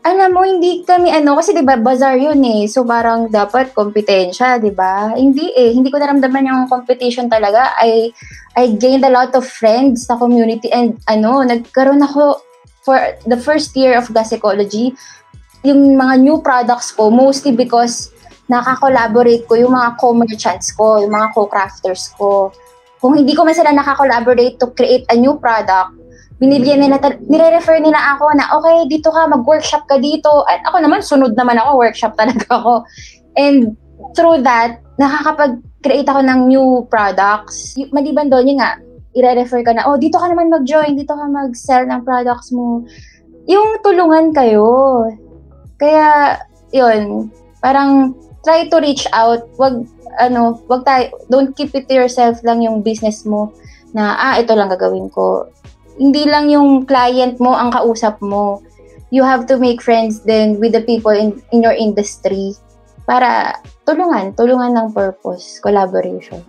alam 0.00 0.32
mo, 0.32 0.40
hindi 0.40 0.80
kami 0.80 1.12
ano, 1.12 1.36
kasi 1.36 1.52
di 1.52 1.60
ba 1.60 1.76
bazaar 1.76 2.16
yun 2.16 2.40
eh. 2.40 2.64
So 2.64 2.88
parang 2.88 3.28
dapat 3.28 3.76
kompetensya, 3.76 4.56
di 4.56 4.72
ba? 4.72 5.12
Hindi 5.12 5.52
eh. 5.52 5.76
Hindi 5.76 5.92
ko 5.92 6.00
naramdaman 6.00 6.48
yung 6.48 6.72
competition 6.72 7.28
talaga. 7.28 7.76
I, 7.76 8.08
I 8.56 8.72
gained 8.80 9.04
a 9.04 9.12
lot 9.12 9.36
of 9.36 9.44
friends 9.44 10.08
sa 10.08 10.16
community 10.16 10.72
and 10.72 10.96
ano, 11.04 11.44
nagkaroon 11.44 12.00
ako 12.00 12.40
for 12.80 12.96
the 13.28 13.36
first 13.36 13.76
year 13.76 13.92
of 13.92 14.08
gas 14.16 14.32
ecology, 14.32 14.96
yung 15.60 16.00
mga 16.00 16.24
new 16.24 16.40
products 16.40 16.96
ko, 16.96 17.12
mostly 17.12 17.52
because 17.52 18.08
nakakolaborate 18.48 19.44
ko 19.44 19.54
yung 19.60 19.76
mga 19.76 20.00
co-merchants 20.00 20.72
ko, 20.72 21.04
yung 21.04 21.12
mga 21.12 21.28
co-crafters 21.36 22.16
ko. 22.16 22.48
Kung 23.04 23.20
hindi 23.20 23.36
ko 23.36 23.44
man 23.44 23.52
sila 23.52 23.76
nakakolaborate 23.76 24.56
to 24.56 24.72
create 24.72 25.04
a 25.12 25.16
new 25.16 25.36
product, 25.36 25.99
binibigyan 26.40 26.80
nila, 26.80 26.96
nire-refer 27.28 27.84
nila 27.84 28.16
ako 28.16 28.32
na, 28.32 28.48
okay, 28.56 28.88
dito 28.88 29.12
ka, 29.12 29.28
mag-workshop 29.28 29.84
ka 29.84 30.00
dito. 30.00 30.42
At 30.48 30.64
ako 30.64 30.80
naman, 30.80 31.04
sunod 31.04 31.36
naman 31.36 31.60
ako, 31.60 31.76
workshop 31.76 32.16
talaga 32.16 32.48
ako. 32.58 32.88
And 33.36 33.76
through 34.16 34.40
that, 34.48 34.80
nakakapag-create 34.96 36.08
ako 36.08 36.24
ng 36.24 36.40
new 36.48 36.66
products. 36.88 37.76
Y- 37.76 37.92
maliban 37.92 38.32
doon, 38.32 38.48
yun 38.48 38.58
nga, 38.64 38.80
i-refer 39.12 39.60
ka 39.60 39.76
na, 39.76 39.84
oh, 39.84 40.00
dito 40.00 40.16
ka 40.16 40.32
naman 40.32 40.48
mag-join, 40.48 40.96
dito 40.96 41.12
ka 41.12 41.28
mag-sell 41.28 41.84
ng 41.84 42.08
products 42.08 42.48
mo. 42.56 42.88
Yung 43.44 43.84
tulungan 43.84 44.32
kayo. 44.32 45.04
Kaya, 45.76 46.40
yun, 46.72 47.28
parang 47.60 48.16
try 48.40 48.64
to 48.72 48.80
reach 48.80 49.04
out. 49.12 49.44
Wag, 49.60 49.84
ano, 50.16 50.56
wag 50.72 50.88
tayo, 50.88 51.12
don't 51.28 51.52
keep 51.52 51.76
it 51.76 51.84
to 51.84 51.92
yourself 51.92 52.40
lang 52.40 52.64
yung 52.64 52.80
business 52.80 53.28
mo 53.28 53.52
na, 53.92 54.16
ah, 54.16 54.34
ito 54.40 54.56
lang 54.56 54.72
gagawin 54.72 55.12
ko 55.12 55.52
hindi 56.00 56.24
lang 56.24 56.48
yung 56.48 56.88
client 56.88 57.36
mo 57.36 57.52
ang 57.52 57.68
kausap 57.68 58.16
mo. 58.24 58.64
You 59.12 59.20
have 59.20 59.44
to 59.52 59.60
make 59.60 59.84
friends 59.84 60.24
then 60.24 60.56
with 60.56 60.72
the 60.72 60.80
people 60.80 61.12
in, 61.12 61.44
in 61.52 61.60
your 61.60 61.76
industry 61.76 62.56
para 63.04 63.60
tulungan, 63.84 64.32
tulungan 64.32 64.72
ng 64.72 64.96
purpose, 64.96 65.60
collaboration. 65.60 66.40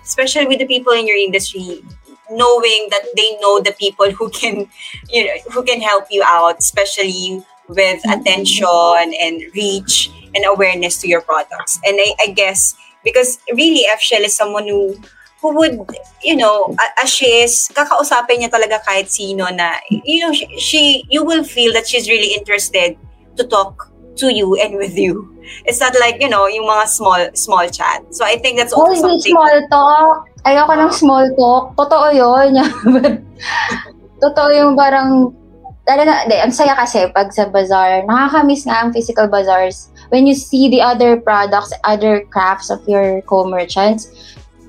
Especially 0.00 0.48
with 0.48 0.58
the 0.58 0.66
people 0.66 0.96
in 0.96 1.04
your 1.04 1.20
industry, 1.20 1.84
knowing 2.32 2.88
that 2.88 3.04
they 3.12 3.36
know 3.44 3.60
the 3.60 3.76
people 3.76 4.08
who 4.08 4.32
can, 4.32 4.64
you 5.12 5.26
know, 5.28 5.36
who 5.52 5.60
can 5.62 5.84
help 5.84 6.08
you 6.08 6.24
out, 6.24 6.56
especially 6.56 7.44
with 7.68 8.00
mm-hmm. 8.00 8.16
attention 8.16 9.12
and 9.20 9.42
reach 9.52 10.08
and 10.34 10.48
awareness 10.48 10.96
to 11.02 11.08
your 11.08 11.20
products. 11.20 11.78
And 11.84 12.00
I, 12.00 12.14
I 12.24 12.26
guess 12.32 12.74
because 13.04 13.38
really 13.52 13.84
F 13.90 14.00
Shell 14.00 14.22
is 14.22 14.34
someone 14.34 14.66
who 14.68 14.96
who 15.42 15.52
would, 15.58 15.74
you 16.22 16.36
know, 16.36 16.74
as 17.02 17.10
she 17.10 17.26
is, 17.42 17.68
kakausapin 17.74 18.38
niya 18.38 18.50
talaga 18.54 18.78
kahit 18.86 19.10
sino 19.10 19.50
na, 19.50 19.74
you 19.90 20.22
know, 20.22 20.32
she, 20.32 20.46
she, 20.56 20.82
you 21.10 21.26
will 21.26 21.42
feel 21.42 21.74
that 21.74 21.84
she's 21.84 22.08
really 22.08 22.32
interested 22.32 22.94
to 23.34 23.42
talk 23.50 23.90
to 24.14 24.30
you 24.30 24.54
and 24.54 24.78
with 24.78 24.94
you. 24.96 25.26
It's 25.66 25.82
not 25.82 25.98
like, 25.98 26.22
you 26.22 26.30
know, 26.30 26.46
yung 26.46 26.70
mga 26.70 26.86
small, 26.86 27.26
small 27.34 27.66
chat. 27.68 28.06
So 28.14 28.24
I 28.24 28.38
think 28.38 28.56
that's 28.56 28.72
also 28.72 28.94
oh, 28.94 29.18
something. 29.18 29.34
small 29.34 29.56
talk. 29.66 30.30
Ayoko 30.46 30.72
ng 30.78 30.92
small 30.94 31.26
talk. 31.34 31.74
Totoo 31.74 32.06
yun. 32.14 32.54
Totoo 34.22 34.48
yung 34.54 34.78
parang, 34.78 35.34
talaga, 35.82 36.22
hindi, 36.22 36.38
ang 36.38 36.54
saya 36.54 36.78
kasi 36.78 37.10
pag 37.10 37.34
sa 37.34 37.50
bazaar, 37.50 38.06
nakakamiss 38.06 38.62
nga 38.62 38.86
ang 38.86 38.94
physical 38.94 39.26
bazaars. 39.26 39.90
When 40.14 40.30
you 40.30 40.38
see 40.38 40.70
the 40.70 40.78
other 40.78 41.18
products, 41.18 41.74
other 41.82 42.22
crafts 42.30 42.70
of 42.70 42.86
your 42.86 43.22
co-merchants, 43.26 44.06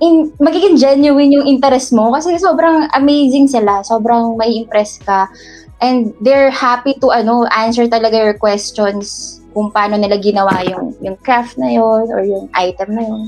in, 0.03 0.35
magiging 0.37 0.75
genuine 0.75 1.31
yung 1.31 1.47
interest 1.47 1.95
mo 1.95 2.11
kasi 2.11 2.35
sobrang 2.35 2.91
amazing 2.91 3.47
sila. 3.47 3.79
Sobrang 3.87 4.35
may 4.35 4.51
impress 4.59 4.99
ka. 4.99 5.31
And 5.79 6.11
they're 6.19 6.51
happy 6.51 6.95
to 6.99 7.11
ano 7.11 7.47
answer 7.51 7.87
talaga 7.87 8.19
your 8.19 8.35
questions 8.39 9.39
kung 9.55 9.71
paano 9.71 9.95
nila 9.95 10.19
ginawa 10.19 10.63
yung 10.67 10.95
yung 10.99 11.15
craft 11.19 11.59
na 11.59 11.71
yon 11.71 12.07
or 12.11 12.23
yung 12.23 12.51
item 12.55 12.95
na 12.95 13.03
yon. 13.03 13.21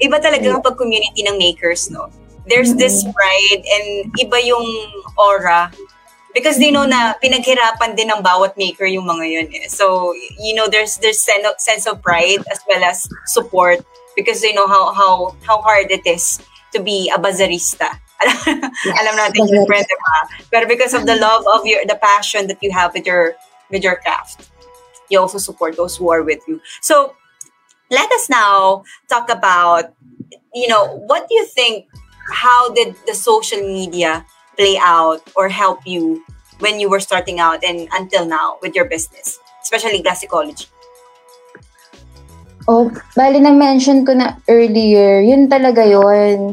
Iba 0.00 0.20
talaga 0.22 0.60
kapag 0.60 0.78
community 0.78 1.26
ng 1.26 1.36
makers, 1.36 1.90
no? 1.90 2.08
There's 2.48 2.72
mm-hmm. 2.72 2.80
this 2.80 3.04
pride 3.04 3.62
and 3.64 3.86
iba 4.16 4.38
yung 4.40 4.64
aura 5.16 5.68
because 6.32 6.56
they 6.60 6.70
know 6.70 6.86
na 6.86 7.18
pinaghirapan 7.18 7.96
din 7.98 8.08
ng 8.08 8.22
bawat 8.22 8.54
maker 8.56 8.86
yung 8.86 9.04
mga 9.04 9.24
yun 9.26 9.48
eh. 9.52 9.66
So, 9.68 10.14
you 10.38 10.54
know, 10.54 10.68
there's 10.70 10.96
there's 11.02 11.20
sense 11.20 11.84
of 11.88 12.00
pride 12.00 12.44
as 12.48 12.60
well 12.68 12.84
as 12.84 13.04
support 13.26 13.82
because 14.18 14.42
they 14.42 14.50
know 14.52 14.66
how 14.66 14.90
how 14.90 15.38
how 15.46 15.62
hard 15.62 15.94
it 15.94 16.02
is 16.02 16.42
to 16.74 16.82
be 16.82 17.06
a 17.14 17.18
bazarista. 17.18 18.02
yes, 18.18 18.98
Alam 18.98 19.14
natin 19.14 19.46
yung 19.46 19.62
friend, 19.62 19.86
diba? 19.86 20.18
Pero 20.50 20.66
because 20.66 20.90
of 20.90 21.06
the 21.06 21.14
mm-hmm. 21.14 21.22
love 21.22 21.46
of 21.46 21.62
your, 21.62 21.86
the 21.86 21.94
passion 21.94 22.50
that 22.50 22.58
you 22.58 22.74
have 22.74 22.90
with 22.92 23.06
your, 23.06 23.38
with 23.70 23.86
your 23.86 23.96
craft, 24.02 24.50
you 25.08 25.22
also 25.22 25.38
support 25.38 25.76
those 25.78 25.96
who 25.96 26.10
are 26.10 26.26
with 26.26 26.42
you. 26.48 26.60
So, 26.82 27.14
let 27.90 28.10
us 28.10 28.28
now 28.28 28.82
talk 29.08 29.30
about, 29.30 29.94
you 30.52 30.66
know, 30.66 30.98
what 31.06 31.28
do 31.28 31.34
you 31.38 31.46
think, 31.46 31.86
how 32.34 32.74
did 32.74 32.96
the 33.06 33.14
social 33.14 33.62
media 33.62 34.26
play 34.58 34.76
out 34.82 35.22
or 35.36 35.48
help 35.48 35.86
you 35.86 36.26
when 36.58 36.80
you 36.80 36.90
were 36.90 37.00
starting 37.00 37.38
out 37.38 37.62
and 37.62 37.88
until 37.94 38.26
now 38.26 38.58
with 38.60 38.74
your 38.74 38.84
business, 38.84 39.38
especially 39.62 40.02
glassicology? 40.02 40.66
Oh, 42.68 42.92
bali 43.16 43.40
na-mention 43.40 44.04
ko 44.04 44.12
na 44.12 44.36
earlier, 44.44 45.24
yun 45.24 45.48
talaga 45.48 45.88
yun. 45.88 46.52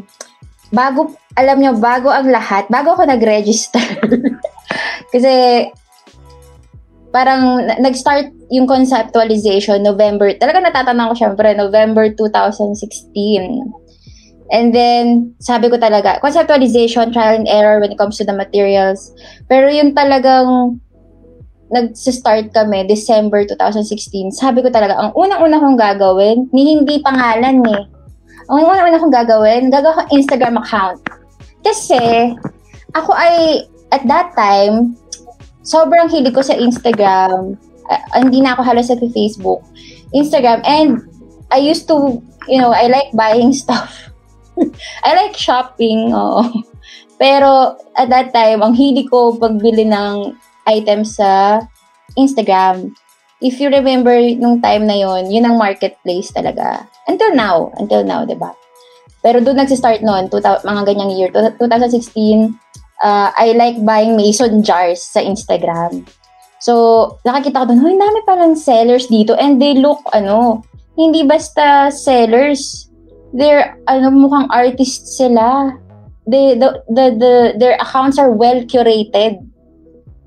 Bago, 0.72 1.12
alam 1.36 1.60
nyo, 1.60 1.76
bago 1.76 2.08
ang 2.08 2.32
lahat, 2.32 2.72
bago 2.72 2.96
ako 2.96 3.04
nag-register. 3.04 3.84
Kasi, 5.14 5.68
parang 7.12 7.68
nag-start 7.84 8.32
yung 8.48 8.64
conceptualization 8.64 9.84
November, 9.84 10.32
talaga 10.40 10.64
natatanda 10.64 11.12
ko 11.12 11.16
syempre, 11.20 11.52
November 11.52 12.08
2016. 12.08 13.76
And 14.56 14.72
then, 14.72 15.36
sabi 15.44 15.68
ko 15.68 15.76
talaga, 15.76 16.24
conceptualization, 16.24 17.12
trial 17.12 17.44
and 17.44 17.50
error 17.52 17.84
when 17.84 17.92
it 17.92 18.00
comes 18.00 18.16
to 18.22 18.26
the 18.28 18.32
materials. 18.32 19.12
Pero 19.52 19.68
yung 19.68 19.92
talagang 19.92 20.80
nag-start 21.74 22.54
kami, 22.54 22.86
December 22.86 23.42
2016, 23.50 24.38
sabi 24.38 24.62
ko 24.62 24.70
talaga, 24.70 24.94
ang 24.98 25.12
unang-una 25.18 25.58
kong 25.58 25.78
gagawin, 25.80 26.46
ni 26.54 26.78
hindi 26.78 27.02
pangalan 27.02 27.66
eh. 27.66 27.84
Ang 28.54 28.70
unang-una 28.70 29.02
kong 29.02 29.14
gagawin, 29.14 29.74
gagawin 29.74 29.98
ko 29.98 30.14
Instagram 30.14 30.62
account. 30.62 31.02
Kasi, 31.66 32.34
ako 32.94 33.12
ay, 33.18 33.66
at 33.90 34.06
that 34.06 34.38
time, 34.38 34.94
sobrang 35.66 36.06
hilig 36.06 36.38
ko 36.38 36.46
sa 36.46 36.54
Instagram. 36.54 37.58
Uh, 37.90 38.02
hindi 38.22 38.46
na 38.46 38.54
ako 38.54 38.62
halos 38.62 38.94
sa 38.94 38.98
Facebook. 39.02 39.66
Instagram. 40.14 40.62
And, 40.62 41.02
I 41.50 41.62
used 41.62 41.90
to, 41.90 42.22
you 42.46 42.62
know, 42.62 42.74
I 42.74 42.86
like 42.86 43.10
buying 43.18 43.54
stuff. 43.62 44.14
I 45.04 45.18
like 45.18 45.34
shopping, 45.34 46.14
oo. 46.14 46.46
Pero, 47.18 47.80
at 47.98 48.12
that 48.14 48.30
time, 48.36 48.62
ang 48.62 48.78
hilig 48.78 49.10
ko 49.10 49.34
pagbili 49.34 49.90
ng 49.90 50.36
items 50.66 51.18
sa 51.18 51.62
Instagram. 52.18 52.94
If 53.42 53.62
you 53.62 53.70
remember 53.70 54.16
nung 54.38 54.62
time 54.62 54.90
na 54.90 54.98
yon, 54.98 55.30
yun 55.30 55.46
ang 55.46 55.58
marketplace 55.58 56.32
talaga. 56.34 56.88
Until 57.06 57.34
now, 57.38 57.70
until 57.78 58.02
now, 58.02 58.26
'di 58.26 58.38
ba? 58.38 58.54
Pero 59.26 59.42
doon 59.42 59.58
nagsi-start 59.58 60.06
noon, 60.06 60.30
mga 60.30 60.82
ganyang 60.86 61.10
year, 61.18 61.34
2016, 61.34 62.54
uh, 63.02 63.34
I 63.34 63.58
like 63.58 63.82
buying 63.82 64.14
mason 64.14 64.62
jars 64.62 65.02
sa 65.02 65.18
Instagram. 65.18 66.06
So, 66.62 67.18
nakakita 67.26 67.66
ko 67.66 67.66
doon, 67.74 67.82
huy, 67.82 67.98
dami 67.98 68.22
palang 68.22 68.54
sellers 68.54 69.10
dito 69.10 69.34
and 69.34 69.58
they 69.58 69.74
look, 69.74 70.02
ano, 70.14 70.62
hindi 70.94 71.26
basta 71.26 71.90
sellers. 71.90 72.86
They're, 73.34 73.82
ano, 73.90 74.14
mukhang 74.14 74.46
artists 74.54 75.18
sila. 75.18 75.74
They, 76.30 76.54
the, 76.54 76.86
the, 76.90 77.06
the, 77.18 77.34
their 77.58 77.82
accounts 77.82 78.22
are 78.22 78.30
well 78.30 78.62
curated 78.70 79.42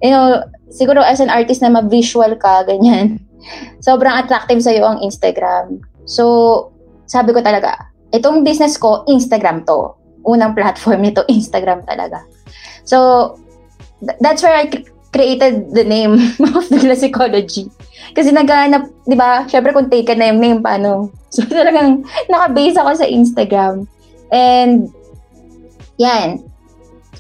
you 0.03 0.11
know, 0.11 0.43
siguro 0.71 1.03
as 1.03 1.21
an 1.21 1.31
artist 1.31 1.63
na 1.63 1.73
ma-visual 1.73 2.35
ka, 2.39 2.65
ganyan, 2.67 3.19
sobrang 3.87 4.15
attractive 4.15 4.63
sa'yo 4.63 4.85
ang 4.85 4.99
Instagram. 5.03 5.83
So, 6.09 6.73
sabi 7.09 7.33
ko 7.33 7.41
talaga, 7.41 7.89
itong 8.13 8.45
business 8.45 8.77
ko, 8.77 9.05
Instagram 9.09 9.65
to. 9.69 9.95
Unang 10.29 10.55
platform 10.55 11.05
nito, 11.05 11.25
Instagram 11.33 11.85
talaga. 11.89 12.25
So, 12.85 13.37
th- 14.01 14.19
that's 14.21 14.43
where 14.43 14.55
I 14.55 14.71
created 15.13 15.73
the 15.73 15.85
name 15.85 16.21
of 16.57 16.69
the 16.69 16.95
psychology. 16.97 17.69
Kasi 18.13 18.33
naghahanap, 18.33 18.89
di 19.05 19.17
ba, 19.17 19.45
syempre 19.49 19.73
kung 19.73 19.91
taken 19.93 20.21
na 20.21 20.33
yung 20.33 20.41
name, 20.41 20.61
paano? 20.61 21.13
So, 21.29 21.45
talagang 21.45 22.09
naka-base 22.29 22.77
ako 22.81 22.91
sa 22.97 23.07
Instagram. 23.09 23.85
And, 24.33 24.93
yan, 26.01 26.45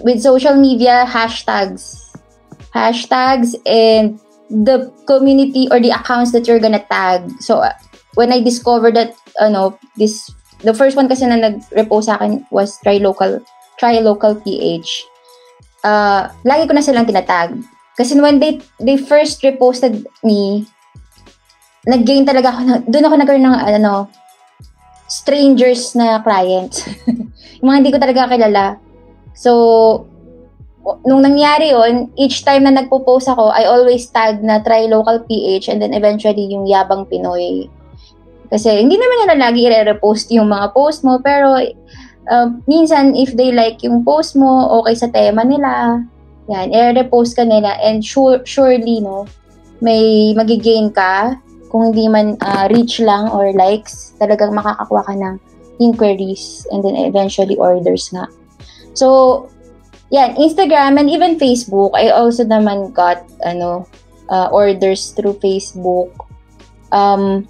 with 0.05 0.23
social 0.23 0.57
media, 0.57 1.05
hashtags, 1.09 2.08
hashtags 2.75 3.55
and 3.67 4.21
the 4.51 4.89
community 5.07 5.69
or 5.71 5.81
the 5.81 5.91
accounts 5.91 6.33
that 6.33 6.47
you're 6.49 6.61
gonna 6.61 6.85
tag. 6.89 7.29
So, 7.41 7.61
uh, 7.61 7.73
when 8.15 8.33
I 8.33 8.41
discovered 8.41 8.97
that, 8.97 9.15
ano, 9.41 9.79
this, 9.97 10.31
the 10.65 10.75
first 10.75 10.97
one 10.97 11.09
kasi 11.09 11.27
na 11.27 11.37
nag-repost 11.37 12.09
sa 12.09 12.17
akin 12.17 12.45
was 12.51 12.81
try 12.81 12.99
local, 12.99 13.41
try 13.79 14.01
local 14.01 14.35
PH. 14.35 15.05
Uh, 15.85 16.29
lagi 16.45 16.67
ko 16.67 16.73
na 16.75 16.85
silang 16.85 17.07
tinatag. 17.07 17.61
Kasi 17.97 18.19
when 18.19 18.39
they, 18.39 18.61
they 18.81 18.97
first 18.97 19.43
reposted 19.43 20.07
me, 20.23 20.67
nag-gain 21.87 22.27
talaga 22.27 22.55
ako, 22.55 22.61
doon 22.91 23.07
ako 23.07 23.15
nagkaroon 23.17 23.47
ng, 23.47 23.59
ano, 23.79 24.09
strangers 25.09 25.97
na 25.97 26.21
clients. 26.21 26.85
yung 27.59 27.67
mga 27.73 27.79
hindi 27.81 27.93
ko 27.95 27.99
talaga 27.99 28.29
kilala. 28.29 28.65
So, 29.33 30.07
nung 31.05 31.21
nangyari 31.21 31.75
yon 31.75 32.09
each 32.17 32.47
time 32.47 32.65
na 32.65 32.73
nagpo-post 32.73 33.29
ako, 33.29 33.53
I 33.53 33.69
always 33.69 34.09
tag 34.09 34.41
na 34.41 34.63
try 34.63 34.89
local 34.89 35.21
PH 35.27 35.69
and 35.69 35.83
then 35.83 35.93
eventually 35.93 36.49
yung 36.49 36.65
Yabang 36.65 37.09
Pinoy. 37.11 37.69
Kasi 38.49 38.81
hindi 38.81 38.97
naman 38.97 39.19
nila 39.29 39.37
lagi 39.49 39.69
i-repost 39.69 40.33
yung 40.33 40.49
mga 40.49 40.73
post 40.73 41.05
mo, 41.05 41.21
pero 41.21 41.61
uh, 42.33 42.49
minsan 42.65 43.13
if 43.13 43.37
they 43.37 43.53
like 43.53 43.85
yung 43.85 44.01
post 44.07 44.33
mo, 44.39 44.81
okay 44.81 44.97
sa 44.97 45.13
tema 45.13 45.45
nila, 45.45 46.01
yan, 46.49 46.73
i-repost 46.73 47.37
ka 47.37 47.45
nila 47.45 47.77
and 47.85 48.01
sure, 48.01 48.41
surely, 48.49 49.05
no, 49.05 49.29
may 49.85 50.33
magigain 50.33 50.89
ka 50.89 51.37
kung 51.69 51.93
hindi 51.93 52.09
man 52.09 52.41
uh, 52.41 52.65
reach 52.73 53.05
lang 53.05 53.29
or 53.29 53.53
likes, 53.53 54.17
talagang 54.17 54.57
makakakuha 54.57 55.05
ka 55.05 55.15
ng 55.15 55.37
inquiries 55.79 56.65
and 56.73 56.81
then 56.81 56.97
eventually 56.97 57.55
orders 57.61 58.09
nga. 58.11 58.25
So, 58.97 59.47
yan, 60.11 60.37
Instagram 60.37 61.01
and 61.01 61.09
even 61.11 61.37
Facebook, 61.37 61.93
I 61.93 62.09
also 62.11 62.45
naman 62.45 62.93
got 62.97 63.25
ano 63.45 63.85
uh, 64.33 64.49
orders 64.53 65.13
through 65.13 65.41
Facebook. 65.41 66.13
Um, 66.93 67.45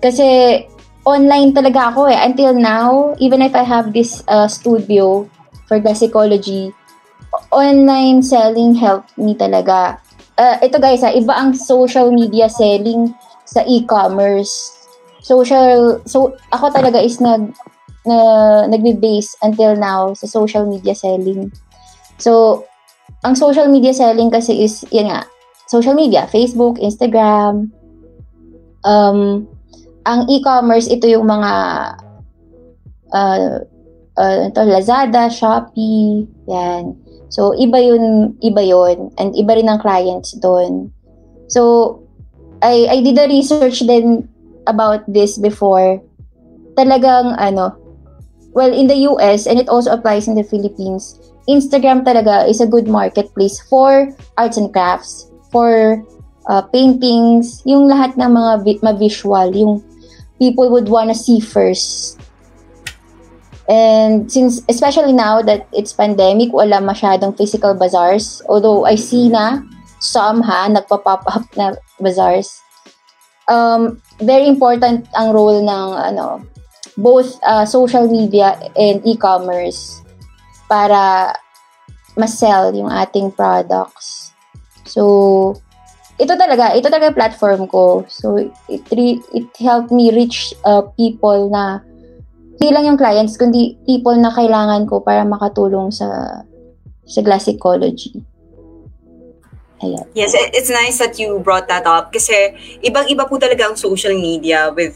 kasi 0.00 0.64
online 1.04 1.52
talaga 1.52 1.92
ako 1.92 2.08
eh. 2.08 2.16
Until 2.16 2.56
now, 2.56 3.12
even 3.20 3.44
if 3.44 3.52
I 3.52 3.64
have 3.64 3.92
this 3.92 4.24
uh, 4.28 4.48
studio 4.48 5.28
for 5.68 5.80
psychology, 5.92 6.72
online 7.52 8.22
selling 8.22 8.74
helped 8.74 9.16
me 9.20 9.36
talaga. 9.36 10.00
Uh, 10.40 10.56
ito 10.64 10.80
guys, 10.80 11.04
ha, 11.04 11.12
ah, 11.12 11.14
iba 11.14 11.36
ang 11.36 11.52
social 11.52 12.08
media 12.08 12.48
selling 12.48 13.12
sa 13.44 13.60
e-commerce. 13.68 14.72
Social, 15.20 16.00
so 16.08 16.32
ako 16.48 16.72
talaga 16.72 16.96
is 16.96 17.20
nag 17.20 17.52
na 18.06 18.16
nagbe-base 18.68 19.36
until 19.44 19.76
now 19.76 20.12
sa 20.16 20.26
social 20.26 20.64
media 20.64 20.96
selling. 20.96 21.52
So, 22.16 22.64
ang 23.24 23.36
social 23.36 23.68
media 23.68 23.92
selling 23.92 24.32
kasi 24.32 24.64
is, 24.64 24.84
yan 24.88 25.12
nga, 25.12 25.28
social 25.68 25.94
media, 25.94 26.24
Facebook, 26.28 26.80
Instagram. 26.80 27.68
Um, 28.84 29.44
ang 30.08 30.24
e-commerce, 30.32 30.88
ito 30.88 31.04
yung 31.04 31.28
mga 31.28 31.52
uh, 33.12 33.60
uh, 34.16 34.36
ito, 34.48 34.60
Lazada, 34.64 35.28
Shopee, 35.28 36.28
yan. 36.48 36.96
So, 37.30 37.54
iba 37.54 37.78
yun, 37.78 38.34
iba 38.42 38.60
yun. 38.60 39.14
And 39.16 39.32
iba 39.38 39.54
rin 39.54 39.70
ang 39.70 39.80
clients 39.80 40.34
doon. 40.40 40.90
So, 41.46 41.96
I, 42.60 42.90
I 42.90 42.98
did 43.00 43.16
a 43.16 43.30
research 43.30 43.86
then 43.86 44.28
about 44.66 45.06
this 45.06 45.38
before. 45.38 46.02
Talagang, 46.74 47.38
ano, 47.38 47.79
well, 48.52 48.72
in 48.72 48.86
the 48.86 49.06
US, 49.10 49.46
and 49.46 49.58
it 49.58 49.68
also 49.68 49.92
applies 49.92 50.28
in 50.28 50.34
the 50.34 50.44
Philippines, 50.44 51.18
Instagram 51.48 52.04
talaga 52.04 52.48
is 52.48 52.60
a 52.60 52.66
good 52.66 52.86
marketplace 52.86 53.60
for 53.66 54.10
arts 54.38 54.56
and 54.56 54.72
crafts, 54.72 55.30
for 55.50 56.02
uh, 56.46 56.62
paintings, 56.70 57.62
yung 57.66 57.90
lahat 57.90 58.14
ng 58.16 58.30
mga 58.30 58.52
vi- 58.64 58.82
ma-visual, 58.82 59.48
yung 59.54 59.82
people 60.38 60.70
would 60.70 60.88
wanna 60.88 61.14
see 61.14 61.40
first. 61.40 62.18
And 63.70 64.26
since, 64.26 64.62
especially 64.66 65.12
now 65.12 65.42
that 65.42 65.70
it's 65.70 65.94
pandemic, 65.94 66.50
wala 66.50 66.82
masyadong 66.82 67.38
physical 67.38 67.74
bazaars. 67.74 68.42
Although 68.50 68.82
I 68.82 68.98
see 68.98 69.30
na 69.30 69.62
some 70.02 70.42
ha, 70.42 70.66
nagpa-pop 70.66 71.22
up 71.30 71.46
na 71.54 71.78
bazaars. 72.02 72.58
Um, 73.46 74.02
very 74.18 74.50
important 74.50 75.06
ang 75.14 75.30
role 75.30 75.62
ng 75.62 75.86
ano 75.94 76.42
both 77.00 77.40
uh, 77.42 77.64
social 77.64 78.06
media 78.06 78.60
and 78.76 79.00
e-commerce 79.08 80.04
para 80.68 81.32
ma-sell 82.14 82.70
yung 82.76 82.92
ating 82.92 83.32
products. 83.32 84.36
So, 84.84 85.56
ito 86.20 86.36
talaga, 86.36 86.76
ito 86.76 86.92
talaga 86.92 87.16
platform 87.16 87.64
ko. 87.66 88.04
So, 88.06 88.36
it, 88.68 88.84
re- 88.92 89.24
it 89.32 89.48
helped 89.56 89.90
me 89.90 90.12
reach 90.12 90.52
uh, 90.68 90.84
people 90.94 91.48
na 91.48 91.80
hindi 92.60 92.68
lang 92.76 92.84
yung 92.92 93.00
clients, 93.00 93.40
kundi 93.40 93.80
people 93.88 94.14
na 94.20 94.28
kailangan 94.28 94.84
ko 94.84 95.00
para 95.00 95.24
makatulong 95.24 95.88
sa 95.88 96.44
sa 97.08 97.20
glass 97.24 97.48
ecology. 97.48 98.20
Ayan. 99.80 100.04
Yes, 100.12 100.36
it's 100.36 100.68
nice 100.68 101.00
that 101.00 101.16
you 101.16 101.40
brought 101.40 101.64
that 101.72 101.88
up 101.88 102.12
kasi 102.12 102.52
ibang-iba 102.84 103.24
po 103.24 103.40
talaga 103.40 103.64
ang 103.64 103.76
social 103.80 104.12
media 104.12 104.68
with 104.76 104.92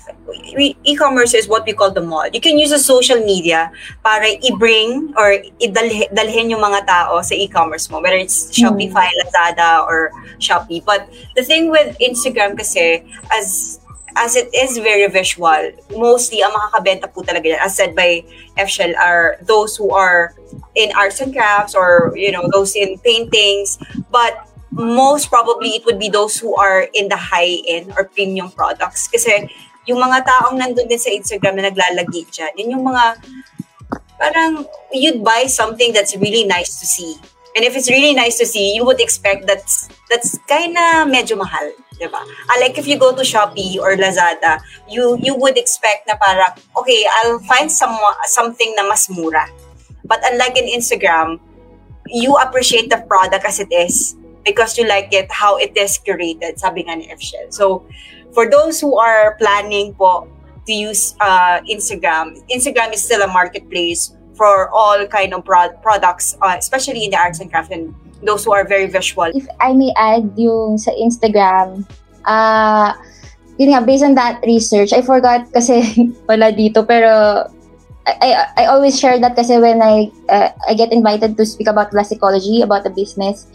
e-commerce 0.84 1.32
is 1.32 1.48
what 1.48 1.64
we 1.64 1.72
call 1.72 1.88
the 1.88 2.04
mall. 2.04 2.28
You 2.28 2.40
can 2.40 2.60
use 2.60 2.68
the 2.68 2.78
social 2.78 3.16
media 3.24 3.72
para 4.04 4.28
i-bring 4.28 5.16
or 5.16 5.40
idalhin 5.56 6.52
yung 6.52 6.60
mga 6.60 6.84
tao 6.84 7.16
sa 7.24 7.32
e-commerce 7.32 7.88
mo, 7.88 8.04
whether 8.04 8.20
it's 8.20 8.52
Shopify, 8.52 9.08
mm. 9.08 9.18
Lazada, 9.24 9.88
or 9.88 10.12
Shopee. 10.36 10.84
But 10.84 11.08
the 11.32 11.40
thing 11.40 11.72
with 11.72 11.96
Instagram 11.96 12.60
kasi, 12.60 13.08
as 13.32 13.80
as 14.16 14.36
it 14.36 14.52
is 14.52 14.78
very 14.78 15.08
visual, 15.08 15.72
mostly 15.96 16.44
ang 16.44 16.52
makakabenta 16.52 17.08
po 17.08 17.24
talaga 17.24 17.56
yan, 17.56 17.60
as 17.64 17.74
said 17.74 17.96
by 17.96 18.22
Efshel, 18.60 18.94
are 19.00 19.40
those 19.42 19.76
who 19.80 19.90
are 19.90 20.36
in 20.76 20.92
arts 20.94 21.24
and 21.24 21.32
crafts 21.34 21.74
or, 21.74 22.12
you 22.14 22.30
know, 22.30 22.46
those 22.52 22.76
in 22.76 22.98
paintings. 23.00 23.78
But 24.12 24.38
most 24.74 25.30
probably 25.30 25.78
it 25.78 25.86
would 25.86 25.98
be 25.98 26.10
those 26.10 26.36
who 26.38 26.54
are 26.56 26.90
in 26.92 27.08
the 27.08 27.16
high-end 27.16 27.94
or 27.96 28.10
premium 28.10 28.50
products. 28.50 29.06
Kasi 29.06 29.46
yung 29.86 30.02
mga 30.02 30.26
taong 30.26 30.58
nandun 30.58 30.90
din 30.90 30.98
sa 30.98 31.14
Instagram 31.14 31.62
na 31.62 31.70
naglalagi 31.70 32.26
dyan, 32.34 32.52
yun 32.58 32.74
yung 32.78 32.84
mga 32.84 33.22
parang 34.18 34.66
you'd 34.90 35.22
buy 35.22 35.46
something 35.46 35.94
that's 35.94 36.16
really 36.18 36.42
nice 36.42 36.80
to 36.82 36.86
see. 36.86 37.14
And 37.54 37.62
if 37.62 37.78
it's 37.78 37.86
really 37.86 38.14
nice 38.14 38.38
to 38.42 38.46
see, 38.46 38.74
you 38.74 38.82
would 38.82 38.98
expect 38.98 39.46
that's 39.46 39.86
that's 40.10 40.34
kind 40.50 40.74
of 40.74 41.06
medyo 41.06 41.38
mahal, 41.38 41.70
'di 41.94 42.10
ba? 42.10 42.18
Uh, 42.18 42.58
like 42.58 42.74
if 42.74 42.90
you 42.90 42.98
go 42.98 43.14
to 43.14 43.22
Shopee 43.22 43.78
or 43.78 43.94
Lazada, 43.94 44.58
you 44.90 45.14
you 45.22 45.38
would 45.38 45.54
expect 45.54 46.10
na 46.10 46.18
parang 46.18 46.50
okay, 46.74 47.06
I'll 47.22 47.38
find 47.46 47.70
some 47.70 47.94
something 48.26 48.74
na 48.74 48.90
mas 48.90 49.06
mura. 49.06 49.46
But 50.02 50.18
unlike 50.26 50.58
in 50.58 50.66
Instagram, 50.66 51.38
you 52.10 52.34
appreciate 52.42 52.90
the 52.90 53.06
product 53.06 53.46
as 53.46 53.62
it 53.62 53.70
is 53.70 54.18
because 54.44 54.76
you 54.78 54.86
like 54.86 55.12
it 55.12 55.30
how 55.32 55.56
it 55.56 55.76
is 55.76 55.98
curated, 55.98 56.58
sabi 56.58 56.84
nga 56.84 56.96
ni 56.96 57.08
Efshel. 57.08 57.52
So, 57.52 57.84
for 58.32 58.48
those 58.48 58.80
who 58.80 58.96
are 58.96 59.36
planning 59.40 59.94
po 59.94 60.28
to 60.66 60.72
use 60.72 61.16
uh, 61.20 61.60
Instagram, 61.64 62.40
Instagram 62.52 62.92
is 62.92 63.04
still 63.04 63.22
a 63.22 63.30
marketplace 63.30 64.12
for 64.36 64.68
all 64.70 65.06
kind 65.06 65.32
of 65.32 65.44
pro- 65.44 65.74
products, 65.80 66.36
uh, 66.42 66.56
especially 66.58 67.04
in 67.04 67.10
the 67.10 67.18
arts 67.18 67.40
and 67.40 67.50
crafts 67.50 67.70
and 67.70 67.94
those 68.22 68.44
who 68.44 68.52
are 68.52 68.66
very 68.66 68.86
visual. 68.86 69.30
If 69.34 69.46
I 69.60 69.72
may 69.72 69.92
add 69.96 70.32
yung 70.36 70.78
sa 70.78 70.90
Instagram, 70.92 71.86
uh, 72.26 72.92
yun 73.58 73.70
nga, 73.72 73.82
based 73.86 74.02
on 74.02 74.14
that 74.14 74.42
research, 74.42 74.92
I 74.92 75.02
forgot 75.02 75.52
kasi 75.52 75.84
wala 76.28 76.50
dito, 76.50 76.82
pero 76.82 77.46
I, 78.04 78.44
I 78.56 78.64
always 78.68 79.00
share 79.00 79.16
that 79.20 79.36
kasi 79.36 79.56
when 79.56 79.80
I 79.80 80.12
uh, 80.28 80.52
I 80.68 80.74
get 80.74 80.92
invited 80.92 81.36
to 81.40 81.44
speak 81.46 81.68
about 81.68 81.90
glass 81.90 82.12
ecology, 82.12 82.60
about 82.60 82.84
the 82.84 82.92
business, 82.92 83.48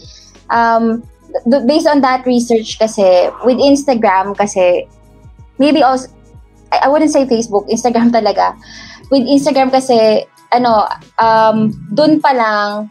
um, 0.49 1.01
th- 1.49 1.65
based 1.65 1.88
on 1.88 2.01
that 2.01 2.25
research 2.25 2.77
kasi, 2.77 3.29
with 3.45 3.57
Instagram 3.57 4.35
kasi, 4.38 4.88
maybe 5.57 5.81
also, 5.81 6.09
I, 6.71 6.85
I 6.85 6.88
wouldn't 6.88 7.12
say 7.12 7.25
Facebook, 7.25 7.69
Instagram 7.73 8.12
talaga. 8.12 8.57
With 9.09 9.25
Instagram 9.25 9.71
kasi, 9.71 10.25
ano, 10.53 10.85
um, 11.17 11.73
dun 11.93 12.21
pa 12.21 12.33
lang, 12.33 12.89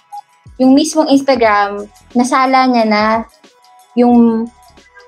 yung 0.58 0.74
mismong 0.74 1.10
Instagram, 1.10 1.86
nasala 2.14 2.66
niya 2.66 2.84
na 2.86 3.02
yung 3.94 4.46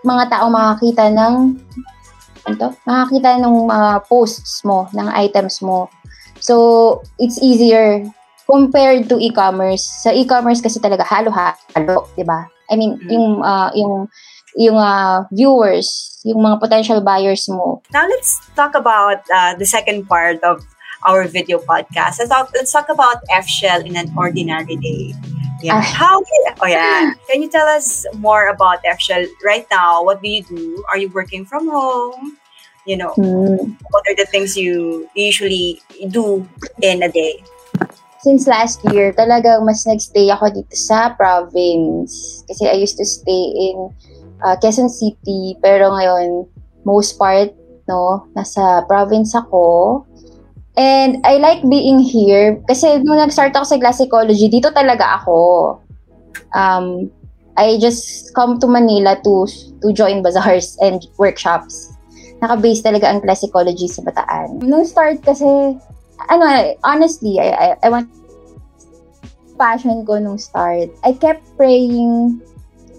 mga 0.07 0.31
tao 0.31 0.47
makakita 0.49 1.11
ng 1.13 1.35
ano 2.41 2.73
makakita 2.89 3.37
ng 3.37 3.69
mga 3.69 3.91
posts 4.09 4.65
mo, 4.65 4.89
ng 4.97 5.13
items 5.13 5.61
mo. 5.61 5.93
So, 6.41 7.05
it's 7.21 7.37
easier 7.45 8.01
compared 8.51 9.07
to 9.07 9.17
e-commerce. 9.23 9.87
Sa 10.03 10.11
e-commerce 10.11 10.59
kasi 10.59 10.83
talaga 10.83 11.07
halo-halo, 11.07 12.11
'di 12.19 12.27
ba? 12.27 12.51
I 12.71 12.75
mean, 12.75 12.99
mm-hmm. 12.99 13.11
yung 13.15 13.29
uh, 13.47 13.71
yung 13.79 13.95
yung 14.59 14.79
uh, 14.79 15.23
viewers, 15.31 16.19
yung 16.27 16.43
mga 16.43 16.59
potential 16.59 17.01
buyers 17.01 17.47
mo. 17.47 17.83
Now 17.95 18.07
let's 18.11 18.43
talk 18.59 18.75
about 18.75 19.23
uh, 19.31 19.55
the 19.55 19.67
second 19.67 20.11
part 20.11 20.43
of 20.43 20.67
our 21.07 21.25
video 21.25 21.59
podcast. 21.59 22.19
Let's 22.19 22.31
talk, 22.31 22.51
let's 22.55 22.73
talk 22.73 22.89
about 22.89 23.23
F-Shell 23.31 23.87
in 23.87 23.97
an 23.97 24.13
ordinary 24.17 24.77
day. 24.77 25.15
Yeah. 25.63 25.77
Uh, 25.77 25.81
How 25.81 26.23
oh 26.61 26.67
yeah. 26.67 27.13
Can 27.29 27.43
you 27.43 27.51
tell 27.51 27.67
us 27.69 28.07
more 28.17 28.49
about 28.49 28.81
F-Shell 28.85 29.27
right 29.45 29.67
now? 29.71 30.03
What 30.03 30.23
do 30.23 30.29
you 30.29 30.43
do? 30.43 30.85
Are 30.91 30.99
you 30.99 31.09
working 31.11 31.45
from 31.45 31.69
home? 31.69 32.37
You 32.87 32.97
know, 32.97 33.13
mm. 33.13 33.77
what 33.91 34.05
are 34.09 34.17
the 34.17 34.25
things 34.25 34.57
you 34.57 35.09
usually 35.15 35.83
do 36.09 36.49
in 36.81 37.03
a 37.03 37.13
day? 37.13 37.45
Since 38.23 38.47
last 38.47 38.81
year, 38.93 39.13
talagang 39.17 39.65
mas 39.65 39.85
nagstay 39.89 40.29
ako 40.29 40.53
dito 40.53 40.77
sa 40.77 41.13
province. 41.17 42.45
Kasi 42.49 42.69
I 42.69 42.77
used 42.77 43.01
to 43.01 43.07
stay 43.07 43.73
in 43.73 43.91
uh, 44.45 44.57
Quezon 44.61 44.93
City, 44.93 45.57
pero 45.61 45.89
ngayon, 45.93 46.45
most 46.85 47.17
part, 47.17 47.53
no, 47.89 48.29
nasa 48.37 48.85
province 48.87 49.33
ako. 49.33 50.05
And 50.79 51.21
I 51.27 51.37
like 51.43 51.67
being 51.67 51.99
here 52.01 52.57
kasi 52.71 53.03
nung 53.03 53.19
nag-start 53.19 53.53
ako 53.53 53.67
sa 53.67 53.81
glass 53.81 54.01
ecology, 54.01 54.49
dito 54.49 54.71
talaga 54.73 55.21
ako. 55.21 55.77
Um, 56.55 57.11
I 57.59 57.77
just 57.77 58.33
come 58.33 58.57
to 58.63 58.67
Manila 58.71 59.19
to 59.27 59.45
to 59.83 59.93
join 59.93 60.23
bazaars 60.23 60.79
and 60.81 61.03
workshops. 61.19 61.93
Naka-base 62.41 62.81
talaga 62.81 63.13
ang 63.13 63.21
glass 63.21 63.45
ecology 63.45 63.85
sa 63.91 64.01
Bataan. 64.01 64.65
Nung 64.65 64.87
start 64.89 65.21
kasi, 65.21 65.77
ano, 66.29 66.45
honestly, 66.85 67.39
I, 67.41 67.49
I, 67.53 67.67
I 67.85 67.89
want 67.89 68.11
passion 69.61 70.05
ko 70.09 70.17
nung 70.17 70.41
start. 70.41 70.89
I 71.05 71.13
kept 71.13 71.45
praying 71.57 72.41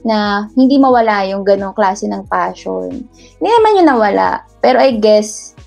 na 0.05 0.49
hindi 0.57 0.77
mawala 0.77 1.25
yung 1.29 1.45
ganong 1.45 1.77
klase 1.77 2.05
ng 2.09 2.25
passion. 2.29 3.05
Hindi 3.11 3.49
naman 3.49 3.77
yung 3.81 3.89
nawala. 3.89 4.45
Pero 4.61 4.77
I 4.81 4.97
guess, 4.97 5.57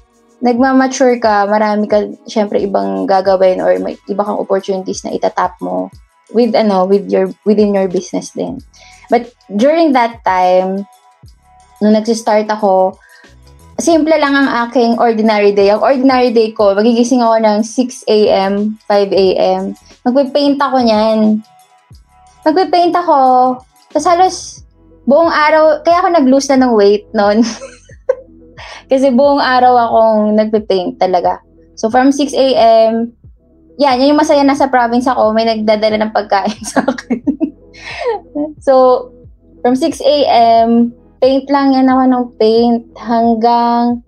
nagmamature 0.42 1.18
ka, 1.18 1.46
marami 1.50 1.86
ka, 1.90 2.06
syempre, 2.30 2.62
ibang 2.62 3.06
gagawin 3.06 3.62
or 3.62 3.74
may 3.82 3.98
iba 4.06 4.22
kang 4.22 4.38
opportunities 4.38 5.02
na 5.02 5.14
itatap 5.14 5.58
mo 5.62 5.90
with, 6.34 6.54
ano, 6.54 6.86
with 6.86 7.06
your, 7.10 7.30
within 7.46 7.74
your 7.74 7.90
business 7.90 8.30
din. 8.34 8.58
But 9.10 9.34
during 9.50 9.94
that 9.94 10.22
time, 10.22 10.86
nung 11.82 11.94
nagsistart 11.94 12.50
ako, 12.50 12.98
simple 13.84 14.16
lang 14.16 14.32
ang 14.32 14.48
aking 14.66 14.96
ordinary 14.96 15.52
day. 15.52 15.68
Ang 15.68 15.84
ordinary 15.84 16.32
day 16.32 16.56
ko, 16.56 16.72
magigising 16.72 17.20
ako 17.20 17.36
ng 17.44 17.58
6 17.60 18.08
a.m., 18.08 18.80
5 18.88 19.12
a.m. 19.12 19.62
Magpipaint 20.08 20.56
ako 20.56 20.76
niyan. 20.80 21.44
Magpipaint 22.48 22.96
ako. 22.96 23.18
Tapos 23.92 24.08
halos 24.08 24.36
buong 25.04 25.28
araw, 25.28 25.84
kaya 25.84 26.00
ako 26.00 26.08
nag-lose 26.16 26.48
na 26.52 26.64
ng 26.64 26.72
weight 26.72 27.04
noon. 27.12 27.44
Kasi 28.90 29.12
buong 29.12 29.44
araw 29.44 29.76
akong 29.76 30.22
nagpipaint 30.40 30.96
talaga. 30.96 31.44
So 31.76 31.92
from 31.92 32.08
6 32.08 32.32
a.m., 32.32 33.12
yan, 33.76 33.98
yan 34.00 34.14
yung 34.14 34.20
masaya 34.20 34.42
na 34.46 34.56
sa 34.56 34.70
province 34.70 35.04
ako, 35.10 35.34
may 35.34 35.44
nagdadala 35.44 35.98
ng 36.00 36.14
pagkain 36.14 36.62
sa 36.72 36.80
akin. 36.86 37.20
so, 38.62 39.10
from 39.60 39.74
6 39.74 39.98
a.m., 40.00 40.94
paint 41.24 41.48
lang 41.48 41.72
yan 41.72 41.88
ako 41.88 42.02
ng 42.04 42.24
paint 42.36 42.84
hanggang, 43.00 44.04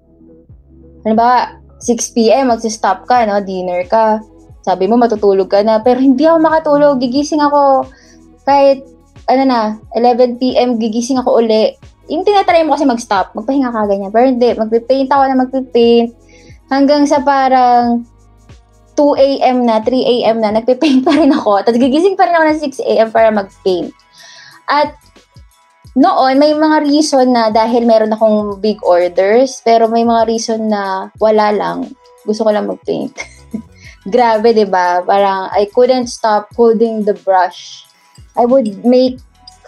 ano 1.09 1.15
ba, 1.17 1.57
6 1.81 2.13
p.m. 2.13 2.53
magsi-stop 2.53 3.09
ka, 3.09 3.25
no? 3.25 3.41
Dinner 3.41 3.89
ka. 3.89 4.21
Sabi 4.61 4.85
mo, 4.85 5.01
matutulog 5.01 5.49
ka 5.49 5.65
na. 5.65 5.81
Pero 5.81 5.97
hindi 5.97 6.29
ako 6.29 6.45
makatulog. 6.45 7.01
Gigising 7.01 7.41
ako 7.41 7.89
kahit, 8.45 8.85
ano 9.33 9.43
na, 9.49 9.61
11 9.97 10.37
p.m. 10.37 10.77
gigising 10.77 11.17
ako 11.17 11.41
uli. 11.41 11.73
Yung 12.13 12.21
tinatry 12.21 12.69
mo 12.69 12.77
kasi 12.77 12.85
mag-stop. 12.85 13.33
Magpahinga 13.33 13.73
ka 13.73 13.89
ganyan. 13.89 14.13
Pero 14.13 14.25
hindi. 14.29 14.53
Magpipaint 14.53 15.09
ako 15.09 15.23
na 15.25 15.41
magpipaint. 15.41 16.13
Hanggang 16.69 17.09
sa 17.09 17.25
parang 17.25 18.05
2 18.93 19.41
a.m. 19.41 19.65
na, 19.65 19.81
3 19.81 19.89
a.m. 19.89 20.37
na, 20.45 20.53
nagpipaint 20.53 21.01
pa 21.01 21.17
rin 21.17 21.33
ako. 21.33 21.65
Tapos 21.65 21.81
gigising 21.81 22.13
pa 22.13 22.29
rin 22.29 22.37
ako 22.37 22.45
ng 22.45 22.61
6 22.61 22.93
a.m. 22.93 23.09
para 23.09 23.33
mag-paint. 23.33 23.89
At 24.69 24.93
noon, 25.97 26.37
may 26.37 26.53
mga 26.53 26.85
reason 26.85 27.33
na 27.33 27.49
dahil 27.49 27.89
meron 27.89 28.13
akong 28.13 28.61
big 28.61 28.77
orders, 28.85 29.65
pero 29.65 29.89
may 29.89 30.05
mga 30.05 30.29
reason 30.29 30.69
na 30.69 31.09
wala 31.17 31.51
lang. 31.57 31.89
Gusto 32.29 32.45
ko 32.45 32.51
lang 32.53 32.69
mag-paint. 32.69 33.17
Grabe, 34.13 34.53
di 34.53 34.69
ba? 34.69 35.01
Parang 35.03 35.49
I 35.57 35.67
couldn't 35.73 36.13
stop 36.13 36.53
holding 36.53 37.09
the 37.09 37.17
brush. 37.25 37.89
I 38.37 38.45
would 38.45 38.85
make 38.85 39.17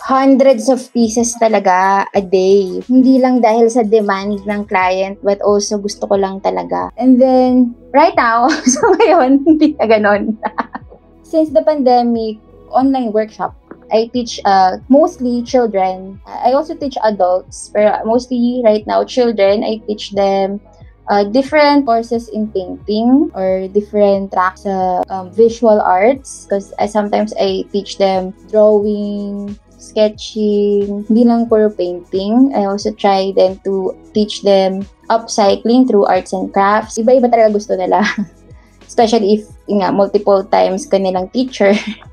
hundreds 0.04 0.68
of 0.70 0.84
pieces 0.92 1.34
talaga 1.40 2.06
a 2.14 2.22
day. 2.22 2.84
Hindi 2.86 3.18
lang 3.18 3.42
dahil 3.42 3.66
sa 3.72 3.82
demand 3.82 4.44
ng 4.46 4.62
client, 4.68 5.18
but 5.24 5.42
also 5.42 5.80
gusto 5.80 6.06
ko 6.06 6.14
lang 6.20 6.38
talaga. 6.44 6.92
And 7.00 7.18
then, 7.18 7.74
right 7.90 8.14
now, 8.14 8.46
so 8.72 8.84
ngayon, 9.00 9.42
hindi 9.48 9.74
na 9.80 9.88
ganon. 9.88 10.38
Since 11.28 11.50
the 11.56 11.64
pandemic, 11.64 12.38
online 12.70 13.12
workshop 13.16 13.56
I 13.92 14.10
teach 14.12 14.40
uh, 14.44 14.78
mostly 14.88 15.42
children. 15.42 16.20
I 16.26 16.52
also 16.52 16.74
teach 16.74 16.96
adults, 17.04 17.70
but 17.72 18.04
mostly 18.04 18.62
right 18.64 18.86
now 18.86 19.04
children. 19.04 19.64
I 19.64 19.80
teach 19.86 20.12
them 20.12 20.60
uh, 21.08 21.24
different 21.24 21.86
courses 21.86 22.28
in 22.28 22.48
painting 22.52 23.30
or 23.34 23.68
different 23.68 24.32
tracks 24.32 24.62
sa 24.62 25.02
um, 25.08 25.32
visual 25.32 25.80
arts 25.80 26.44
because 26.44 26.72
I 26.78 26.86
sometimes 26.86 27.32
I 27.40 27.64
teach 27.72 27.96
them 27.96 28.36
drawing, 28.52 29.56
sketching, 29.80 31.08
hindi 31.08 31.24
lang 31.24 31.48
puro 31.48 31.72
painting. 31.72 32.52
I 32.54 32.68
also 32.68 32.92
try 32.92 33.32
then 33.32 33.58
to 33.64 33.96
teach 34.12 34.42
them 34.44 34.84
upcycling 35.08 35.88
through 35.88 36.06
arts 36.06 36.32
and 36.36 36.52
crafts. 36.52 37.00
Iba-iba 37.00 37.32
talaga 37.32 37.56
gusto 37.56 37.72
nila. 37.74 38.04
Especially 38.88 39.40
if, 39.40 39.44
nga, 39.68 39.92
multiple 39.92 40.44
times 40.48 40.88
kanilang 40.88 41.28
teacher 41.32 41.76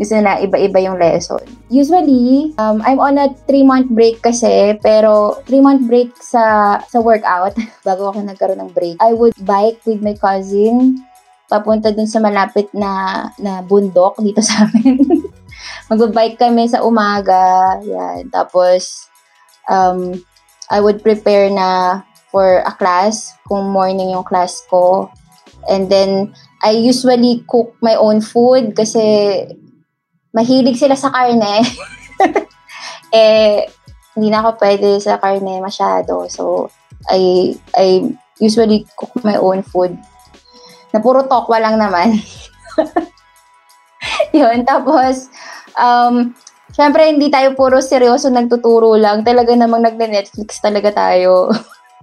gusto 0.00 0.16
nila 0.16 0.40
iba-iba 0.40 0.80
yung 0.80 0.96
lesson. 0.96 1.44
Usually, 1.68 2.56
um, 2.56 2.80
I'm 2.80 2.96
on 2.96 3.20
a 3.20 3.36
3-month 3.44 3.92
break 3.92 4.24
kasi, 4.24 4.80
pero 4.80 5.44
3-month 5.44 5.84
break 5.84 6.16
sa 6.16 6.80
sa 6.88 7.04
workout, 7.04 7.52
bago 7.86 8.08
ako 8.08 8.24
nagkaroon 8.24 8.64
ng 8.64 8.72
break. 8.72 8.96
I 8.96 9.12
would 9.12 9.36
bike 9.44 9.84
with 9.84 10.00
my 10.00 10.16
cousin, 10.16 11.04
papunta 11.52 11.92
dun 11.92 12.08
sa 12.08 12.16
malapit 12.16 12.72
na, 12.72 13.28
na 13.36 13.60
bundok 13.60 14.16
dito 14.24 14.40
sa 14.40 14.64
amin. 14.64 15.04
Magbabike 15.92 16.40
kami 16.40 16.64
sa 16.64 16.80
umaga, 16.80 17.76
yan. 17.84 18.32
Tapos, 18.32 19.04
um, 19.68 20.16
I 20.72 20.80
would 20.80 21.04
prepare 21.04 21.52
na 21.52 22.00
for 22.32 22.64
a 22.64 22.72
class, 22.72 23.36
kung 23.44 23.68
morning 23.68 24.16
yung 24.16 24.24
class 24.24 24.64
ko. 24.72 25.12
And 25.68 25.92
then, 25.92 26.32
I 26.64 26.72
usually 26.72 27.44
cook 27.44 27.76
my 27.84 28.00
own 28.00 28.24
food 28.24 28.72
kasi 28.72 29.44
mahilig 30.34 30.78
sila 30.78 30.94
sa 30.94 31.10
karne. 31.10 31.62
eh, 33.14 33.66
hindi 34.14 34.28
na 34.30 34.42
ako 34.42 34.50
pwede 34.62 34.98
sa 35.02 35.18
karne 35.18 35.58
masyado. 35.62 36.26
So, 36.30 36.70
I, 37.10 37.54
I 37.74 38.06
usually 38.38 38.86
cook 38.98 39.12
my 39.22 39.38
own 39.38 39.62
food. 39.62 39.94
Na 40.90 40.98
puro 40.98 41.26
tokwa 41.26 41.62
lang 41.62 41.78
naman. 41.78 42.18
Yun. 44.36 44.66
Tapos, 44.66 45.30
um, 45.78 46.34
syempre, 46.74 47.06
hindi 47.06 47.30
tayo 47.30 47.54
puro 47.54 47.78
seryoso 47.78 48.30
nagtuturo 48.30 48.98
lang. 48.98 49.22
Talaga 49.22 49.54
namang 49.54 49.86
nagne-Netflix 49.86 50.58
talaga 50.62 50.90
tayo. 50.90 51.50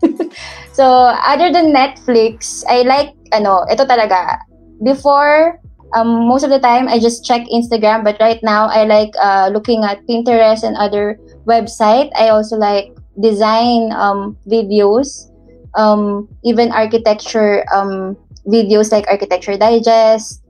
so, 0.77 0.85
other 1.25 1.51
than 1.51 1.75
Netflix, 1.75 2.63
I 2.67 2.87
like, 2.87 3.11
ano, 3.35 3.67
ito 3.67 3.83
talaga, 3.83 4.39
before 4.79 5.59
um, 5.93 6.27
most 6.27 6.43
of 6.43 6.49
the 6.49 6.59
time 6.59 6.87
I 6.87 6.99
just 6.99 7.25
check 7.25 7.47
Instagram, 7.47 8.03
but 8.03 8.17
right 8.19 8.41
now 8.43 8.67
I 8.67 8.83
like 8.83 9.13
uh, 9.21 9.49
looking 9.53 9.83
at 9.83 10.05
Pinterest 10.07 10.63
and 10.63 10.75
other 10.77 11.19
website. 11.45 12.11
I 12.15 12.29
also 12.29 12.57
like 12.57 12.95
design 13.19 13.91
um, 13.93 14.37
videos, 14.47 15.31
um, 15.75 16.27
even 16.43 16.71
architecture 16.71 17.65
um, 17.73 18.17
videos 18.47 18.91
like 18.91 19.07
Architecture 19.07 19.57
Digest. 19.57 20.43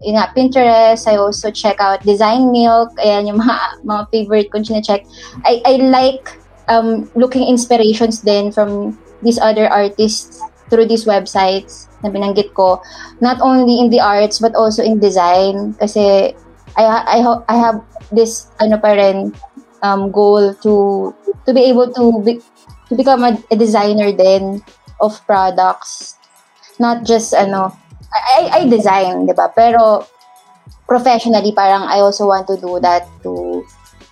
Yun 0.00 0.16
nga, 0.16 0.32
Pinterest. 0.32 1.04
I 1.06 1.20
also 1.20 1.50
check 1.50 1.76
out 1.78 2.00
Design 2.02 2.50
Milk. 2.50 2.88
Ayan 3.04 3.28
yung 3.28 3.38
mga, 3.38 3.84
mga 3.90 4.02
favorite 4.10 4.48
ko 4.50 4.62
check. 4.64 5.04
I, 5.44 5.60
I 5.66 5.76
like 5.76 6.24
um, 6.68 7.10
looking 7.14 7.46
inspirations 7.46 8.22
then 8.22 8.50
from 8.50 8.96
these 9.22 9.38
other 9.38 9.68
artists 9.68 10.40
through 10.70 10.86
these 10.86 11.04
websites 11.04 11.89
na 12.02 12.08
binanggit 12.08 12.52
ko, 12.56 12.80
not 13.20 13.40
only 13.40 13.78
in 13.80 13.90
the 13.90 14.00
arts 14.00 14.40
but 14.40 14.54
also 14.56 14.82
in 14.82 14.98
design. 14.98 15.76
Kasi 15.76 16.34
I 16.76 16.84
I 16.84 17.18
I 17.48 17.56
have 17.56 17.82
this 18.12 18.48
ano 18.60 18.78
pa 18.78 18.96
rin 18.96 19.34
um, 19.82 20.10
goal 20.10 20.54
to 20.64 20.74
to 21.46 21.50
be 21.52 21.66
able 21.68 21.90
to 21.92 22.04
be, 22.22 22.40
to 22.88 22.92
become 22.96 23.24
a, 23.24 23.36
a 23.50 23.56
designer 23.56 24.12
then 24.12 24.62
of 25.00 25.16
products. 25.26 26.16
Not 26.80 27.04
just 27.04 27.36
ano 27.36 27.72
I 28.10 28.64
I 28.64 28.68
design 28.68 29.28
'di 29.28 29.34
ba? 29.36 29.52
Pero 29.52 30.04
professionally 30.90 31.54
parang 31.54 31.86
I 31.86 32.02
also 32.02 32.26
want 32.26 32.50
to 32.50 32.58
do 32.58 32.82
that 32.82 33.06
to 33.22 33.62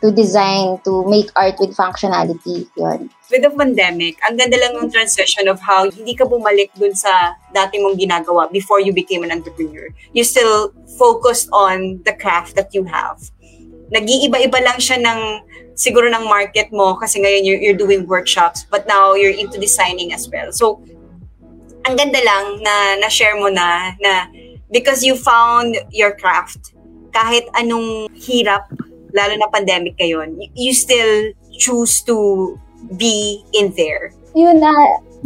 to 0.01 0.13
design, 0.13 0.79
to 0.85 1.05
make 1.09 1.31
art 1.35 1.59
with 1.59 1.75
functionality. 1.75 2.69
Yun. 2.77 3.11
With 3.31 3.43
the 3.43 3.51
pandemic, 3.51 4.17
ang 4.29 4.39
ganda 4.39 4.57
lang 4.57 4.79
ng 4.79 4.91
transition 4.91 5.49
of 5.49 5.61
how 5.61 5.91
hindi 5.91 6.15
ka 6.15 6.25
bumalik 6.25 6.71
dun 6.79 6.95
sa 6.95 7.35
dati 7.51 7.83
mong 7.83 7.99
ginagawa 7.99 8.51
before 8.51 8.81
you 8.81 8.93
became 8.95 9.27
an 9.27 9.33
entrepreneur. 9.35 9.91
You 10.15 10.23
still 10.23 10.73
focused 10.97 11.51
on 11.53 12.01
the 12.07 12.15
craft 12.15 12.55
that 12.57 12.71
you 12.73 12.87
have. 12.87 13.19
Nag-iiba-iba 13.91 14.59
lang 14.63 14.79
siya 14.79 15.03
ng 15.03 15.21
siguro 15.75 16.11
ng 16.11 16.27
market 16.27 16.71
mo 16.71 16.95
kasi 16.99 17.23
ngayon 17.23 17.43
you're, 17.47 17.61
you're 17.63 17.79
doing 17.79 18.07
workshops 18.07 18.67
but 18.67 18.87
now 18.87 19.15
you're 19.15 19.35
into 19.35 19.59
designing 19.59 20.13
as 20.13 20.29
well. 20.31 20.51
So, 20.53 20.83
ang 21.87 21.97
ganda 21.97 22.21
lang 22.21 22.63
na 22.63 22.75
na-share 23.01 23.39
mo 23.39 23.49
na 23.49 23.97
na 24.03 24.29
because 24.69 25.03
you 25.03 25.17
found 25.17 25.79
your 25.91 26.13
craft 26.13 26.77
kahit 27.17 27.49
anong 27.57 28.13
hirap 28.13 28.69
lalo 29.13 29.33
na 29.37 29.49
pandemic 29.53 29.97
ngayon, 29.99 30.37
you 30.55 30.73
still 30.73 31.33
choose 31.59 32.01
to 32.05 32.57
be 32.97 33.43
in 33.57 33.73
there? 33.75 34.13
Yun 34.37 34.61
na, 34.61 34.71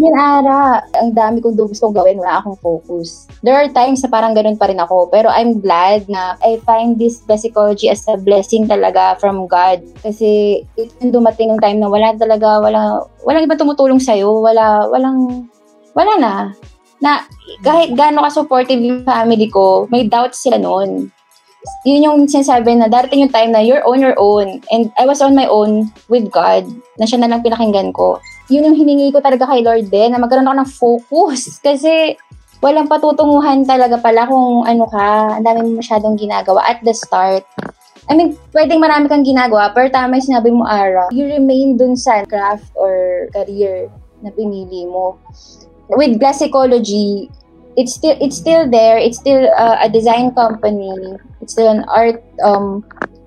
yun 0.00 0.14
ara, 0.16 0.80
ang 0.96 1.12
dami 1.12 1.44
kong 1.44 1.58
gustong 1.58 1.92
gawin, 1.92 2.16
wala 2.16 2.40
akong 2.40 2.56
focus. 2.64 3.28
There 3.44 3.52
are 3.52 3.68
times 3.68 4.00
na 4.00 4.08
parang 4.08 4.32
ganun 4.32 4.56
pa 4.56 4.70
rin 4.70 4.80
ako, 4.80 5.12
pero 5.12 5.28
I'm 5.28 5.60
glad 5.60 6.08
na 6.08 6.40
I 6.40 6.62
find 6.64 6.96
this 6.96 7.20
psychology 7.26 7.92
as 7.92 8.06
a 8.08 8.16
blessing 8.16 8.70
talaga 8.70 9.20
from 9.20 9.44
God. 9.50 9.84
Kasi 10.00 10.62
it 10.80 10.90
dumating 11.02 11.52
ng 11.52 11.60
time 11.60 11.82
na 11.82 11.92
wala 11.92 12.16
talaga, 12.16 12.62
wala, 12.62 13.04
walang 13.26 13.44
ibang 13.44 13.60
tumutulong 13.60 14.00
sa'yo, 14.00 14.40
wala, 14.40 14.88
walang, 14.88 15.50
wala 15.92 16.12
na. 16.16 16.34
Na 17.02 17.26
kahit 17.66 17.92
gaano 17.98 18.22
ka-supportive 18.24 18.80
yung 18.80 19.02
family 19.04 19.50
ko, 19.50 19.90
may 19.90 20.06
doubts 20.06 20.40
sila 20.40 20.56
noon 20.56 21.12
yun 21.82 22.06
yung 22.06 22.18
sinasabi 22.26 22.78
na 22.78 22.86
darating 22.86 23.26
yung 23.26 23.34
time 23.34 23.50
na 23.50 23.62
you're 23.62 23.82
on 23.86 23.98
your 23.98 24.14
own. 24.18 24.62
And 24.70 24.90
I 24.98 25.06
was 25.06 25.22
on 25.22 25.34
my 25.34 25.46
own 25.46 25.90
with 26.06 26.30
God, 26.30 26.66
na 26.98 27.06
siya 27.06 27.22
na 27.22 27.30
lang 27.30 27.42
pinakinggan 27.42 27.94
ko. 27.94 28.18
Yun 28.50 28.70
yung 28.70 28.78
hiningi 28.78 29.10
ko 29.14 29.22
talaga 29.22 29.50
kay 29.50 29.62
Lord 29.62 29.90
din, 29.90 30.14
na 30.14 30.22
magkaroon 30.22 30.46
ako 30.46 30.56
ng 30.58 30.70
focus. 30.70 31.58
Kasi 31.62 32.14
walang 32.62 32.86
patutunguhan 32.86 33.66
talaga 33.66 33.98
pala 33.98 34.26
kung 34.26 34.62
ano 34.62 34.86
ka, 34.86 35.38
ang 35.38 35.44
dami 35.44 35.66
mo 35.66 35.82
masyadong 35.82 36.14
ginagawa 36.14 36.62
at 36.62 36.78
the 36.86 36.94
start. 36.94 37.42
I 38.10 38.18
mean, 38.18 38.34
pwedeng 38.50 38.82
marami 38.82 39.06
kang 39.06 39.26
ginagawa, 39.26 39.70
pero 39.70 39.86
tama 39.90 40.18
yung 40.18 40.28
sinabi 40.30 40.50
mo, 40.50 40.66
Ara, 40.66 41.10
you 41.14 41.26
remain 41.26 41.78
dun 41.78 41.94
sa 41.94 42.26
craft 42.26 42.66
or 42.74 43.26
career 43.30 43.90
na 44.22 44.30
pinili 44.34 44.86
mo. 44.86 45.18
With 45.90 46.18
glass 46.18 46.42
psychology, 46.42 47.30
it's 47.76 47.94
still 47.94 48.16
it's 48.20 48.36
still 48.36 48.68
there. 48.68 48.98
It's 48.98 49.18
still 49.18 49.48
uh, 49.56 49.78
a 49.80 49.88
design 49.88 50.34
company. 50.34 51.18
It's 51.40 51.52
still 51.52 51.70
an 51.70 51.84
art 51.88 52.22
um, 52.44 52.84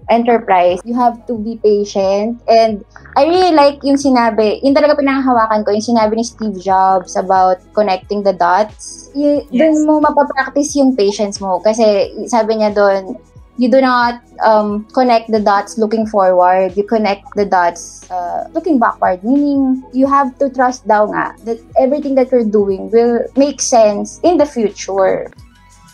enterprise. 0.10 0.80
You 0.86 0.96
have 0.96 1.26
to 1.28 1.38
be 1.38 1.58
patient. 1.62 2.42
And 2.48 2.86
I 3.16 3.26
really 3.26 3.54
like 3.56 3.82
yung 3.82 3.98
sinabi, 3.98 4.62
yung 4.62 4.76
talaga 4.76 4.98
pinanghawakan 5.00 5.66
ko, 5.66 5.72
yung 5.74 5.86
sinabi 5.86 6.18
ni 6.18 6.26
Steve 6.26 6.58
Jobs 6.62 7.16
about 7.16 7.58
connecting 7.74 8.22
the 8.22 8.34
dots. 8.34 9.10
Y- 9.16 9.46
yes. 9.50 9.62
Doon 9.62 9.76
mo 9.88 9.94
mapapractice 10.04 10.76
yung 10.78 10.94
patience 10.96 11.42
mo. 11.42 11.60
Kasi 11.64 12.12
sabi 12.30 12.62
niya 12.62 12.74
doon, 12.76 13.18
you 13.58 13.72
do 13.72 13.80
not 13.80 14.22
um, 14.44 14.86
connect 14.92 15.32
the 15.32 15.40
dots 15.40 15.78
looking 15.78 16.06
forward. 16.06 16.76
You 16.76 16.84
connect 16.84 17.24
the 17.36 17.46
dots 17.46 18.10
uh, 18.12 18.48
looking 18.54 18.80
backward. 18.80 19.24
Meaning, 19.24 19.84
you 19.94 20.08
have 20.08 20.38
to 20.40 20.50
trust 20.50 20.88
daw 20.88 21.08
nga 21.08 21.36
that 21.46 21.60
everything 21.80 22.16
that 22.16 22.32
you're 22.32 22.48
doing 22.48 22.92
will 22.92 23.24
make 23.36 23.62
sense 23.62 24.20
in 24.24 24.38
the 24.38 24.46
future. 24.46 25.32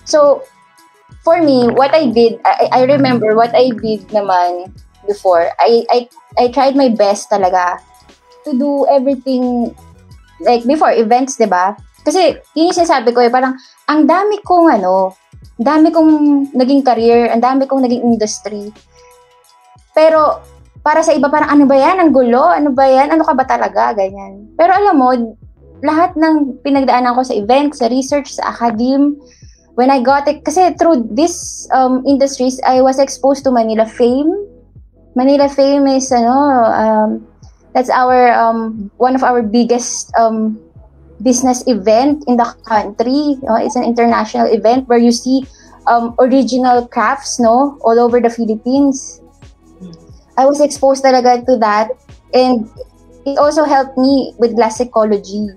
So, 0.06 0.44
for 1.24 1.42
me, 1.42 1.70
what 1.70 1.94
I 1.94 2.10
did, 2.10 2.42
I, 2.46 2.70
I 2.72 2.82
remember 2.90 3.36
what 3.36 3.54
I 3.54 3.70
did 3.70 4.10
naman 4.10 4.74
before. 5.06 5.54
I, 5.60 5.86
I, 5.90 6.10
I 6.38 6.48
tried 6.50 6.76
my 6.76 6.90
best 6.90 7.30
talaga 7.30 7.78
to 8.46 8.58
do 8.58 8.88
everything 8.90 9.76
like 10.42 10.66
before 10.66 10.90
events, 10.90 11.38
'di 11.38 11.46
ba? 11.46 11.78
Kasi 12.02 12.34
yun 12.58 12.74
yung 12.74 12.78
sinasabi 12.82 13.14
ko 13.14 13.22
eh, 13.22 13.30
parang 13.30 13.54
ang 13.86 14.10
dami 14.10 14.42
kong 14.42 14.82
ano, 14.82 15.14
dami 15.64 15.94
kong 15.94 16.12
naging 16.54 16.82
career, 16.82 17.30
ang 17.30 17.42
dami 17.42 17.70
kong 17.70 17.86
naging 17.86 18.04
industry. 18.04 18.74
Pero, 19.94 20.42
para 20.82 21.06
sa 21.06 21.14
iba, 21.14 21.30
parang 21.30 21.54
ano 21.54 21.64
ba 21.70 21.78
yan? 21.78 22.02
Ang 22.02 22.12
gulo? 22.12 22.42
Ano 22.50 22.74
ba 22.74 22.90
yan? 22.90 23.14
Ano 23.14 23.22
ka 23.22 23.38
ba 23.38 23.46
talaga? 23.46 23.94
Ganyan. 23.94 24.50
Pero 24.58 24.72
alam 24.74 24.96
mo, 24.98 25.14
lahat 25.86 26.18
ng 26.18 26.62
pinagdaanan 26.66 27.14
ko 27.14 27.22
sa 27.22 27.38
event, 27.38 27.74
sa 27.74 27.90
research, 27.90 28.34
sa 28.34 28.50
academe, 28.50 29.18
when 29.76 29.90
I 29.90 30.02
got 30.02 30.26
it, 30.26 30.42
kasi 30.42 30.74
through 30.78 31.10
this 31.14 31.68
um, 31.74 32.02
industries, 32.06 32.58
I 32.66 32.82
was 32.82 32.98
exposed 32.98 33.46
to 33.46 33.52
Manila 33.52 33.86
Fame. 33.86 34.30
Manila 35.14 35.50
Fame 35.50 35.86
is, 35.92 36.10
ano, 36.10 36.38
um, 36.72 37.10
that's 37.74 37.90
our, 37.92 38.32
um, 38.34 38.90
one 38.98 39.14
of 39.14 39.24
our 39.24 39.42
biggest 39.44 40.10
um, 40.18 40.58
business 41.24 41.64
event 41.68 42.24
in 42.28 42.38
the 42.38 42.50
country. 42.66 43.38
No? 43.42 43.56
It's 43.56 43.76
an 43.76 43.84
international 43.84 44.52
event 44.52 44.88
where 44.88 45.00
you 45.00 45.12
see 45.12 45.46
um, 45.88 46.16
original 46.20 46.88
crafts 46.88 47.40
no 47.40 47.78
all 47.82 48.00
over 48.00 48.20
the 48.20 48.30
Philippines. 48.30 49.22
I 50.38 50.46
was 50.46 50.62
exposed 50.62 51.04
talaga 51.04 51.46
to 51.46 51.58
that. 51.58 51.92
And 52.34 52.70
it 53.26 53.38
also 53.38 53.64
helped 53.64 53.98
me 53.98 54.34
with 54.38 54.56
glass 54.56 54.78
psychology. 54.78 55.50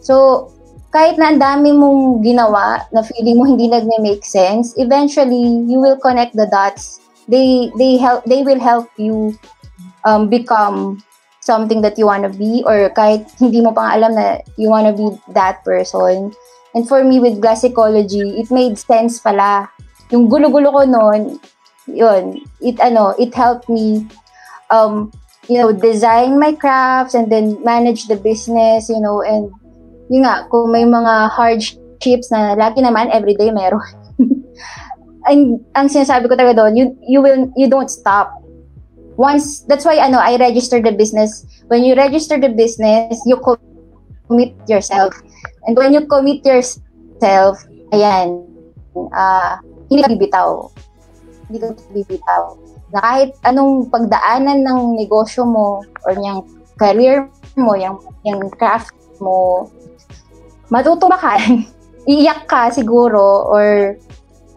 So, 0.00 0.50
kahit 0.92 1.16
na 1.16 1.32
ang 1.32 1.40
dami 1.40 1.72
mong 1.72 2.20
ginawa 2.20 2.84
na 2.92 3.00
feeling 3.00 3.38
mo 3.38 3.44
hindi 3.48 3.68
nagme-make 3.68 4.24
sense, 4.24 4.74
eventually 4.76 5.64
you 5.68 5.80
will 5.80 5.96
connect 6.00 6.36
the 6.36 6.48
dots. 6.50 7.00
They 7.30 7.70
they 7.78 7.96
help 7.96 8.26
they 8.26 8.42
will 8.42 8.60
help 8.60 8.90
you 8.98 9.38
um, 10.04 10.26
become 10.28 11.00
something 11.42 11.82
that 11.82 11.98
you 11.98 12.06
want 12.06 12.22
to 12.22 12.32
be 12.32 12.62
or 12.64 12.88
kahit 12.94 13.26
hindi 13.36 13.60
mo 13.60 13.74
pang 13.74 13.98
alam 13.98 14.14
na 14.14 14.38
you 14.54 14.70
want 14.70 14.86
to 14.86 14.94
be 14.94 15.10
that 15.34 15.60
person. 15.66 16.30
And 16.72 16.88
for 16.88 17.04
me 17.04 17.20
with 17.20 17.42
glass 17.42 17.66
psychology, 17.66 18.40
it 18.40 18.48
made 18.48 18.78
sense 18.78 19.20
pala. 19.20 19.68
Yung 20.14 20.30
gulo-gulo 20.30 20.72
ko 20.72 20.82
noon, 20.86 21.42
yun, 21.90 22.40
it 22.62 22.80
ano, 22.80 23.12
it 23.18 23.34
helped 23.34 23.68
me 23.68 24.06
um 24.70 25.12
you 25.48 25.58
know, 25.58 25.72
design 25.72 26.38
my 26.38 26.54
crafts 26.54 27.14
and 27.14 27.30
then 27.30 27.58
manage 27.64 28.06
the 28.06 28.16
business, 28.16 28.88
you 28.88 29.00
know, 29.00 29.22
and 29.22 29.50
yun 30.10 30.22
nga, 30.22 30.46
kung 30.50 30.70
may 30.70 30.86
mga 30.86 31.30
hardships 31.34 32.30
na 32.30 32.54
lagi 32.54 32.78
naman, 32.78 33.10
everyday 33.10 33.50
meron. 33.50 33.82
ang, 35.28 35.58
ang 35.74 35.86
sinasabi 35.90 36.30
ko 36.30 36.34
talaga 36.38 36.62
doon, 36.62 36.76
you, 36.78 36.86
you 37.08 37.18
will, 37.18 37.50
you 37.56 37.66
don't 37.66 37.90
stop. 37.90 38.41
Once, 39.16 39.60
that's 39.68 39.84
why, 39.84 39.98
ano, 39.98 40.18
I 40.18 40.36
register 40.36 40.80
the 40.80 40.92
business. 40.92 41.44
When 41.68 41.84
you 41.84 41.94
register 41.94 42.40
the 42.40 42.48
business, 42.48 43.20
you 43.26 43.36
commit 44.28 44.56
yourself. 44.68 45.14
And 45.66 45.76
when 45.76 45.92
you 45.92 46.06
commit 46.06 46.44
yourself, 46.44 47.60
ayan, 47.92 48.48
uh, 48.96 49.60
hindi 49.90 50.00
ka 50.02 50.10
bibitaw. 50.16 50.48
Hindi 51.48 51.58
ka 51.60 51.68
bibitaw. 51.92 52.42
Na 52.92 52.98
kahit 53.00 53.36
anong 53.44 53.92
pagdaanan 53.92 54.64
ng 54.64 54.80
negosyo 54.96 55.44
mo 55.44 55.84
or 56.08 56.12
yung 56.16 56.48
career 56.80 57.28
mo, 57.56 57.76
yung, 57.76 58.00
yung 58.24 58.48
craft 58.56 58.96
mo, 59.20 59.68
matutuwa 60.72 61.20
ka, 61.20 61.36
iiyak 62.10 62.48
ka 62.48 62.72
siguro, 62.72 63.46
or 63.48 63.96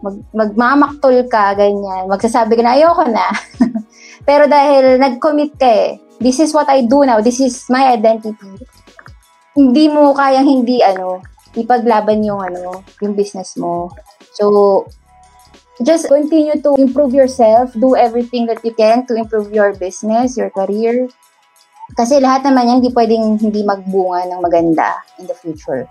mag, 0.00 0.16
magmamaktol 0.32 1.28
ka, 1.28 1.52
ganyan. 1.54 2.08
Magsasabi 2.08 2.56
ka 2.56 2.62
na, 2.64 2.74
ayoko 2.76 3.04
na. 3.08 3.26
Pero 4.26 4.50
dahil 4.50 4.98
nag-commit 4.98 5.54
ka 5.54 5.70
eh, 5.70 6.02
this 6.18 6.42
is 6.42 6.50
what 6.50 6.66
I 6.66 6.82
do 6.82 7.06
now, 7.06 7.22
this 7.22 7.38
is 7.38 7.70
my 7.70 7.94
identity. 7.94 8.58
Hindi 9.54 9.86
mo 9.86 10.12
kayang 10.12 10.44
hindi, 10.44 10.82
ano, 10.82 11.22
ipaglaban 11.54 12.26
yung, 12.26 12.42
ano, 12.42 12.82
yung 13.00 13.14
business 13.14 13.54
mo. 13.56 13.94
So, 14.34 14.84
just 15.80 16.10
continue 16.10 16.58
to 16.60 16.74
improve 16.76 17.14
yourself, 17.14 17.72
do 17.78 17.94
everything 17.94 18.50
that 18.50 18.60
you 18.66 18.74
can 18.74 19.06
to 19.06 19.14
improve 19.14 19.54
your 19.54 19.72
business, 19.78 20.36
your 20.36 20.50
career. 20.50 21.08
Kasi 21.94 22.18
lahat 22.18 22.44
naman 22.44 22.66
yan, 22.66 22.76
hindi 22.82 22.90
pwedeng 22.92 23.38
hindi 23.38 23.62
magbunga 23.62 24.26
ng 24.26 24.40
maganda 24.42 25.00
in 25.22 25.30
the 25.30 25.36
future. 25.38 25.86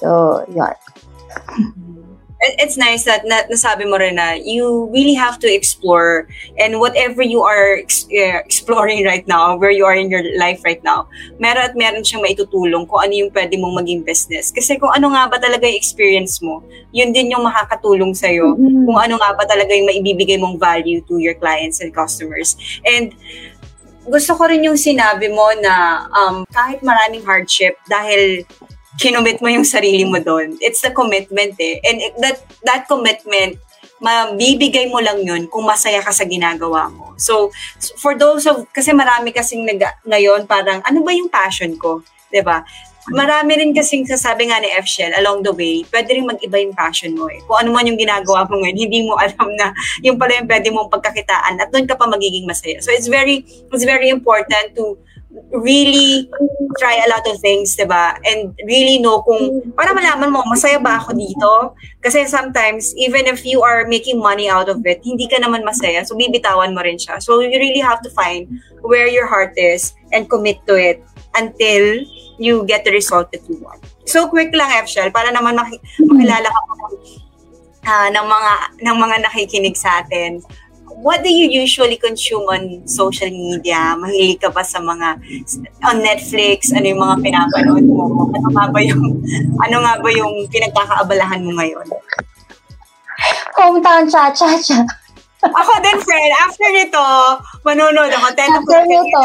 So, 0.00 0.42
yun. 0.48 0.74
It's 2.38 2.78
nice 2.78 3.02
that 3.02 3.26
na, 3.26 3.42
nasabi 3.50 3.82
mo 3.82 3.98
rin 3.98 4.14
na 4.14 4.38
you 4.38 4.86
really 4.94 5.18
have 5.18 5.42
to 5.42 5.50
explore 5.50 6.30
and 6.54 6.78
whatever 6.78 7.18
you 7.18 7.42
are 7.42 7.82
ex- 7.82 8.06
uh, 8.14 8.38
exploring 8.46 9.02
right 9.02 9.26
now, 9.26 9.58
where 9.58 9.74
you 9.74 9.82
are 9.82 9.98
in 9.98 10.06
your 10.06 10.22
life 10.38 10.62
right 10.62 10.78
now, 10.86 11.10
meron 11.42 11.66
at 11.66 11.74
meron 11.74 12.06
siyang 12.06 12.22
maitutulong 12.22 12.86
kung 12.86 13.02
ano 13.02 13.10
yung 13.10 13.34
pwede 13.34 13.58
mong 13.58 13.82
maging 13.82 14.06
business. 14.06 14.54
Kasi 14.54 14.78
kung 14.78 14.94
ano 14.94 15.10
nga 15.18 15.26
ba 15.26 15.42
talaga 15.42 15.66
yung 15.66 15.74
experience 15.82 16.38
mo, 16.38 16.62
yun 16.94 17.10
din 17.10 17.34
yung 17.34 17.42
makakatulong 17.42 18.14
sa'yo. 18.14 18.54
Mm-hmm. 18.54 18.86
Kung 18.86 18.98
ano 19.02 19.14
nga 19.18 19.34
ba 19.34 19.42
talaga 19.42 19.74
yung 19.74 19.90
maibibigay 19.90 20.38
mong 20.38 20.62
value 20.62 21.02
to 21.10 21.18
your 21.18 21.34
clients 21.34 21.82
and 21.82 21.90
customers. 21.90 22.54
And 22.86 23.18
gusto 24.06 24.38
ko 24.38 24.46
rin 24.46 24.62
yung 24.62 24.78
sinabi 24.78 25.28
mo 25.28 25.52
na 25.58 26.06
um, 26.14 26.46
kahit 26.54 26.86
maraming 26.86 27.26
hardship, 27.26 27.76
dahil 27.90 28.46
kinomit 28.98 29.38
mo 29.38 29.48
yung 29.48 29.64
sarili 29.64 30.02
mo 30.02 30.18
doon. 30.18 30.58
It's 30.58 30.82
the 30.82 30.90
commitment 30.90 31.54
eh. 31.62 31.78
And 31.86 32.02
that, 32.18 32.42
that 32.66 32.90
commitment, 32.90 33.62
mabibigay 34.02 34.90
mo 34.90 34.98
lang 34.98 35.22
yun 35.22 35.46
kung 35.46 35.66
masaya 35.66 36.02
ka 36.02 36.10
sa 36.10 36.26
ginagawa 36.26 36.90
mo. 36.90 37.14
So, 37.18 37.50
for 37.98 38.18
those 38.18 38.46
of, 38.46 38.66
kasi 38.74 38.90
marami 38.94 39.30
kasing 39.34 39.66
nag, 39.66 39.82
ngayon 40.06 40.46
parang, 40.46 40.82
ano 40.82 41.02
ba 41.02 41.10
yung 41.14 41.30
passion 41.30 41.78
ko? 41.78 42.02
ba 42.02 42.34
diba? 42.34 42.58
Marami 43.08 43.56
rin 43.56 43.72
kasing 43.72 44.04
sasabi 44.04 44.52
nga 44.52 44.60
ni 44.60 44.68
F. 44.68 44.84
Shell, 44.84 45.16
along 45.16 45.40
the 45.40 45.54
way, 45.56 45.80
pwede 45.88 46.12
rin 46.12 46.28
mag-iba 46.28 46.60
yung 46.60 46.76
passion 46.76 47.16
mo 47.16 47.24
eh. 47.32 47.40
Kung 47.48 47.64
ano 47.64 47.72
man 47.72 47.88
yung 47.88 47.96
ginagawa 47.96 48.44
mo 48.44 48.60
ngayon, 48.60 48.76
hindi 48.76 49.00
mo 49.08 49.16
alam 49.16 49.48
na 49.56 49.72
yung 50.04 50.20
pala 50.20 50.36
yung 50.36 50.44
pwede 50.50 50.68
mong 50.68 50.92
pagkakitaan 50.92 51.56
at 51.56 51.72
doon 51.72 51.88
ka 51.88 51.96
pa 51.96 52.04
magiging 52.04 52.44
masaya. 52.44 52.84
So 52.84 52.92
it's 52.92 53.08
very, 53.08 53.48
it's 53.48 53.86
very 53.88 54.12
important 54.12 54.76
to 54.76 55.00
really 55.52 56.28
try 56.80 56.96
a 57.04 57.08
lot 57.10 57.24
of 57.28 57.36
things, 57.40 57.76
'di 57.76 57.84
ba? 57.84 58.16
And 58.24 58.56
really 58.64 58.96
know 58.98 59.20
kung 59.20 59.72
para 59.76 59.92
malaman 59.92 60.32
mo 60.32 60.40
masaya 60.48 60.80
ba 60.80 61.00
ako 61.00 61.12
dito? 61.16 61.50
Kasi 62.00 62.24
sometimes 62.24 62.96
even 62.96 63.28
if 63.28 63.44
you 63.44 63.60
are 63.60 63.84
making 63.84 64.20
money 64.20 64.48
out 64.48 64.72
of 64.72 64.80
it, 64.88 65.04
hindi 65.04 65.28
ka 65.28 65.40
naman 65.40 65.64
masaya. 65.68 66.04
So 66.04 66.16
bibitawan 66.16 66.72
mo 66.72 66.80
rin 66.80 66.96
siya. 66.96 67.20
So 67.20 67.44
you 67.44 67.52
really 67.52 67.84
have 67.84 68.00
to 68.04 68.10
find 68.12 68.48
where 68.80 69.08
your 69.08 69.28
heart 69.28 69.52
is 69.56 69.92
and 70.16 70.28
commit 70.28 70.64
to 70.64 70.80
it 70.80 71.04
until 71.36 72.00
you 72.40 72.64
get 72.64 72.88
the 72.88 72.94
result 72.94 73.28
that 73.36 73.44
you 73.50 73.60
want. 73.60 73.84
So 74.08 74.30
quick 74.32 74.56
lang, 74.56 74.72
Efshel, 74.72 75.12
para 75.12 75.28
naman 75.28 75.60
maki- 75.60 75.82
makilala 76.00 76.48
ka 76.48 76.60
uh, 77.88 78.08
ng 78.12 78.26
mga 78.26 78.52
ng 78.80 78.96
mga 78.96 79.16
nakikinig 79.28 79.76
sa 79.76 80.00
atin 80.00 80.40
what 80.96 81.22
do 81.22 81.30
you 81.30 81.48
usually 81.48 81.96
consume 81.96 82.48
on 82.48 82.86
social 82.88 83.30
media? 83.30 83.94
Mahilig 83.96 84.40
ka 84.40 84.50
ba 84.50 84.64
sa 84.64 84.80
mga 84.80 85.20
on 85.84 85.98
Netflix? 86.00 86.72
Ano 86.72 86.86
yung 86.88 87.02
mga 87.02 87.16
pinapanood 87.22 87.84
mo? 87.84 88.28
Ano 88.32 88.48
nga 88.52 88.64
ba 88.72 88.80
yung 88.80 89.04
ano 89.64 89.76
nga 89.84 89.94
ba 90.00 90.10
yung 90.12 90.34
pinagkakaabalahan 90.48 91.44
mo 91.44 91.52
ngayon? 91.60 91.86
Hometown 93.58 94.06
cha-cha-cha. 94.06 94.86
ako 95.42 95.72
din, 95.82 95.98
friend. 96.02 96.32
After 96.42 96.68
nito, 96.70 97.04
manonood 97.62 98.10
ako. 98.10 98.26
After 98.34 98.80
nito. 98.86 99.24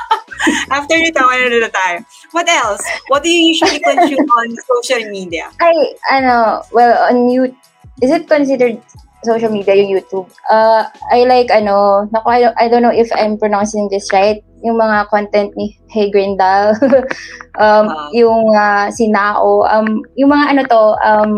After 0.76 0.96
nito, 0.96 1.20
manonood 1.20 1.64
na 1.64 1.72
tayo. 1.72 1.96
What 2.32 2.48
else? 2.48 2.84
What 3.08 3.24
do 3.24 3.28
you 3.32 3.56
usually 3.56 3.80
consume 3.80 4.28
on 4.28 4.48
social 4.64 5.02
media? 5.08 5.48
Ay, 5.60 5.96
ano, 6.12 6.64
well, 6.72 6.92
on 7.08 7.28
you, 7.32 7.52
is 8.00 8.12
it 8.12 8.28
considered 8.28 8.80
social 9.26 9.50
media, 9.50 9.74
yung 9.74 9.90
YouTube. 9.90 10.30
Uh, 10.46 10.86
I 11.10 11.26
like, 11.26 11.50
ano, 11.50 12.06
naku, 12.14 12.30
I, 12.30 12.40
don't, 12.40 12.56
I 12.56 12.66
don't 12.70 12.82
know 12.82 12.94
if 12.94 13.10
I'm 13.12 13.36
pronouncing 13.36 13.90
this 13.90 14.08
right, 14.12 14.42
yung 14.62 14.78
mga 14.78 15.10
content 15.10 15.52
ni 15.58 15.76
Hey 15.90 16.10
Grindal, 16.10 16.78
um, 17.60 17.90
uh, 17.90 18.08
yung 18.14 18.54
uh, 18.54 18.90
si 18.90 19.10
Nao, 19.10 19.66
um, 19.66 20.02
yung 20.14 20.30
mga 20.30 20.44
ano 20.54 20.60
to, 20.70 20.82
um, 21.02 21.32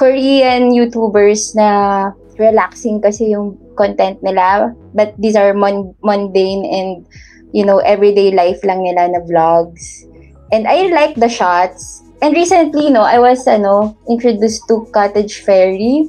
Korean 0.00 0.72
YouTubers 0.72 1.52
na 1.52 2.10
relaxing 2.40 3.04
kasi 3.04 3.36
yung 3.36 3.60
content 3.76 4.16
nila, 4.24 4.72
but 4.96 5.12
these 5.20 5.36
are 5.36 5.52
mon- 5.52 5.92
mundane 6.00 6.64
and, 6.64 7.04
you 7.52 7.64
know, 7.64 7.78
everyday 7.84 8.32
life 8.32 8.64
lang 8.64 8.80
nila 8.80 9.12
na 9.12 9.20
vlogs. 9.28 10.08
And 10.52 10.66
I 10.66 10.88
like 10.88 11.20
the 11.20 11.28
shots. 11.28 12.02
And 12.24 12.32
recently, 12.32 12.88
no, 12.88 13.04
I 13.04 13.20
was, 13.20 13.44
ano, 13.46 13.96
introduced 14.08 14.64
to 14.68 14.88
Cottage 14.92 15.44
Fairy 15.44 16.08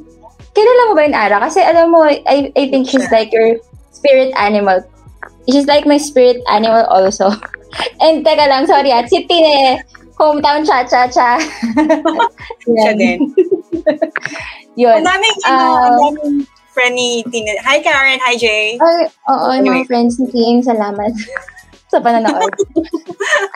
Kilala 0.52 0.82
mo 0.89 0.93
ba 0.95 1.08
yung 1.08 1.18
Ara? 1.18 1.38
Kasi 1.39 1.64
alam 1.64 1.91
mo, 1.91 2.04
I, 2.04 2.52
I 2.56 2.64
think 2.68 2.88
she's 2.88 3.08
like 3.12 3.32
your 3.32 3.56
spirit 3.95 4.36
animal. 4.36 4.84
She's 5.47 5.68
like 5.68 5.88
my 5.88 5.97
spirit 5.97 6.43
animal 6.52 6.84
also. 6.91 7.32
And 8.04 8.26
teka 8.26 8.52
lang, 8.52 8.68
sorry 8.68 8.91
at 8.91 9.08
si 9.08 9.24
Tine, 9.26 9.80
hometown 10.20 10.68
cha-cha-cha. 10.68 11.39
Siya 12.68 12.91
din. 12.99 13.32
Yun. 14.82 15.02
Ang 15.02 15.08
daming, 15.08 15.38
uh, 15.47 15.52
ano, 15.52 15.72
ang 15.72 15.95
daming 16.04 16.36
friend 16.76 16.95
ni 16.99 17.24
Tine. 17.32 17.56
Hi 17.64 17.80
Karen, 17.80 18.20
hi 18.20 18.36
Jay. 18.36 18.76
Ay, 18.76 19.08
oo, 19.32 19.47
anyway. 19.56 19.84
mga 19.84 19.88
friends 19.88 20.20
ni 20.20 20.28
Tine, 20.28 20.60
salamat 20.60 21.16
sa 21.91 21.99
pananood. 21.99 22.52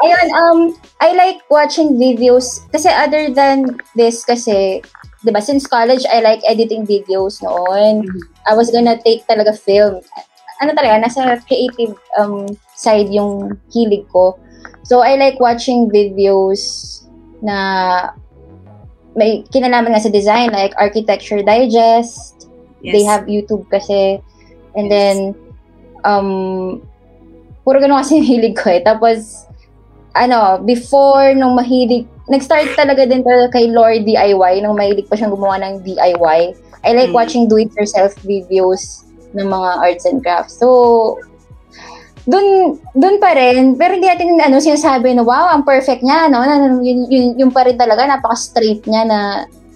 Ayun, 0.03 0.27
um, 0.35 0.59
I 0.99 1.15
like 1.15 1.39
watching 1.47 1.95
videos 1.95 2.67
kasi 2.71 2.91
other 2.91 3.31
than 3.31 3.79
this 3.95 4.27
kasi 4.27 4.83
'di 5.25 5.33
ba, 5.33 5.41
since 5.41 5.65
college, 5.65 6.05
I 6.05 6.21
like 6.21 6.45
editing 6.45 6.85
videos 6.85 7.41
noon. 7.41 8.05
Mm-hmm. 8.05 8.21
I 8.45 8.53
was 8.53 8.69
gonna 8.69 9.01
take 9.01 9.25
talaga 9.25 9.57
film. 9.57 10.05
Ano 10.61 10.71
talaga, 10.77 11.01
nasa 11.01 11.41
creative 11.49 11.97
um, 12.21 12.45
side 12.77 13.09
yung 13.09 13.57
hilig 13.73 14.05
ko. 14.13 14.37
So, 14.85 15.01
I 15.01 15.17
like 15.17 15.41
watching 15.41 15.89
videos 15.89 17.03
na 17.41 18.13
may 19.17 19.43
kinalaman 19.49 19.97
nga 19.97 20.05
sa 20.05 20.13
design, 20.13 20.53
like 20.53 20.77
Architecture 20.77 21.41
Digest. 21.41 22.47
Yes. 22.85 22.93
They 22.93 23.03
have 23.03 23.25
YouTube 23.25 23.65
kasi. 23.73 24.21
And 24.77 24.87
yes. 24.87 24.93
then, 24.93 25.17
um, 26.05 26.29
puro 27.65 27.81
ganun 27.81 27.99
kasi 27.99 28.15
yung 28.21 28.29
hilig 28.29 28.55
ko 28.55 28.69
eh. 28.69 28.85
Tapos, 28.85 29.49
ano, 30.15 30.61
before 30.63 31.33
nung 31.35 31.57
mahilig 31.57 32.07
nag-start 32.29 32.73
talaga 32.73 33.05
din 33.05 33.21
talaga 33.21 33.57
kay 33.57 33.69
Lord 33.69 34.05
DIY 34.05 34.65
nung 34.65 34.77
mahilig 34.77 35.05
pa 35.05 35.17
siyang 35.17 35.33
gumawa 35.33 35.61
ng 35.61 35.85
DIY. 35.85 36.41
I 36.85 36.91
like 36.93 37.13
mm. 37.13 37.17
watching 37.17 37.49
do-it-yourself 37.49 38.13
videos 38.25 39.05
ng 39.33 39.45
mga 39.45 39.69
arts 39.81 40.05
and 40.05 40.21
crafts. 40.21 40.57
So, 40.57 41.17
dun, 42.25 42.77
dun 42.97 43.17
pa 43.21 43.37
rin, 43.37 43.77
pero 43.77 43.97
hindi 43.97 44.09
natin 44.09 44.37
ano, 44.41 44.57
sinasabi 44.57 45.13
na, 45.13 45.21
wow, 45.25 45.53
ang 45.53 45.65
perfect 45.65 46.01
niya, 46.01 46.29
no? 46.29 46.41
Na, 46.41 46.81
yun, 46.81 47.05
yun, 47.09 47.25
yung 47.37 47.51
pa 47.53 47.65
rin 47.65 47.77
talaga, 47.77 48.09
napaka-straight 48.09 48.85
niya 48.89 49.05
na 49.05 49.19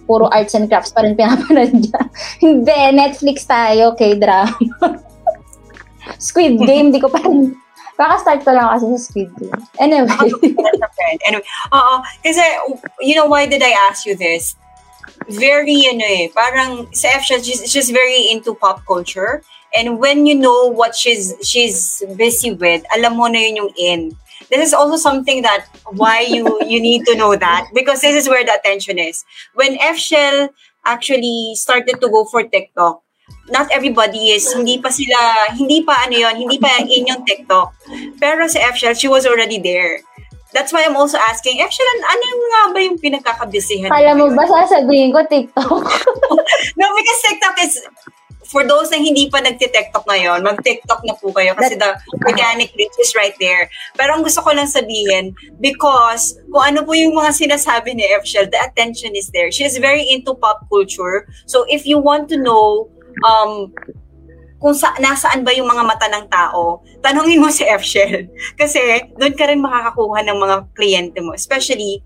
puro 0.10 0.26
arts 0.34 0.58
and 0.58 0.66
crafts 0.66 0.90
pa 0.90 1.06
rin 1.06 1.14
pinapanood 1.14 1.70
niya. 1.70 2.00
hindi, 2.46 2.78
Netflix 2.98 3.46
tayo, 3.46 3.94
K-drama. 3.94 4.58
Squid 6.18 6.58
Game, 6.66 6.90
di 6.90 6.98
ko 6.98 7.14
pa 7.14 7.22
rin, 7.22 7.54
Kaka-start 8.00 8.48
ko 8.48 8.56
lang 8.56 8.72
kasi 8.72 8.86
sa 8.96 9.00
Squid 9.12 9.32
Game. 9.36 9.60
Anyway. 9.76 10.08
anyway, 11.28 11.44
oo. 11.76 11.96
Kasi, 12.24 12.40
you 13.04 13.12
know, 13.12 13.28
why 13.28 13.44
did 13.44 13.60
I 13.60 13.76
ask 13.92 14.08
you 14.08 14.16
this? 14.16 14.56
Very, 15.28 15.84
ano 15.92 16.08
eh, 16.08 16.32
parang 16.32 16.88
sa 16.96 17.20
F 17.20 17.28
she's, 17.28 17.68
she's 17.68 17.92
very 17.92 18.32
into 18.32 18.56
pop 18.56 18.88
culture. 18.88 19.44
And 19.76 20.00
when 20.00 20.26
you 20.26 20.34
know 20.34 20.66
what 20.66 20.96
she's 20.96 21.36
she's 21.44 22.02
busy 22.18 22.54
with, 22.54 22.82
alam 22.96 23.18
mo 23.18 23.28
na 23.28 23.38
yun 23.38 23.56
yung 23.68 23.74
in. 23.78 24.02
This 24.50 24.72
is 24.72 24.74
also 24.74 24.98
something 24.98 25.44
that 25.44 25.70
why 25.94 26.26
you 26.26 26.48
you 26.66 26.82
need 26.82 27.06
to 27.06 27.14
know 27.14 27.36
that 27.36 27.70
because 27.74 28.02
this 28.02 28.18
is 28.18 28.26
where 28.26 28.42
the 28.42 28.56
attention 28.58 28.98
is. 28.98 29.22
When 29.54 29.78
F 29.78 29.98
Shell 29.98 30.50
actually 30.86 31.54
started 31.54 32.02
to 32.02 32.10
go 32.10 32.26
for 32.26 32.42
TikTok, 32.42 33.04
not 33.50 33.68
everybody 33.74 34.34
is 34.34 34.46
hindi 34.54 34.78
pa 34.78 34.90
sila 34.90 35.52
hindi 35.54 35.82
pa 35.82 36.06
ano 36.06 36.16
yon 36.16 36.36
hindi 36.36 36.58
pa 36.58 36.82
in 36.86 37.10
yung 37.10 37.24
TikTok. 37.26 37.74
Pero 38.22 38.46
sa 38.48 38.60
F 38.74 38.78
Shell, 38.78 38.96
she 38.96 39.10
was 39.10 39.26
already 39.26 39.58
there. 39.58 40.02
That's 40.50 40.74
why 40.74 40.82
I'm 40.82 40.98
also 40.98 41.22
asking, 41.30 41.62
F 41.62 41.70
Shell, 41.70 41.90
ano 42.02 42.26
nga 42.26 42.62
ba 42.74 42.80
yung 42.82 42.98
pinagkakabisihan? 42.98 43.94
Kala 43.94 44.18
mo 44.18 44.34
ba 44.34 44.50
sasabihin 44.50 45.14
ko 45.14 45.22
TikTok? 45.30 45.86
no, 46.80 46.86
because 46.98 47.20
TikTok 47.22 47.56
is 47.62 47.74
for 48.50 48.66
those 48.66 48.90
na 48.90 48.98
hindi 48.98 49.30
pa 49.30 49.46
nagti-TikTok 49.46 50.10
ngayon, 50.10 50.42
mag-TikTok 50.42 51.06
na 51.06 51.14
po 51.14 51.30
kayo 51.30 51.54
kasi 51.54 51.78
the 51.78 51.94
organic 52.26 52.74
reach 52.74 52.98
is 52.98 53.14
right 53.14 53.38
there. 53.38 53.70
Pero 53.94 54.18
ang 54.18 54.26
gusto 54.26 54.42
ko 54.42 54.50
lang 54.50 54.66
sabihin, 54.66 55.38
because 55.62 56.34
kung 56.50 56.74
ano 56.74 56.82
po 56.82 56.98
yung 56.98 57.14
mga 57.14 57.30
sinasabi 57.30 57.94
ni 57.94 58.10
F. 58.10 58.26
Shell, 58.26 58.50
the 58.50 58.58
attention 58.58 59.14
is 59.14 59.30
there. 59.30 59.54
She 59.54 59.70
is 59.70 59.78
very 59.78 60.02
into 60.02 60.34
pop 60.34 60.66
culture. 60.66 61.30
So 61.46 61.70
if 61.70 61.86
you 61.86 62.02
want 62.02 62.26
to 62.34 62.42
know 62.42 62.90
um, 63.24 63.74
kung 64.60 64.76
sa, 64.76 64.92
nasaan 65.00 65.48
ba 65.48 65.56
yung 65.56 65.72
mga 65.72 65.84
mata 65.88 66.08
ng 66.12 66.28
tao, 66.28 66.84
tanongin 67.00 67.40
mo 67.40 67.48
si 67.48 67.64
F. 67.64 67.84
Shell. 67.84 68.28
Kasi 68.60 68.80
doon 69.16 69.34
ka 69.36 69.48
rin 69.48 69.64
makakakuha 69.64 70.20
ng 70.28 70.38
mga 70.38 70.56
kliyente 70.76 71.20
mo. 71.24 71.32
Especially, 71.32 72.04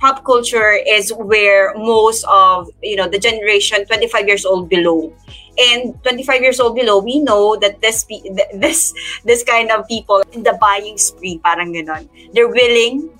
pop 0.00 0.24
culture 0.24 0.72
is 0.72 1.12
where 1.14 1.76
most 1.76 2.24
of, 2.26 2.66
you 2.82 2.96
know, 2.96 3.06
the 3.06 3.20
generation 3.20 3.84
25 3.86 4.26
years 4.26 4.44
old 4.48 4.72
below 4.72 5.12
and 5.58 5.94
25 6.02 6.42
years 6.42 6.60
old 6.60 6.74
below, 6.74 6.98
we 6.98 7.20
know 7.20 7.56
that 7.56 7.80
this 7.80 8.06
this 8.54 8.94
this 9.24 9.42
kind 9.44 9.70
of 9.70 9.86
people 9.86 10.22
in 10.32 10.42
the 10.42 10.56
buying 10.60 10.96
spree, 10.96 11.38
parang 11.44 11.72
ganon. 11.76 12.08
They're 12.32 12.48
willing 12.48 13.10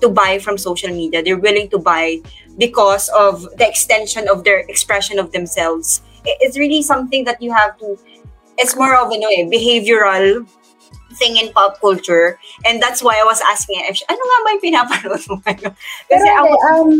to 0.00 0.08
buy 0.08 0.38
from 0.38 0.58
social 0.58 0.90
media. 0.90 1.22
They're 1.22 1.40
willing 1.40 1.68
to 1.70 1.78
buy 1.78 2.22
because 2.56 3.08
of 3.10 3.42
the 3.58 3.66
extension 3.66 4.28
of 4.28 4.44
their 4.44 4.60
expression 4.70 5.18
of 5.18 5.32
themselves. 5.32 6.02
It's 6.24 6.58
really 6.58 6.82
something 6.82 7.24
that 7.24 7.42
you 7.42 7.52
have 7.52 7.78
to. 7.78 7.98
It's 8.58 8.76
more 8.76 8.94
of 8.94 9.10
ano 9.10 9.26
eh, 9.32 9.48
behavioral 9.48 10.46
thing 11.18 11.36
in 11.36 11.52
pop 11.52 11.80
culture. 11.80 12.38
And 12.64 12.80
that's 12.80 13.02
why 13.02 13.20
I 13.20 13.24
was 13.24 13.40
asking, 13.44 13.84
ano 13.84 14.22
nga 14.22 14.38
ba 14.44 14.48
yung 14.52 14.62
pinapanood 14.64 15.22
mo 15.28 15.36
ngayon? 15.44 15.72
Kasi 16.10 16.24
Pero, 16.24 16.40
ako, 16.40 16.52
um, 16.72 16.90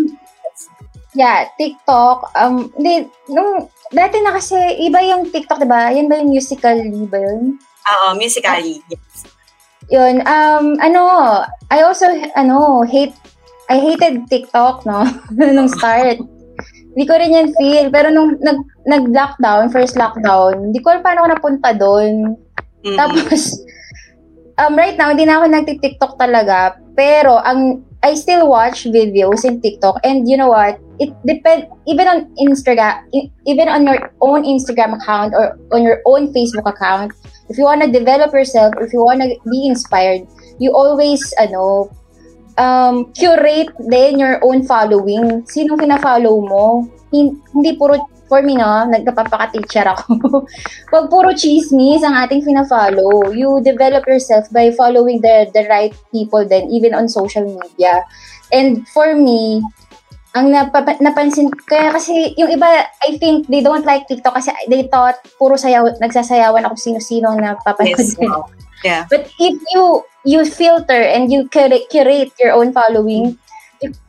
yeah, 1.16 1.48
TikTok, 1.56 2.32
um, 2.36 2.68
hindi, 2.76 3.08
nung 3.28 3.68
Dati 3.92 4.16
na 4.24 4.32
kasi, 4.32 4.56
iba 4.88 5.04
yung 5.04 5.28
TikTok, 5.28 5.60
di 5.60 5.68
ba? 5.68 5.92
Yan 5.92 6.08
ba 6.08 6.16
yung 6.16 6.32
Musical.ly 6.32 7.04
ba 7.12 7.20
yun? 7.20 7.60
Oo, 7.60 8.16
Musical.ly. 8.16 8.80
Yes. 8.88 9.28
Yun, 9.92 10.24
um, 10.24 10.80
ano, 10.80 11.02
I 11.68 11.84
also, 11.84 12.08
ano, 12.32 12.88
hate, 12.88 13.12
I 13.68 13.76
hated 13.76 14.32
TikTok, 14.32 14.88
no? 14.88 15.04
nung 15.36 15.68
start. 15.68 16.24
Hindi 16.92 17.04
ko 17.08 17.14
rin 17.16 17.36
yan 17.36 17.48
feel. 17.56 17.88
Pero 17.88 18.12
nung 18.12 18.36
nag, 18.40 18.58
nag-lockdown, 18.84 19.72
first 19.72 19.96
lockdown, 19.96 20.72
hindi 20.72 20.80
ko 20.84 20.92
alam 20.92 21.02
paano 21.04 21.24
ako 21.24 21.28
napunta 21.32 21.70
doon. 21.76 22.36
Mm-hmm. 22.84 22.96
Tapos, 22.98 23.40
um, 24.60 24.74
right 24.76 24.96
now, 25.00 25.08
hindi 25.08 25.24
na 25.24 25.40
ako 25.40 25.46
nagti-TikTok 25.48 26.12
talaga. 26.20 26.76
Pero, 26.92 27.40
ang 27.40 27.80
I 28.02 28.18
still 28.18 28.50
watch 28.50 28.82
videos 28.90 29.46
in 29.46 29.62
TikTok, 29.62 30.02
and 30.02 30.26
you 30.26 30.34
know 30.34 30.50
what? 30.50 30.74
It 30.98 31.14
depend 31.22 31.70
even 31.86 32.10
on 32.10 32.34
Instagram, 32.34 32.98
even 33.46 33.70
on 33.70 33.86
your 33.86 34.10
own 34.18 34.42
Instagram 34.42 34.98
account 34.98 35.38
or 35.38 35.54
on 35.70 35.86
your 35.86 36.02
own 36.02 36.34
Facebook 36.34 36.66
account. 36.66 37.14
If 37.46 37.58
you 37.58 37.64
wanna 37.64 37.86
develop 37.86 38.34
yourself, 38.34 38.74
if 38.82 38.92
you 38.92 39.06
wanna 39.06 39.38
be 39.46 39.70
inspired, 39.70 40.26
you 40.58 40.74
always 40.74 41.22
ano 41.38 41.94
um, 42.58 43.12
curate 43.12 43.72
din 43.78 44.18
your 44.20 44.40
own 44.44 44.64
following. 44.64 45.44
Sino 45.46 45.76
kina-follow 45.76 46.36
mo? 46.42 46.88
Hindi 47.12 47.76
puro 47.76 48.08
for 48.32 48.40
me, 48.40 48.56
no, 48.56 48.88
nagkapapaka-teacher 48.88 49.84
ako. 49.84 50.48
Pag 50.92 51.04
puro 51.12 51.36
chismis 51.36 52.00
ang 52.00 52.16
ating 52.16 52.40
fina-follow, 52.40 53.28
you 53.36 53.60
develop 53.60 54.08
yourself 54.08 54.48
by 54.48 54.72
following 54.72 55.20
the, 55.20 55.52
the 55.52 55.68
right 55.68 55.92
people 56.08 56.40
then, 56.40 56.64
even 56.72 56.96
on 56.96 57.12
social 57.12 57.44
media. 57.44 58.00
And 58.48 58.88
for 58.88 59.12
me, 59.12 59.60
ang 60.32 60.48
napap- 60.48 61.04
napansin, 61.04 61.52
kaya 61.68 61.92
kasi 61.92 62.32
yung 62.40 62.48
iba, 62.48 62.88
I 63.04 63.20
think 63.20 63.52
they 63.52 63.60
don't 63.60 63.84
like 63.84 64.08
TikTok 64.08 64.40
kasi 64.40 64.48
they 64.72 64.88
thought 64.88 65.20
puro 65.36 65.60
sayaw, 65.60 65.92
nagsasayawan 66.00 66.64
ako 66.64 66.76
sino-sino 66.80 67.36
na 67.36 67.60
papanood 67.60 68.00
yes, 68.00 68.16
wow. 68.16 68.48
Yeah. 68.84 69.06
But 69.10 69.30
if 69.38 69.56
you 69.74 70.02
you 70.26 70.44
filter 70.46 70.98
and 70.98 71.30
you 71.30 71.48
curate, 71.48 71.90
curate 71.90 72.34
your 72.38 72.54
own 72.54 72.74
following, 72.74 73.38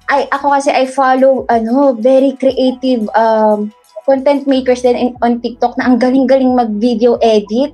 I 0.09 0.29
ako 0.29 0.57
kasi 0.57 0.69
I 0.69 0.85
follow 0.85 1.45
ano 1.49 1.93
very 1.97 2.37
creative 2.37 3.09
um 3.17 3.73
content 4.03 4.45
makers 4.45 4.83
din 4.83 4.95
in, 4.99 5.09
on 5.23 5.39
TikTok 5.39 5.79
na 5.79 5.87
ang 5.87 5.97
galing-galing 5.97 6.53
mag-video 6.55 7.15
edit. 7.23 7.71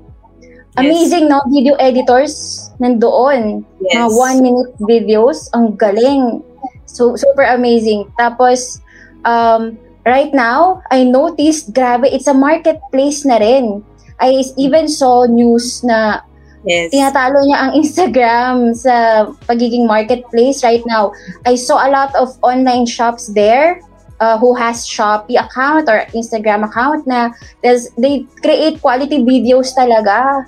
Amazing, 0.78 1.26
yes. 1.28 1.32
no? 1.34 1.42
Video 1.50 1.74
editors 1.82 2.70
nandoon. 2.78 3.66
Yes. 3.82 3.98
Mga 3.98 4.10
one-minute 4.14 4.72
videos. 4.86 5.50
Ang 5.58 5.76
galing. 5.76 6.46
So, 6.86 7.18
super 7.18 7.44
amazing. 7.50 8.08
Tapos, 8.16 8.80
um, 9.26 9.76
right 10.06 10.32
now, 10.32 10.86
I 10.94 11.04
noticed, 11.04 11.74
grabe, 11.74 12.06
it's 12.06 12.30
a 12.30 12.38
marketplace 12.38 13.26
na 13.26 13.42
rin. 13.42 13.84
I 14.22 14.46
even 14.56 14.88
saw 14.88 15.26
news 15.26 15.82
na 15.84 16.22
Yes. 16.68 16.92
Tinatalo 16.92 17.40
niya 17.48 17.58
ang 17.64 17.72
Instagram 17.72 18.76
sa 18.76 19.28
pagiging 19.48 19.88
marketplace 19.88 20.64
right 20.64 20.84
now. 20.84 21.16
I 21.48 21.56
saw 21.56 21.80
a 21.80 21.90
lot 21.90 22.12
of 22.20 22.36
online 22.44 22.84
shops 22.84 23.32
there 23.32 23.80
uh, 24.20 24.38
who 24.38 24.54
has 24.56 24.84
Shopee 24.84 25.40
account 25.40 25.88
or 25.88 26.04
Instagram 26.12 26.68
account 26.68 27.08
na 27.08 27.32
they 27.64 28.28
create 28.44 28.82
quality 28.82 29.24
videos 29.24 29.72
talaga. 29.76 30.46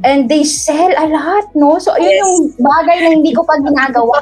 And 0.00 0.32
they 0.32 0.48
sell 0.48 0.96
a 0.96 1.06
lot, 1.12 1.44
no? 1.52 1.76
So, 1.76 1.92
yun 2.00 2.08
yes. 2.08 2.24
yung 2.24 2.56
bagay 2.56 3.04
na 3.04 3.08
hindi 3.20 3.36
ko 3.36 3.44
pa 3.44 3.60
ginagawa. 3.60 4.16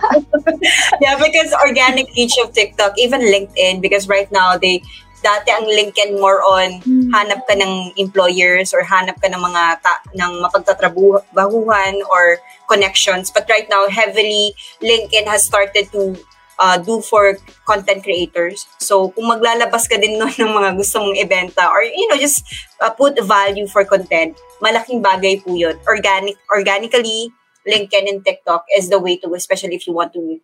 yeah, 1.01 1.15
because 1.15 1.55
organic 1.55 2.11
reach 2.19 2.35
of 2.43 2.51
TikTok, 2.51 2.99
even 2.99 3.23
LinkedIn, 3.23 3.79
because 3.79 4.11
right 4.11 4.27
now, 4.35 4.59
they 4.59 4.83
dati 5.23 5.55
ang 5.55 5.65
LinkedIn 5.65 6.19
more 6.19 6.43
on 6.43 6.83
hmm. 6.83 7.09
hanap 7.15 7.47
ka 7.47 7.55
ng 7.55 7.95
employers 7.97 8.75
or 8.75 8.83
hanap 8.83 9.17
ka 9.23 9.31
ng 9.31 9.39
mga 9.39 9.63
ta- 9.81 10.05
ng 10.13 10.43
mapagtatrabahuhan 10.43 11.95
or 12.11 12.43
connections. 12.67 13.31
But 13.31 13.47
right 13.49 13.71
now, 13.71 13.87
heavily, 13.89 14.53
LinkedIn 14.83 15.31
has 15.31 15.47
started 15.47 15.89
to 15.95 16.19
uh, 16.59 16.79
do 16.79 17.01
for 17.01 17.39
content 17.65 18.03
creators. 18.03 18.67
So, 18.79 19.11
kung 19.15 19.31
maglalabas 19.31 19.89
ka 19.89 19.97
din 19.97 20.19
nun 20.19 20.35
ng 20.41 20.53
mga 20.53 20.71
gusto 20.77 21.01
mong 21.01 21.19
ibenta 21.19 21.71
or, 21.71 21.83
you 21.83 22.07
know, 22.11 22.19
just 22.19 22.45
uh, 22.83 22.91
put 22.91 23.19
value 23.23 23.67
for 23.67 23.87
content, 23.87 24.37
malaking 24.61 25.03
bagay 25.03 25.41
po 25.43 25.55
yun. 25.55 25.79
Organic, 25.87 26.37
organically, 26.51 27.33
LinkedIn 27.67 28.11
and 28.11 28.21
TikTok 28.27 28.67
is 28.75 28.91
the 28.91 28.99
way 28.99 29.17
to 29.17 29.31
go, 29.31 29.35
especially 29.35 29.75
if 29.75 29.87
you 29.87 29.95
want 29.95 30.13
to 30.15 30.43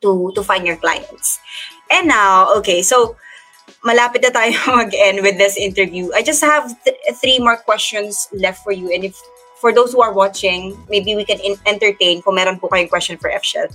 to 0.00 0.30
to 0.34 0.42
find 0.44 0.66
your 0.66 0.76
clients. 0.76 1.40
And 1.90 2.08
now, 2.08 2.52
okay, 2.60 2.84
so 2.84 3.16
malapit 3.84 4.22
na 4.22 4.30
tayo 4.30 4.52
mag-end 4.66 5.22
with 5.22 5.38
this 5.38 5.56
interview. 5.56 6.10
I 6.14 6.22
just 6.22 6.42
have 6.42 6.72
th- 6.84 6.98
three 7.20 7.38
more 7.38 7.56
questions 7.56 8.28
left 8.32 8.62
for 8.64 8.72
you. 8.72 8.92
And 8.92 9.04
if 9.04 9.16
for 9.60 9.72
those 9.72 9.92
who 9.92 10.00
are 10.00 10.12
watching, 10.12 10.78
maybe 10.88 11.16
we 11.16 11.24
can 11.24 11.38
in- 11.40 11.60
entertain 11.66 12.22
kung 12.22 12.34
meron 12.36 12.58
po 12.58 12.68
kayong 12.68 12.88
question 12.88 13.18
for 13.18 13.30
FShell. 13.30 13.68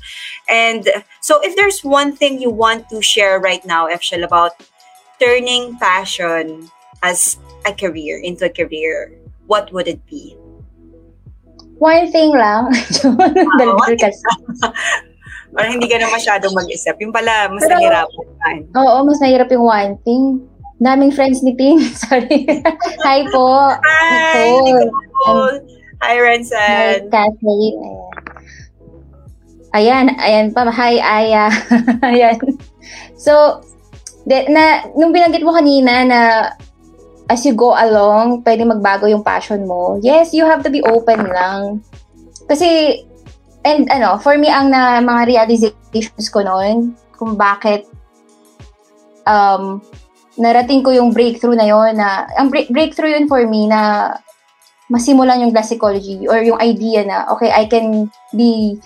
And 0.47 0.87
so 1.19 1.43
if 1.43 1.55
there's 1.55 1.83
one 1.83 2.15
thing 2.15 2.41
you 2.41 2.49
want 2.49 2.89
to 2.89 3.01
share 3.01 3.39
right 3.39 3.63
now, 3.65 3.87
FShell, 3.87 4.23
about 4.23 4.51
turning 5.19 5.77
passion 5.77 6.71
as 7.03 7.37
a 7.65 7.73
career 7.73 8.17
into 8.17 8.45
a 8.45 8.49
career, 8.49 9.11
what 9.47 9.71
would 9.73 9.87
it 9.87 10.05
be? 10.07 10.35
One 11.77 12.11
thing 12.11 12.31
lang. 12.31 12.71
Kasi. 13.99 14.23
Parang 15.53 15.71
hindi 15.77 15.85
ka 15.85 16.01
na 16.01 16.09
masyadong 16.09 16.53
mag-isip. 16.57 16.97
Yung 16.97 17.13
pala, 17.13 17.47
mas 17.53 17.61
Pero, 17.61 17.77
nahirapan. 17.77 18.55
Oo, 18.73 18.97
mas 19.05 19.21
nahirap 19.21 19.49
yung 19.53 19.65
one 19.69 19.93
thing. 20.01 20.41
Daming 20.81 21.13
friends 21.13 21.45
ni 21.45 21.53
Tim. 21.53 21.77
Sorry. 22.09 22.49
Hi 23.05 23.21
po. 23.29 23.71
Hi, 23.77 24.49
Nicole. 24.49 24.89
Nicole. 24.89 25.57
Hi, 26.01 26.15
Rensen. 26.19 26.59
Hi, 26.59 26.99
Kathleen. 27.07 27.75
Ayan. 29.77 30.05
Ayan, 30.17 30.51
pa. 30.51 30.67
Hi, 30.67 30.97
Aya. 30.99 31.47
ayan. 32.09 32.37
So, 33.15 33.61
de, 34.25 34.49
na, 34.49 34.89
nung 34.97 35.13
binanggit 35.13 35.45
mo 35.45 35.53
kanina 35.53 36.03
na 36.03 36.19
as 37.29 37.45
you 37.45 37.55
go 37.55 37.71
along, 37.77 38.43
pwede 38.43 38.67
magbago 38.67 39.07
yung 39.07 39.23
passion 39.23 39.63
mo. 39.63 40.01
Yes, 40.03 40.33
you 40.33 40.43
have 40.43 40.65
to 40.65 40.73
be 40.73 40.83
open 40.83 41.23
lang. 41.31 41.79
Kasi, 42.49 42.99
and 43.63 43.87
ano, 43.89 44.19
for 44.19 44.37
me, 44.37 44.51
ang 44.51 44.69
na 44.69 44.99
mga 44.99 45.27
realizations 45.27 46.27
ko 46.29 46.43
noon, 46.43 46.95
kung 47.15 47.39
bakit 47.39 47.87
um, 49.27 49.79
narating 50.37 50.83
ko 50.83 50.91
yung 50.91 51.13
breakthrough 51.13 51.55
na 51.55 51.67
yon 51.67 51.97
na 51.97 52.25
ang 52.35 52.49
break- 52.49 52.71
breakthrough 52.73 53.13
yun 53.13 53.29
for 53.29 53.45
me 53.45 53.69
na 53.69 54.13
masimulan 54.89 55.39
yung 55.41 55.53
glass 55.53 55.71
psychology 55.71 56.27
or 56.27 56.43
yung 56.43 56.59
idea 56.59 57.05
na 57.07 57.25
okay 57.31 57.49
I 57.49 57.65
can 57.65 58.11
be 58.35 58.77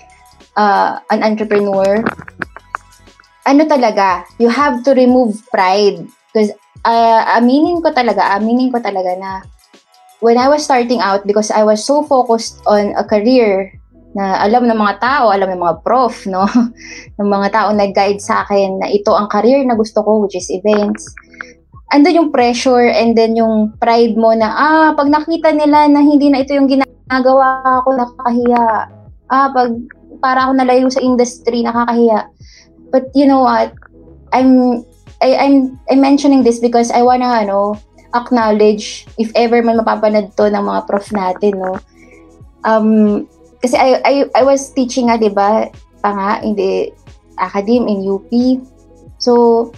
uh, 0.55 0.99
an 1.09 1.23
entrepreneur. 1.23 2.03
Ano 3.47 3.63
talaga 3.65 4.27
you 4.37 4.51
have 4.51 4.83
to 4.83 4.91
remove 4.91 5.39
pride. 5.49 6.03
Because 6.29 6.51
uh, 6.83 7.21
aminin 7.39 7.79
ko 7.79 7.89
talaga 7.95 8.35
aminin 8.35 8.69
ko 8.69 8.83
talaga 8.83 9.15
na 9.15 9.31
when 10.19 10.37
I 10.37 10.51
was 10.51 10.67
starting 10.67 10.99
out 10.99 11.23
because 11.25 11.49
I 11.49 11.63
was 11.63 11.81
so 11.81 12.03
focused 12.03 12.59
on 12.67 12.93
a 12.99 13.07
career 13.07 13.71
na 14.17 14.41
alam 14.41 14.65
ng 14.65 14.73
mga 14.73 14.97
tao, 14.97 15.29
alam 15.29 15.53
ng 15.53 15.61
mga 15.61 15.85
prof, 15.85 16.25
no? 16.25 16.49
ng 17.21 17.29
mga 17.29 17.47
tao 17.53 17.69
nag-guide 17.69 18.17
sa 18.17 18.41
akin 18.41 18.81
na 18.81 18.89
ito 18.89 19.13
ang 19.13 19.29
career 19.29 19.61
na 19.61 19.77
gusto 19.77 20.01
ko, 20.01 20.25
which 20.25 20.33
is 20.33 20.49
events 20.49 21.05
andun 21.91 22.19
yung 22.19 22.31
pressure 22.35 22.91
and 22.91 23.15
then 23.15 23.35
yung 23.35 23.71
pride 23.79 24.19
mo 24.19 24.35
na, 24.35 24.51
ah, 24.51 24.89
pag 24.91 25.07
nakita 25.07 25.55
nila 25.55 25.87
na 25.87 26.03
hindi 26.03 26.27
na 26.27 26.43
ito 26.43 26.51
yung 26.51 26.67
ginagawa 26.67 27.63
ko, 27.87 27.95
nakakahiya. 27.95 28.91
Ah, 29.31 29.49
pag 29.51 29.71
para 30.19 30.47
ako 30.47 30.51
nalayo 30.57 30.87
sa 30.91 31.03
industry, 31.03 31.63
nakakahiya. 31.63 32.27
But 32.91 33.11
you 33.15 33.27
know 33.27 33.43
what? 33.43 33.71
I'm 34.35 34.83
I, 35.23 35.35
I'm 35.39 35.79
I'm 35.87 36.01
mentioning 36.03 36.43
this 36.43 36.59
because 36.59 36.91
I 36.91 37.03
wanna 37.03 37.27
ano 37.27 37.79
acknowledge 38.15 39.07
if 39.19 39.31
ever 39.35 39.59
man 39.63 39.79
mapapanood 39.79 40.35
to 40.35 40.47
ng 40.51 40.63
mga 40.63 40.81
prof 40.87 41.07
natin 41.11 41.59
no. 41.59 41.79
Um 42.67 43.23
kasi 43.61 43.75
I 43.75 43.89
I 44.01 44.13
I 44.31 44.43
was 44.45 44.71
teaching 44.73 45.09
nga 45.09 45.17
'di 45.17 45.33
ba 45.33 45.69
pa 46.01 46.09
nga 46.13 46.31
in 46.45 46.53
the 46.53 46.93
academy 47.37 47.97
in 47.97 48.05
UP. 48.05 48.31
So 49.17 49.69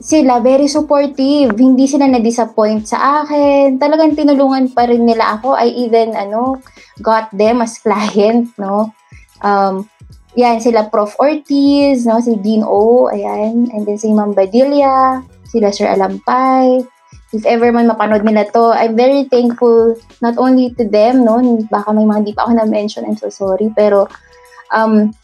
sila 0.00 0.40
very 0.40 0.68
supportive. 0.68 1.52
Hindi 1.60 1.84
sila 1.84 2.08
na-disappoint 2.08 2.88
sa 2.88 3.24
akin. 3.24 3.76
Talagang 3.76 4.16
tinulungan 4.16 4.72
pa 4.72 4.88
rin 4.88 5.04
nila 5.04 5.36
ako. 5.36 5.52
I 5.56 5.68
even 5.88 6.16
ano 6.16 6.60
got 7.04 7.28
them 7.36 7.60
as 7.60 7.76
client, 7.80 8.48
no. 8.62 8.92
Um 9.44 9.88
yan 10.38 10.62
sila 10.62 10.88
Prof 10.88 11.18
Ortiz, 11.18 12.06
no, 12.06 12.22
si 12.22 12.38
Dean 12.38 12.62
O, 12.62 13.10
ayan, 13.10 13.66
and 13.74 13.82
then 13.82 13.98
si 13.98 14.14
Ma'am 14.14 14.30
Badilla, 14.30 15.26
sila 15.50 15.74
Sir 15.74 15.90
Alampay. 15.90 16.86
If 17.30 17.46
ever 17.46 17.70
man 17.70 17.86
mapanood 17.86 18.26
nila 18.26 18.50
to, 18.50 18.74
I'm 18.74 18.98
very 18.98 19.30
thankful 19.30 19.94
not 20.18 20.34
only 20.34 20.74
to 20.74 20.84
them, 20.84 21.22
no, 21.22 21.38
baka 21.70 21.94
may 21.94 22.02
mga 22.02 22.26
di 22.26 22.32
pa 22.34 22.46
ako 22.46 22.58
na-mention, 22.58 23.06
I'm 23.06 23.14
so 23.14 23.30
sorry, 23.30 23.70
pero 23.70 24.10
um, 24.74 25.14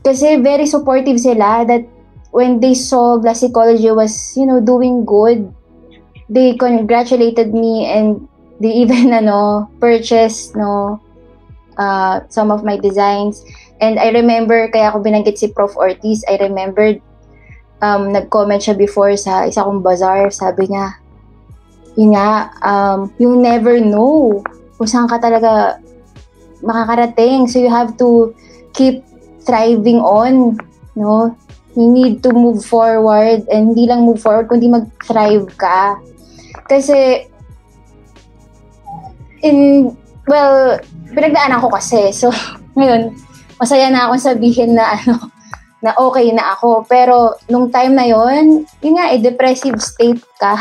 kasi 0.00 0.40
very 0.40 0.64
supportive 0.64 1.20
sila 1.20 1.68
that 1.68 1.84
when 2.32 2.60
they 2.60 2.72
saw 2.72 3.16
Glass 3.16 3.42
Ecology 3.42 3.90
was, 3.92 4.36
you 4.36 4.44
know, 4.44 4.60
doing 4.60 5.04
good, 5.04 5.48
they 6.28 6.56
congratulated 6.56 7.52
me 7.52 7.88
and 7.88 8.28
they 8.60 8.72
even, 8.84 9.12
ano, 9.12 9.68
purchased, 9.80 10.56
no, 10.56 11.00
uh, 11.76 12.20
some 12.28 12.52
of 12.52 12.64
my 12.64 12.76
designs. 12.76 13.44
And 13.80 13.98
I 13.98 14.08
remember, 14.12 14.68
kaya 14.72 14.92
ako 14.92 15.04
binanggit 15.04 15.36
si 15.36 15.48
Prof. 15.52 15.76
Ortiz, 15.76 16.24
I 16.28 16.36
remembered, 16.40 17.00
um, 17.80 18.12
nag-comment 18.12 18.62
siya 18.62 18.76
before 18.76 19.12
sa 19.16 19.44
isa 19.44 19.64
kong 19.64 19.84
bazaar, 19.84 20.32
sabi 20.32 20.68
niya, 20.68 20.96
yun 21.96 22.12
nga, 22.12 22.52
um, 22.60 23.08
you 23.16 23.34
never 23.34 23.80
know 23.80 24.44
kung 24.76 24.88
saan 24.88 25.08
ka 25.08 25.16
talaga 25.16 25.80
makakarating. 26.60 27.48
So 27.48 27.58
you 27.58 27.72
have 27.72 27.96
to 27.96 28.36
keep 28.76 29.02
thriving 29.48 30.04
on, 30.04 30.60
no? 30.92 31.32
you 31.76 31.92
need 31.92 32.24
to 32.24 32.32
move 32.32 32.64
forward 32.64 33.44
and 33.52 33.72
hindi 33.72 33.84
lang 33.84 34.08
move 34.08 34.20
forward 34.20 34.48
kundi 34.48 34.72
mag-thrive 34.72 35.44
ka. 35.60 36.00
Kasi 36.64 37.28
in 39.44 39.92
well, 40.24 40.80
pinagdaanan 41.12 41.60
ko 41.60 41.68
kasi. 41.68 42.10
So, 42.16 42.32
ngayon, 42.76 43.12
masaya 43.60 43.92
na 43.92 44.08
akong 44.08 44.24
sabihin 44.24 44.72
na 44.74 44.96
ano, 44.96 45.28
na 45.84 45.92
okay 46.00 46.32
na 46.32 46.56
ako. 46.56 46.88
Pero 46.88 47.36
nung 47.52 47.68
time 47.68 47.92
na 47.92 48.08
yon, 48.08 48.64
yun 48.80 48.96
nga, 48.96 49.12
eh, 49.12 49.20
depressive 49.20 49.76
state 49.78 50.24
ka 50.40 50.56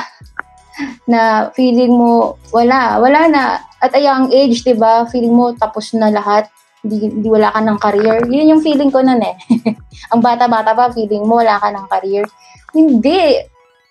na 1.07 1.51
feeling 1.55 1.93
mo 1.93 2.39
wala, 2.51 2.99
wala 2.99 3.28
na. 3.32 3.43
At 3.80 3.93
a 3.93 4.01
young 4.01 4.34
age, 4.34 4.65
'di 4.65 4.76
ba? 4.76 5.05
Feeling 5.07 5.34
mo 5.34 5.53
tapos 5.53 5.93
na 5.93 6.09
lahat 6.09 6.49
di, 6.86 7.09
di 7.09 7.28
wala 7.28 7.49
ka 7.49 7.59
ng 7.59 7.80
career. 7.82 8.21
Yun 8.30 8.51
yung 8.55 8.63
feeling 8.63 8.93
ko 8.93 9.01
nun 9.01 9.21
eh. 9.21 9.36
Ang 10.13 10.21
bata-bata 10.21 10.78
pa, 10.78 10.93
feeling 10.93 11.26
mo 11.26 11.41
wala 11.41 11.57
ka 11.57 11.73
ng 11.73 11.86
career. 11.89 12.26
Hindi. 12.71 13.41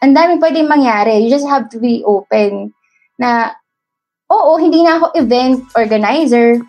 Ang 0.01 0.15
daming 0.15 0.41
pwedeng 0.41 0.71
mangyari. 0.71 1.19
You 1.25 1.31
just 1.31 1.49
have 1.51 1.67
to 1.75 1.83
be 1.83 2.07
open 2.07 2.71
na, 3.19 3.55
oo, 4.31 4.59
hindi 4.59 4.83
na 4.83 5.01
ako 5.01 5.07
event 5.19 5.59
organizer, 5.75 6.61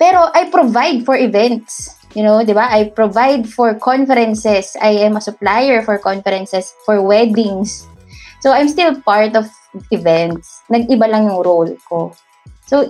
pero 0.00 0.32
I 0.32 0.48
provide 0.48 1.04
for 1.04 1.16
events. 1.18 2.00
You 2.16 2.26
know, 2.26 2.42
di 2.42 2.56
ba? 2.56 2.66
I 2.66 2.90
provide 2.90 3.46
for 3.46 3.76
conferences. 3.78 4.74
I 4.80 5.06
am 5.06 5.14
a 5.14 5.22
supplier 5.22 5.84
for 5.84 6.00
conferences, 6.00 6.74
for 6.82 6.98
weddings. 6.98 7.86
So, 8.40 8.52
I'm 8.52 8.68
still 8.68 8.96
part 9.04 9.36
of 9.36 9.48
events. 9.92 10.64
Nag-iba 10.72 11.06
lang 11.06 11.28
yung 11.28 11.44
role 11.44 11.76
ko. 11.88 12.16
So, 12.70 12.86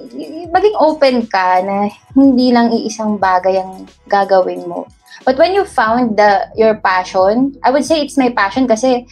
maging 0.52 0.76
open 0.76 1.24
ka 1.26 1.64
na 1.64 1.88
hindi 2.12 2.52
lang 2.52 2.68
iisang 2.68 3.16
bagay 3.16 3.64
ang 3.64 3.88
gagawin 4.12 4.68
mo. 4.68 4.84
But 5.24 5.40
when 5.40 5.56
you 5.56 5.64
found 5.64 6.16
the 6.16 6.48
your 6.56 6.76
passion, 6.80 7.56
I 7.64 7.72
would 7.72 7.84
say 7.84 8.00
it's 8.00 8.20
my 8.20 8.28
passion 8.32 8.68
kasi 8.68 9.08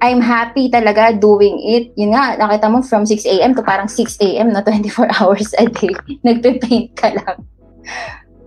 I'm 0.00 0.24
happy 0.24 0.72
talaga 0.72 1.12
doing 1.20 1.60
it. 1.60 1.92
Yun 2.00 2.16
nga, 2.16 2.40
nakita 2.40 2.72
mo 2.72 2.80
from 2.80 3.04
6 3.04 3.20
a.m. 3.28 3.52
to 3.52 3.60
parang 3.60 3.88
6 3.88 4.16
a.m. 4.24 4.56
na 4.56 4.64
24 4.64 5.12
hours 5.20 5.52
a 5.60 5.68
day. 5.68 5.92
Nagpe-paint 6.26 6.96
ka 6.96 7.12
lang. 7.12 7.44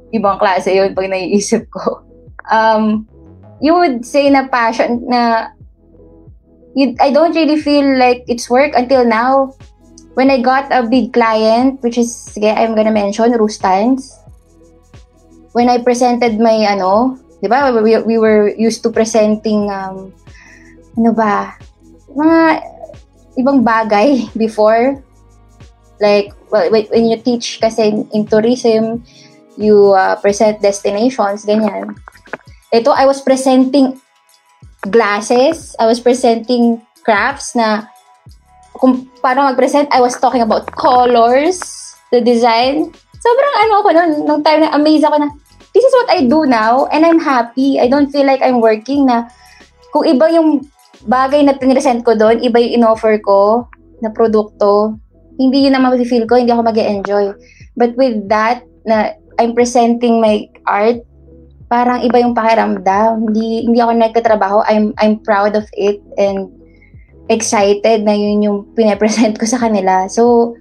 Ibang 0.09 0.41
klase 0.41 0.74
yun 0.74 0.97
pag 0.97 1.09
naiisip 1.09 1.69
ko. 1.69 2.01
Um, 2.49 3.05
you 3.61 3.78
would 3.78 4.01
say 4.01 4.30
na 4.34 4.49
passion 4.49 5.05
na 5.05 5.53
you, 6.76 6.95
I 6.99 7.11
don't 7.11 7.36
really 7.36 7.61
feel 7.61 7.97
like 7.97 8.26
it's 8.28 8.49
work 8.49 8.74
until 8.76 9.05
now 9.05 9.53
when 10.13 10.30
I 10.30 10.41
got 10.41 10.69
a 10.71 10.84
big 10.84 11.13
client, 11.13 11.82
which 11.82 11.97
is, 11.97 12.13
sige, 12.13 12.49
I'm 12.49 12.76
gonna 12.76 12.91
mention, 12.93 13.32
Rustans, 13.34 14.13
when 15.53 15.69
I 15.69 15.82
presented 15.82 16.39
my, 16.39 16.65
ano, 16.69 17.17
di 17.41 17.47
ba, 17.47 17.74
we, 17.82 17.97
we 18.01 18.17
were 18.17 18.53
used 18.57 18.84
to 18.84 18.89
presenting, 18.89 19.69
um, 19.69 20.13
ano 20.97 21.11
ba, 21.13 21.57
mga 22.13 22.61
ibang 23.38 23.65
bagay 23.65 24.30
before. 24.38 25.01
Like, 26.01 26.34
well, 26.51 26.69
when 26.69 27.05
you 27.05 27.17
teach 27.17 27.61
kasi 27.61 28.05
in, 28.11 28.28
tourism, 28.28 29.05
you 29.57 29.93
uh, 29.93 30.17
present 30.19 30.61
destinations, 30.61 31.45
ganyan. 31.45 31.95
Ito, 32.74 32.91
I 32.91 33.05
was 33.05 33.21
presenting 33.21 34.01
glasses, 34.88 35.75
I 35.79 35.86
was 35.88 35.99
presenting 35.99 36.81
crafts 37.03 37.55
na 37.55 37.88
kung 38.75 39.07
paano 39.23 39.47
mag-present, 39.47 39.88
I 39.91 40.01
was 40.01 40.17
talking 40.19 40.41
about 40.41 40.67
colors, 40.75 41.61
the 42.11 42.19
design. 42.19 42.91
Sobrang 43.23 43.55
ano 43.63 43.73
ako 43.79 43.89
noon, 43.95 44.11
nung 44.27 44.41
time 44.43 44.67
na 44.67 44.75
amazed 44.75 45.07
ako 45.07 45.23
na, 45.23 45.29
this 45.71 45.84
is 45.84 45.93
what 45.95 46.09
I 46.11 46.27
do 46.27 46.43
now 46.43 46.86
and 46.91 47.05
I'm 47.05 47.21
happy. 47.21 47.79
I 47.79 47.88
don't 47.88 48.11
feel 48.11 48.27
like 48.27 48.43
I'm 48.43 48.59
working 48.59 49.07
na 49.07 49.31
kung 49.95 50.03
iba 50.03 50.27
yung 50.34 50.67
bagay 51.07 51.45
na 51.45 51.55
pinresent 51.55 52.03
ko 52.03 52.17
doon, 52.17 52.43
iba 52.43 52.59
yung 52.59 52.84
in-offer 52.84 53.19
ko 53.23 53.67
na 54.03 54.11
produkto, 54.11 54.99
hindi 55.39 55.65
yun 55.65 55.75
naman 55.75 55.95
feel 56.05 56.27
ko, 56.27 56.36
hindi 56.38 56.51
ako 56.51 56.63
mag 56.65 56.77
enjoy 56.77 57.34
But 57.73 57.97
with 57.97 58.29
that, 58.29 58.61
na 58.86 59.15
I'm 59.39 59.55
presenting 59.55 60.21
my 60.21 60.45
art, 60.67 61.01
parang 61.74 62.05
iba 62.05 62.21
yung 62.21 62.38
pakiramdam. 62.38 63.26
Hindi, 63.26 63.65
hindi 63.65 63.82
ako 63.82 63.91
nagtatrabaho. 63.97 64.61
I'm, 64.69 64.93
I'm 65.01 65.17
proud 65.26 65.57
of 65.57 65.65
it 65.74 65.97
and 66.21 66.53
excited 67.34 68.05
na 68.05 68.13
yun 68.13 68.45
yung 68.45 68.57
pinapresent 68.78 69.41
ko 69.41 69.49
sa 69.49 69.57
kanila. 69.57 70.05
So, 70.05 70.53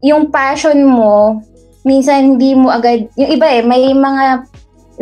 yung 0.00 0.32
passion 0.32 0.88
mo, 0.88 1.44
minsan 1.84 2.40
hindi 2.40 2.56
mo 2.56 2.72
agad, 2.72 3.12
yung 3.20 3.28
iba 3.36 3.44
eh, 3.44 3.60
may 3.60 3.92
mga 3.92 4.48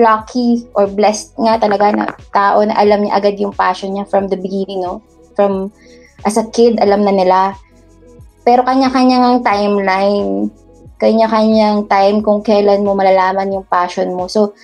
lucky 0.02 0.66
or 0.74 0.90
blessed 0.90 1.38
nga 1.38 1.62
talaga 1.62 1.94
na 1.94 2.06
tao 2.34 2.66
na 2.66 2.74
alam 2.74 3.06
niya 3.06 3.22
agad 3.22 3.38
yung 3.38 3.54
passion 3.54 3.94
niya 3.94 4.02
from 4.10 4.26
the 4.26 4.38
beginning, 4.38 4.82
no? 4.82 4.98
From 5.38 5.70
as 6.26 6.34
a 6.34 6.46
kid, 6.50 6.82
alam 6.82 7.06
na 7.06 7.14
nila. 7.14 7.54
Pero 8.42 8.66
kanya-kanyang 8.66 9.46
timeline, 9.46 10.50
kanya-kanyang 10.98 11.86
time 11.86 12.18
kung 12.26 12.42
kailan 12.42 12.82
mo 12.82 12.98
malalaman 12.98 13.54
yung 13.54 13.66
passion 13.70 14.10
mo. 14.18 14.26
So, 14.26 14.58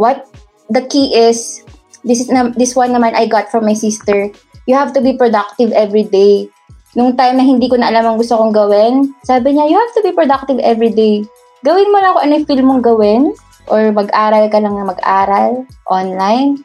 what 0.00 0.24
the 0.72 0.80
key 0.88 1.12
is, 1.12 1.60
this 2.00 2.24
is 2.24 2.32
na, 2.32 2.48
this 2.56 2.72
one 2.72 2.96
naman 2.96 3.12
I 3.12 3.28
got 3.28 3.52
from 3.52 3.68
my 3.68 3.76
sister. 3.76 4.32
You 4.64 4.72
have 4.80 4.96
to 4.96 5.04
be 5.04 5.12
productive 5.12 5.76
every 5.76 6.08
day. 6.08 6.48
Nung 6.96 7.20
time 7.20 7.36
na 7.36 7.44
hindi 7.44 7.68
ko 7.68 7.76
na 7.76 7.92
alam 7.92 8.08
ang 8.08 8.16
gusto 8.16 8.40
kong 8.40 8.56
gawin, 8.56 9.12
sabi 9.28 9.52
niya, 9.52 9.68
you 9.68 9.76
have 9.76 9.92
to 9.92 10.02
be 10.02 10.16
productive 10.16 10.56
every 10.64 10.88
day. 10.88 11.28
Gawin 11.60 11.92
mo 11.92 12.00
lang 12.00 12.16
kung 12.16 12.24
ano 12.24 12.32
yung 12.40 12.48
feel 12.48 12.64
mong 12.64 12.82
gawin 12.82 13.22
or 13.68 13.92
mag-aral 13.92 14.48
ka 14.48 14.58
lang 14.58 14.74
na 14.74 14.88
mag-aral 14.88 15.68
online, 15.86 16.64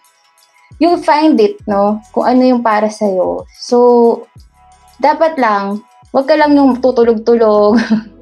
you'll 0.79 1.03
find 1.03 1.37
it, 1.43 1.59
no? 1.67 1.99
Kung 2.15 2.25
ano 2.25 2.41
yung 2.41 2.63
para 2.63 2.87
sa'yo. 2.87 3.43
So, 3.59 3.77
dapat 4.97 5.35
lang, 5.35 5.83
wag 6.15 6.25
ka 6.25 6.39
lang 6.39 6.55
yung 6.55 6.79
tutulog-tulog. 6.79 7.77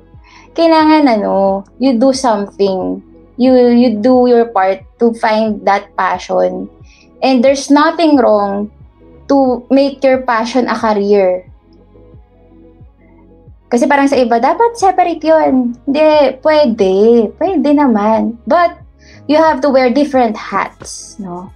Kailangan, 0.58 1.08
ano, 1.08 1.64
you 1.80 1.96
do 1.96 2.12
something. 2.12 3.13
You, 3.38 3.56
you 3.74 3.98
do 3.98 4.28
your 4.28 4.46
part 4.54 4.86
to 5.00 5.14
find 5.18 5.66
that 5.66 5.90
passion. 5.98 6.70
And 7.22 7.44
there's 7.44 7.72
nothing 7.72 8.18
wrong 8.18 8.72
to 9.30 9.66
make 9.72 10.04
your 10.04 10.22
passion 10.22 10.68
a 10.68 10.76
career. 10.76 11.50
Kasi 13.74 13.90
parang 13.90 14.06
sa 14.06 14.20
iba, 14.20 14.38
dapat 14.38 14.78
separate 14.78 15.24
yun. 15.24 15.74
Hindi, 15.90 16.38
pwede. 16.46 16.94
Pwede 17.42 17.70
naman. 17.74 18.38
But, 18.46 18.78
you 19.28 19.38
have 19.38 19.62
to 19.62 19.70
wear 19.70 19.90
different 19.90 20.38
hats, 20.38 21.18
no? 21.20 21.52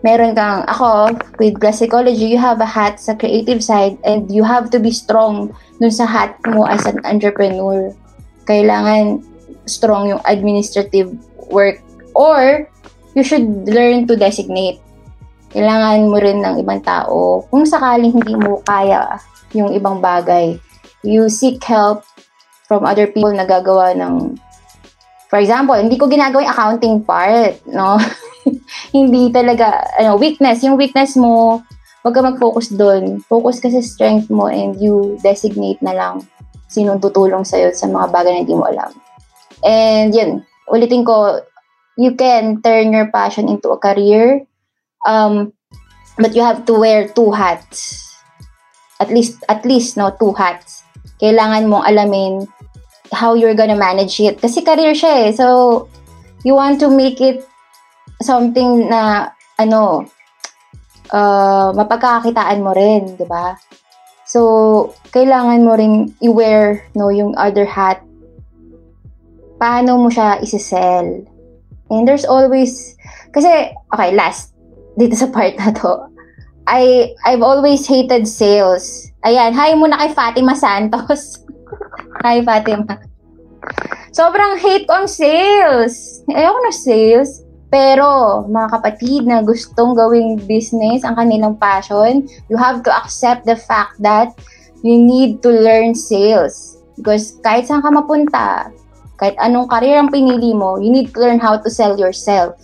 Meron 0.00 0.32
kang, 0.32 0.64
ako, 0.64 1.12
with 1.36 1.60
glass 1.60 1.80
psychology, 1.80 2.32
you 2.32 2.40
have 2.40 2.60
a 2.60 2.68
hat 2.68 2.96
sa 2.96 3.12
creative 3.12 3.60
side 3.60 4.00
and 4.04 4.32
you 4.32 4.40
have 4.40 4.72
to 4.72 4.80
be 4.80 4.88
strong 4.88 5.52
dun 5.76 5.92
sa 5.92 6.08
hat 6.08 6.40
mo 6.48 6.64
as 6.64 6.88
an 6.88 7.04
entrepreneur. 7.04 7.92
Kailangan 8.48 9.20
strong 9.66 10.10
yung 10.10 10.22
administrative 10.26 11.10
work 11.50 11.78
or 12.14 12.66
you 13.14 13.22
should 13.22 13.46
learn 13.66 14.06
to 14.06 14.14
designate. 14.14 14.78
Kailangan 15.50 16.06
mo 16.06 16.16
rin 16.22 16.38
ng 16.42 16.62
ibang 16.62 16.82
tao 16.82 17.42
kung 17.50 17.66
sakaling 17.66 18.14
hindi 18.14 18.34
mo 18.38 18.62
kaya 18.62 19.18
yung 19.50 19.74
ibang 19.74 19.98
bagay 19.98 20.54
you 21.02 21.28
seek 21.28 21.62
help 21.64 22.04
from 22.68 22.84
other 22.84 23.08
people 23.08 23.32
na 23.32 23.48
gagawa 23.48 23.96
ng 23.96 24.36
For 25.30 25.38
example, 25.38 25.78
hindi 25.78 25.94
ko 25.94 26.10
ginagawa 26.10 26.42
yung 26.42 26.50
accounting 26.50 26.96
part, 27.06 27.54
no? 27.70 28.02
hindi 28.98 29.30
talaga, 29.30 29.78
ano, 29.94 30.18
weakness. 30.18 30.58
Yung 30.66 30.74
weakness 30.74 31.14
mo, 31.14 31.62
wag 32.02 32.14
ka 32.18 32.18
mag-focus 32.18 32.74
doon. 32.74 33.22
Focus 33.30 33.62
ka 33.62 33.70
sa 33.70 33.78
strength 33.78 34.26
mo 34.26 34.50
and 34.50 34.82
you 34.82 35.14
designate 35.22 35.78
na 35.86 35.94
lang 35.94 36.26
sinong 36.66 36.98
tutulong 36.98 37.46
sa'yo 37.46 37.70
sa 37.70 37.86
mga 37.86 38.10
bagay 38.10 38.30
na 38.34 38.42
hindi 38.42 38.58
mo 38.58 38.66
alam. 38.66 38.90
And 39.64 40.14
yun, 40.14 40.46
ulitin 40.68 41.04
ko, 41.04 41.40
you 41.96 42.16
can 42.16 42.62
turn 42.62 42.92
your 42.92 43.10
passion 43.12 43.48
into 43.48 43.70
a 43.70 43.78
career, 43.78 44.46
um, 45.06 45.52
but 46.16 46.34
you 46.34 46.42
have 46.42 46.64
to 46.66 46.74
wear 46.74 47.08
two 47.08 47.32
hats. 47.32 48.08
At 49.00 49.08
least, 49.08 49.44
at 49.48 49.64
least, 49.64 49.96
no, 49.96 50.12
two 50.16 50.32
hats 50.32 50.84
kailangan 51.20 51.68
mong 51.68 51.84
alamin 51.84 52.48
how 53.12 53.36
you're 53.36 53.54
gonna 53.54 53.76
manage 53.76 54.18
it. 54.18 54.40
Kasi 54.40 54.64
career 54.64 54.96
siya 54.96 55.28
eh. 55.28 55.30
So, 55.36 55.86
you 56.42 56.56
want 56.56 56.80
to 56.80 56.88
make 56.88 57.20
it 57.20 57.44
something 58.24 58.88
na, 58.88 59.28
ano, 59.60 60.08
uh, 61.12 61.68
mapagkakakitaan 61.76 62.64
mo 62.64 62.72
rin, 62.72 63.20
di 63.20 63.26
ba? 63.28 63.60
So, 64.24 64.94
kailangan 65.12 65.60
mo 65.66 65.76
rin 65.76 66.16
i-wear 66.24 66.88
no, 66.96 67.12
yung 67.12 67.36
other 67.36 67.68
hat. 67.68 68.00
Paano 69.60 70.00
mo 70.00 70.08
siya 70.08 70.40
isi-sell? 70.40 71.28
And 71.92 72.02
there's 72.08 72.24
always, 72.24 72.96
kasi, 73.36 73.76
okay, 73.92 74.10
last, 74.16 74.56
dito 74.96 75.12
sa 75.12 75.28
part 75.28 75.60
na 75.60 75.76
to, 75.76 76.08
I, 76.64 77.12
I've 77.28 77.44
always 77.44 77.84
hated 77.84 78.24
sales 78.24 79.10
Ayan, 79.20 79.52
hi 79.52 79.76
muna 79.76 80.00
kay 80.00 80.16
Fatima 80.16 80.56
Santos. 80.56 81.44
hi, 82.24 82.40
Fatima. 82.40 82.96
Sobrang 84.16 84.56
hate 84.56 84.88
ko 84.88 85.04
ang 85.04 85.08
sales. 85.12 86.24
Ayoko 86.24 86.60
na 86.64 86.72
sales. 86.72 87.44
Pero, 87.68 88.08
mga 88.48 88.80
kapatid 88.80 89.28
na 89.28 89.44
gustong 89.44 89.92
gawing 89.92 90.40
business 90.48 91.04
ang 91.04 91.20
kanilang 91.20 91.60
passion, 91.60 92.24
you 92.48 92.56
have 92.56 92.80
to 92.80 92.88
accept 92.88 93.44
the 93.44 93.54
fact 93.54 93.92
that 94.00 94.32
you 94.80 94.96
need 94.96 95.44
to 95.44 95.52
learn 95.52 95.92
sales. 95.92 96.80
Because 96.96 97.36
kahit 97.44 97.68
saan 97.68 97.84
ka 97.84 97.92
mapunta, 97.92 98.72
kahit 99.20 99.36
anong 99.36 99.68
career 99.68 100.00
ang 100.00 100.08
pinili 100.08 100.56
mo, 100.56 100.80
you 100.80 100.88
need 100.88 101.12
to 101.12 101.20
learn 101.20 101.36
how 101.36 101.60
to 101.60 101.68
sell 101.68 102.00
yourself. 102.00 102.56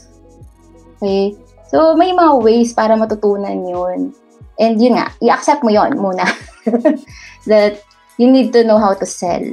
Okay? 0.97 1.37
So, 1.69 1.93
may 1.93 2.17
mga 2.17 2.41
ways 2.41 2.73
para 2.73 2.97
matutunan 2.97 3.69
yun. 3.69 4.17
And 4.57 4.81
yun 4.81 4.97
nga, 4.97 5.13
i-accept 5.21 5.61
mo 5.61 5.69
yon 5.69 6.01
muna. 6.01 6.25
that 7.53 7.85
you 8.17 8.33
need 8.33 8.57
to 8.57 8.65
know 8.65 8.81
how 8.81 8.97
to 8.97 9.05
sell. 9.05 9.45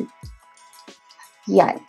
Yan. 1.52 1.84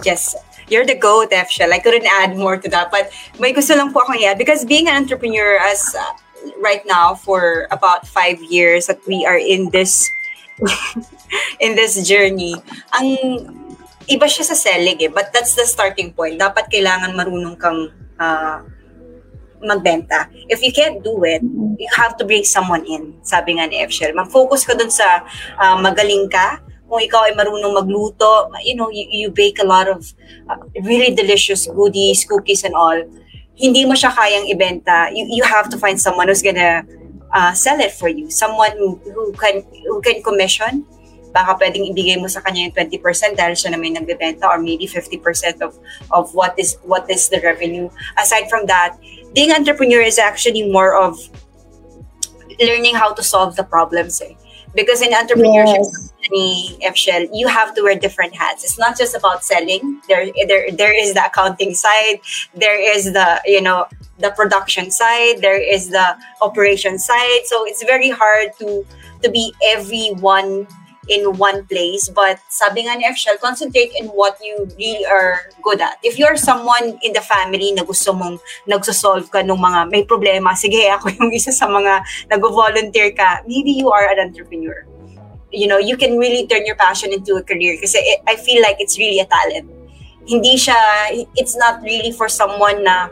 Yes. 0.00 0.32
You're 0.68 0.88
the 0.88 0.96
GOAT, 0.96 1.30
Efshel. 1.30 1.70
I 1.70 1.78
couldn't 1.78 2.08
add 2.08 2.36
more 2.36 2.56
to 2.56 2.68
that. 2.70 2.90
But 2.90 3.12
may 3.38 3.52
gusto 3.52 3.76
lang 3.76 3.92
po 3.92 4.00
akong 4.00 4.18
i 4.18 4.34
Because 4.34 4.64
being 4.64 4.88
an 4.88 4.96
entrepreneur 4.96 5.60
as 5.60 5.94
uh, 5.94 6.16
right 6.58 6.82
now 6.86 7.14
for 7.14 7.68
about 7.70 8.08
five 8.08 8.42
years 8.42 8.86
that 8.86 8.98
we 9.06 9.24
are 9.28 9.38
in 9.38 9.70
this 9.70 10.08
in 11.60 11.76
this 11.76 12.00
journey, 12.08 12.56
ang 12.96 13.65
iba 14.06 14.26
siya 14.26 14.44
sa 14.46 14.56
selling 14.56 14.98
eh. 15.02 15.10
But 15.10 15.30
that's 15.34 15.54
the 15.54 15.66
starting 15.66 16.14
point. 16.14 16.38
Dapat 16.38 16.70
kailangan 16.70 17.14
marunong 17.14 17.58
kang 17.58 17.90
uh, 18.18 18.58
magbenta. 19.62 20.30
If 20.46 20.62
you 20.62 20.70
can't 20.70 21.02
do 21.02 21.18
it, 21.24 21.42
you 21.78 21.88
have 21.96 22.16
to 22.18 22.24
bring 22.24 22.44
someone 22.44 22.84
in, 22.86 23.18
sabi 23.26 23.58
nga 23.58 23.66
ni 23.66 23.82
Efshel. 23.82 24.14
Mag-focus 24.14 24.64
ka 24.68 24.76
dun 24.76 24.92
sa 24.92 25.24
uh, 25.58 25.76
magaling 25.80 26.28
ka, 26.30 26.60
kung 26.86 27.02
ikaw 27.02 27.26
ay 27.26 27.34
marunong 27.34 27.74
magluto, 27.74 28.46
you 28.62 28.78
know, 28.78 28.86
you, 28.94 29.06
you 29.10 29.28
bake 29.30 29.58
a 29.58 29.66
lot 29.66 29.90
of 29.90 30.06
uh, 30.46 30.60
really 30.86 31.10
delicious 31.10 31.66
goodies, 31.66 32.22
cookies 32.22 32.62
and 32.62 32.78
all, 32.78 32.94
hindi 33.56 33.82
mo 33.88 33.96
siya 33.96 34.12
kayang 34.14 34.46
ibenta. 34.46 35.10
You, 35.10 35.26
you 35.40 35.42
have 35.42 35.68
to 35.72 35.76
find 35.80 35.98
someone 35.98 36.28
who's 36.28 36.44
gonna 36.44 36.84
uh, 37.32 37.52
sell 37.52 37.80
it 37.80 37.90
for 37.90 38.08
you. 38.08 38.30
Someone 38.30 38.76
who 38.78 39.32
can 39.34 39.64
who 39.88 39.98
can 40.04 40.22
commission. 40.22 40.86
Baka 41.36 41.60
pwedeng 41.60 41.84
ibigay 41.92 42.16
mo 42.16 42.32
sa 42.32 42.40
kanya 42.40 42.64
yung 42.64 42.72
20% 42.72 43.36
dahil 43.36 43.52
siya 43.52 43.76
na 43.76 43.76
may 43.76 43.92
nagbebenta 43.92 44.48
or 44.48 44.56
maybe 44.56 44.88
50% 44.88 45.60
of 45.60 45.76
of 46.16 46.32
what 46.32 46.56
is 46.56 46.80
what 46.88 47.04
is 47.12 47.28
the 47.28 47.36
revenue. 47.44 47.92
Aside 48.16 48.48
from 48.48 48.64
that, 48.72 48.96
being 49.36 49.52
entrepreneur 49.52 50.00
is 50.00 50.16
actually 50.16 50.64
more 50.64 50.96
of 50.96 51.20
learning 52.56 52.96
how 52.96 53.12
to 53.12 53.20
solve 53.20 53.52
the 53.60 53.68
problems. 53.68 54.24
Eh? 54.24 54.32
Because 54.72 55.00
in 55.00 55.12
entrepreneurship, 55.12 55.84
yes. 56.32 57.28
you 57.32 57.48
have 57.48 57.74
to 57.74 57.82
wear 57.82 57.96
different 57.96 58.34
hats. 58.36 58.64
It's 58.64 58.78
not 58.78 58.96
just 58.96 59.16
about 59.16 59.44
selling. 59.44 60.00
There, 60.08 60.28
there, 60.48 60.70
there 60.72 60.92
is 60.92 61.14
the 61.14 61.24
accounting 61.24 61.72
side. 61.74 62.20
There 62.54 62.76
is 62.76 63.12
the, 63.12 63.40
you 63.46 63.62
know, 63.62 63.86
the 64.18 64.30
production 64.36 64.90
side. 64.90 65.40
There 65.40 65.60
is 65.60 65.88
the 65.88 66.16
operation 66.42 66.98
side. 66.98 67.44
So 67.44 67.64
it's 67.64 67.84
very 67.84 68.10
hard 68.10 68.52
to 68.60 68.84
to 69.22 69.30
be 69.30 69.54
everyone 69.64 70.68
in 71.08 71.38
one 71.38 71.64
place. 71.66 72.08
But 72.08 72.38
sabi 72.48 72.86
nga 72.86 72.98
ni 72.98 73.06
Efshel, 73.06 73.38
concentrate 73.38 73.94
in 73.94 74.10
what 74.10 74.38
you 74.42 74.68
really 74.78 75.06
are 75.06 75.50
good 75.62 75.80
at. 75.80 75.98
If 76.02 76.18
you're 76.18 76.36
someone 76.36 76.98
in 77.02 77.12
the 77.14 77.22
family 77.22 77.72
na 77.72 77.82
gusto 77.82 78.12
mong 78.12 78.38
nagsosolve 78.66 79.30
ka 79.30 79.42
ng 79.42 79.58
mga 79.58 79.90
may 79.90 80.02
problema, 80.04 80.54
sige, 80.58 80.90
ako 80.90 81.10
yung 81.14 81.30
isa 81.32 81.54
sa 81.54 81.66
mga 81.70 82.02
nag-volunteer 82.30 83.14
ka, 83.14 83.42
maybe 83.46 83.70
you 83.70 83.90
are 83.90 84.10
an 84.10 84.18
entrepreneur. 84.18 84.86
You 85.54 85.70
know, 85.70 85.78
you 85.78 85.96
can 85.96 86.18
really 86.18 86.46
turn 86.46 86.66
your 86.66 86.76
passion 86.76 87.14
into 87.14 87.38
a 87.38 87.42
career 87.42 87.78
kasi 87.78 88.02
I 88.26 88.36
feel 88.36 88.60
like 88.60 88.76
it's 88.82 88.98
really 88.98 89.22
a 89.22 89.28
talent. 89.30 89.70
Hindi 90.26 90.58
siya, 90.58 90.74
it's 91.38 91.54
not 91.54 91.80
really 91.86 92.10
for 92.10 92.26
someone 92.26 92.82
na 92.82 93.08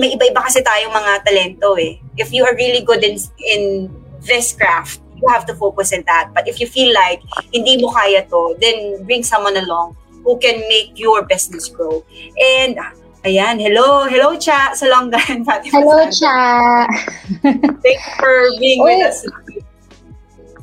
may 0.00 0.16
iba-iba 0.16 0.40
kasi 0.40 0.64
tayong 0.64 0.90
mga 0.90 1.12
talento 1.28 1.76
eh. 1.76 2.00
If 2.16 2.32
you 2.32 2.42
are 2.48 2.56
really 2.56 2.80
good 2.80 3.04
in, 3.04 3.20
in 3.44 3.92
this 4.24 4.56
craft, 4.56 5.04
you 5.26 5.34
have 5.34 5.46
to 5.46 5.54
focus 5.54 5.92
on 5.92 6.06
that. 6.06 6.30
But 6.30 6.46
if 6.46 6.60
you 6.62 6.66
feel 6.66 6.94
like 6.94 7.22
hindi 7.50 7.82
mo 7.82 7.90
kaya 7.90 8.22
to, 8.30 8.54
then 8.62 9.02
bring 9.02 9.26
someone 9.26 9.58
along 9.58 9.98
who 10.22 10.38
can 10.38 10.62
make 10.70 10.94
your 10.94 11.26
business 11.26 11.66
grow. 11.66 12.06
And 12.38 12.78
ayan, 13.26 13.58
hello, 13.58 14.06
hello 14.06 14.38
Cha 14.38 14.70
sa 14.78 14.86
Longgan. 14.86 15.42
Hello 15.74 16.06
Cha. 16.14 16.86
Thank 17.82 17.98
you 17.98 18.14
for 18.22 18.34
being 18.62 18.78
Uy, 18.78 19.02
with 19.02 19.10
us. 19.10 19.26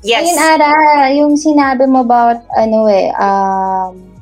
Yes. 0.03 0.28
Ayun, 0.28 0.39
Ara, 0.39 0.72
yung 1.16 1.36
sinabi 1.39 1.88
mo 1.88 2.03
about, 2.03 2.43
ano 2.59 2.91
eh, 2.91 3.07
um, 3.16 4.14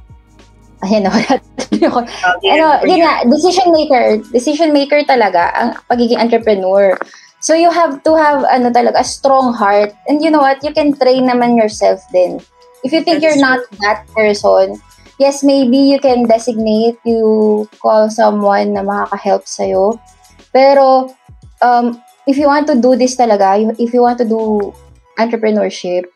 Ayan, 0.82 1.06
wala 1.10 1.38
ako. 1.38 2.00
ano, 2.42 2.66
yun 2.89 3.06
nga, 3.06 3.22
decision 3.30 3.70
maker. 3.70 4.18
Decision 4.34 4.74
maker 4.74 5.06
talaga 5.06 5.54
ang 5.54 5.70
pagiging 5.86 6.18
entrepreneur. 6.18 6.98
So 7.42 7.58
you 7.58 7.74
have 7.74 8.06
to 8.06 8.14
have 8.14 8.46
ano 8.46 8.70
talaga 8.70 9.02
a 9.02 9.08
strong 9.08 9.54
heart. 9.58 9.98
And 10.06 10.22
you 10.22 10.30
know 10.30 10.46
what? 10.46 10.62
You 10.62 10.74
can 10.74 10.94
train 10.94 11.26
naman 11.26 11.58
yourself 11.58 12.06
din. 12.14 12.38
If 12.86 12.94
you 12.94 13.02
think 13.02 13.22
That's 13.22 13.34
you're 13.34 13.42
true. 13.42 13.50
not 13.50 13.62
that 13.82 14.06
person, 14.14 14.78
yes, 15.22 15.44
maybe 15.46 15.78
you 15.78 16.02
can 16.02 16.26
designate, 16.26 16.98
you 17.06 17.70
call 17.78 18.10
someone 18.10 18.74
na 18.74 18.82
makaka-help 18.82 19.46
sa'yo. 19.46 20.02
Pero, 20.50 21.14
um, 21.62 22.02
if 22.26 22.42
you 22.42 22.50
want 22.50 22.66
to 22.74 22.78
do 22.78 22.98
this 22.98 23.14
talaga, 23.14 23.62
if 23.78 23.94
you 23.94 24.02
want 24.02 24.18
to 24.18 24.26
do 24.26 24.74
entrepreneurship, 25.22 26.10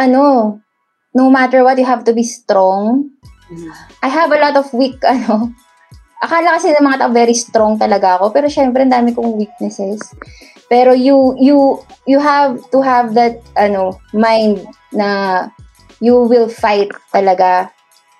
ano, 0.00 0.60
no 1.12 1.28
matter 1.28 1.60
what, 1.60 1.76
you 1.76 1.84
have 1.84 2.04
to 2.08 2.16
be 2.16 2.24
strong. 2.24 3.12
Mm-hmm. 3.52 3.72
I 4.00 4.08
have 4.08 4.32
a 4.32 4.40
lot 4.40 4.56
of 4.56 4.72
weak, 4.72 5.04
ano, 5.08 5.52
akala 6.24 6.56
kasi 6.56 6.72
ng 6.72 6.80
mga 6.80 6.98
tao 7.04 7.12
very 7.12 7.36
strong 7.36 7.76
talaga 7.76 8.16
ako, 8.16 8.32
pero 8.32 8.48
syempre, 8.48 8.82
ang 8.82 8.92
dami 8.92 9.12
kong 9.12 9.36
weaknesses. 9.36 10.00
Pero 10.72 10.96
you, 10.96 11.36
you, 11.36 11.78
you 12.08 12.16
have 12.16 12.56
to 12.72 12.80
have 12.80 13.12
that, 13.12 13.38
ano, 13.54 14.00
mind 14.16 14.64
na 14.96 15.48
you 16.00 16.24
will 16.24 16.48
fight 16.48 16.88
talaga. 17.12 17.68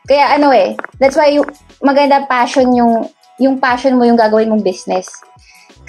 Kaya 0.05 0.37
ano 0.37 0.53
eh, 0.53 0.77
that's 1.01 1.17
why 1.17 1.33
you, 1.33 1.43
maganda 1.81 2.29
passion 2.29 2.77
yung, 2.77 3.09
yung 3.41 3.57
passion 3.57 3.97
mo 3.97 4.05
yung 4.05 4.21
gagawin 4.21 4.53
mong 4.53 4.63
business. 4.63 5.09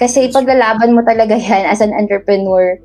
Kasi 0.00 0.32
paglalaban 0.32 0.96
mo 0.96 1.04
talaga 1.04 1.36
yan 1.46 1.68
as 1.68 1.84
an 1.84 1.92
entrepreneur. 1.92 2.80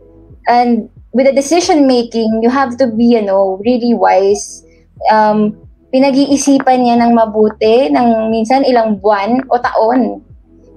And 0.51 0.91
with 1.15 1.27
the 1.27 1.35
decision 1.35 1.87
making, 1.87 2.43
you 2.43 2.51
have 2.51 2.75
to 2.77 2.87
be, 2.87 3.15
you 3.15 3.23
know, 3.23 3.59
really 3.63 3.95
wise. 3.95 4.63
Um, 5.11 5.55
pinag-iisipan 5.91 6.79
niya 6.81 6.95
ng 7.03 7.11
mabuti 7.11 7.91
ng 7.91 8.31
minsan 8.31 8.63
ilang 8.63 8.97
buwan 8.97 9.43
o 9.51 9.59
taon. 9.59 10.23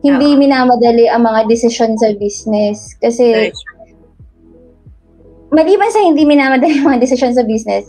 Hindi 0.05 0.37
minamadali 0.37 1.09
ang 1.09 1.25
mga 1.25 1.49
desisyon 1.49 1.97
sa 1.97 2.13
business. 2.19 2.93
Kasi, 3.01 3.55
maliban 5.55 5.89
sa 5.95 6.03
hindi 6.03 6.27
minamadali 6.29 6.83
ang 6.83 6.93
mga 6.93 7.01
desisyon 7.01 7.33
sa 7.33 7.47
business, 7.47 7.89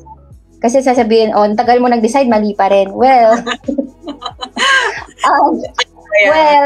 kasi 0.65 0.81
sasabihin, 0.81 1.35
oh, 1.35 1.45
tagal 1.53 1.77
mo 1.77 1.91
nag-decide, 1.91 2.25
mali 2.25 2.57
pa 2.57 2.71
rin. 2.71 2.89
Well, 2.89 3.37
um, 5.27 5.61
well, 6.31 6.65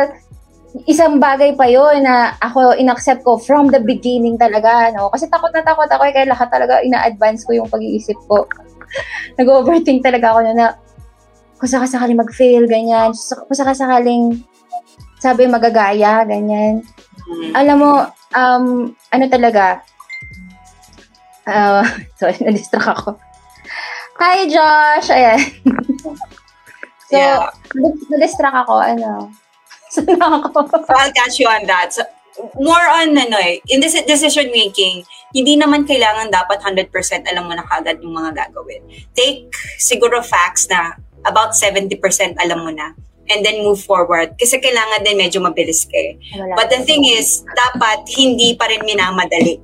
isang 0.86 1.20
bagay 1.20 1.58
pa 1.58 1.68
yon 1.68 2.08
na 2.08 2.38
ako 2.40 2.78
inaccept 2.78 3.26
ko 3.28 3.36
from 3.36 3.74
the 3.74 3.82
beginning 3.82 4.40
talaga, 4.40 4.94
no? 4.96 5.12
Kasi 5.12 5.28
takot 5.28 5.52
na 5.52 5.66
takot 5.66 5.90
ako, 5.90 6.08
eh, 6.08 6.14
kaya 6.16 6.32
lahat 6.32 6.48
talaga 6.48 6.80
ina-advance 6.86 7.44
ko 7.44 7.60
yung 7.60 7.68
pag-iisip 7.68 8.16
ko. 8.30 8.46
Nag-overthink 9.40 10.02
talaga 10.02 10.36
ako 10.36 10.40
na, 10.46 10.52
na 10.54 10.66
kung 11.60 11.70
sakasakaling 11.70 12.20
mag-fail, 12.20 12.64
ganyan. 12.66 13.12
Kung 13.12 13.58
sakasakaling 13.58 14.44
sabi 15.20 15.46
magagaya, 15.52 16.24
ganyan. 16.24 16.88
Mm. 17.28 17.52
Alam 17.52 17.78
mo, 17.78 17.92
um, 18.34 18.66
ano 19.12 19.26
talaga, 19.28 19.84
uh, 21.44 21.84
sorry, 22.20 22.40
na-distract 22.40 22.88
ako. 22.88 23.20
Hi, 24.20 24.48
Josh! 24.48 25.12
Ayan. 25.12 25.40
so, 27.12 27.16
yeah. 27.16 27.52
na-distract 28.12 28.58
ako, 28.68 28.80
ano, 28.80 29.32
saan 29.92 30.22
ako? 30.22 30.64
so, 30.70 30.96
I'll 30.96 31.14
catch 31.14 31.40
you 31.40 31.48
on 31.48 31.68
that. 31.68 31.92
So, 31.92 32.08
more 32.56 32.88
on 33.04 33.18
ano 33.18 33.36
eh, 33.42 33.60
in 33.68 33.84
this 33.84 34.00
decision 34.08 34.48
making, 34.56 35.04
hindi 35.36 35.54
naman 35.58 35.86
kailangan 35.86 36.34
dapat 36.34 36.62
100% 36.66 36.90
alam 37.30 37.46
mo 37.46 37.54
na 37.54 37.66
kagad 37.66 38.02
yung 38.02 38.16
mga 38.18 38.32
gagawin. 38.34 38.82
Take 39.14 39.54
siguro 39.78 40.26
facts 40.26 40.66
na 40.70 40.98
about 41.26 41.54
70% 41.54 41.98
alam 42.40 42.66
mo 42.66 42.72
na 42.74 42.96
and 43.30 43.46
then 43.46 43.62
move 43.62 43.80
forward. 43.80 44.34
Kasi 44.36 44.58
kailangan 44.58 45.06
din 45.06 45.18
medyo 45.22 45.40
mabilis 45.40 45.86
ka 45.86 45.96
eh. 45.96 46.18
But 46.58 46.74
the 46.74 46.82
thing 46.82 47.06
is, 47.06 47.46
dapat 47.46 48.10
hindi 48.18 48.58
pa 48.58 48.66
rin 48.68 48.82
minamadali. 48.82 49.62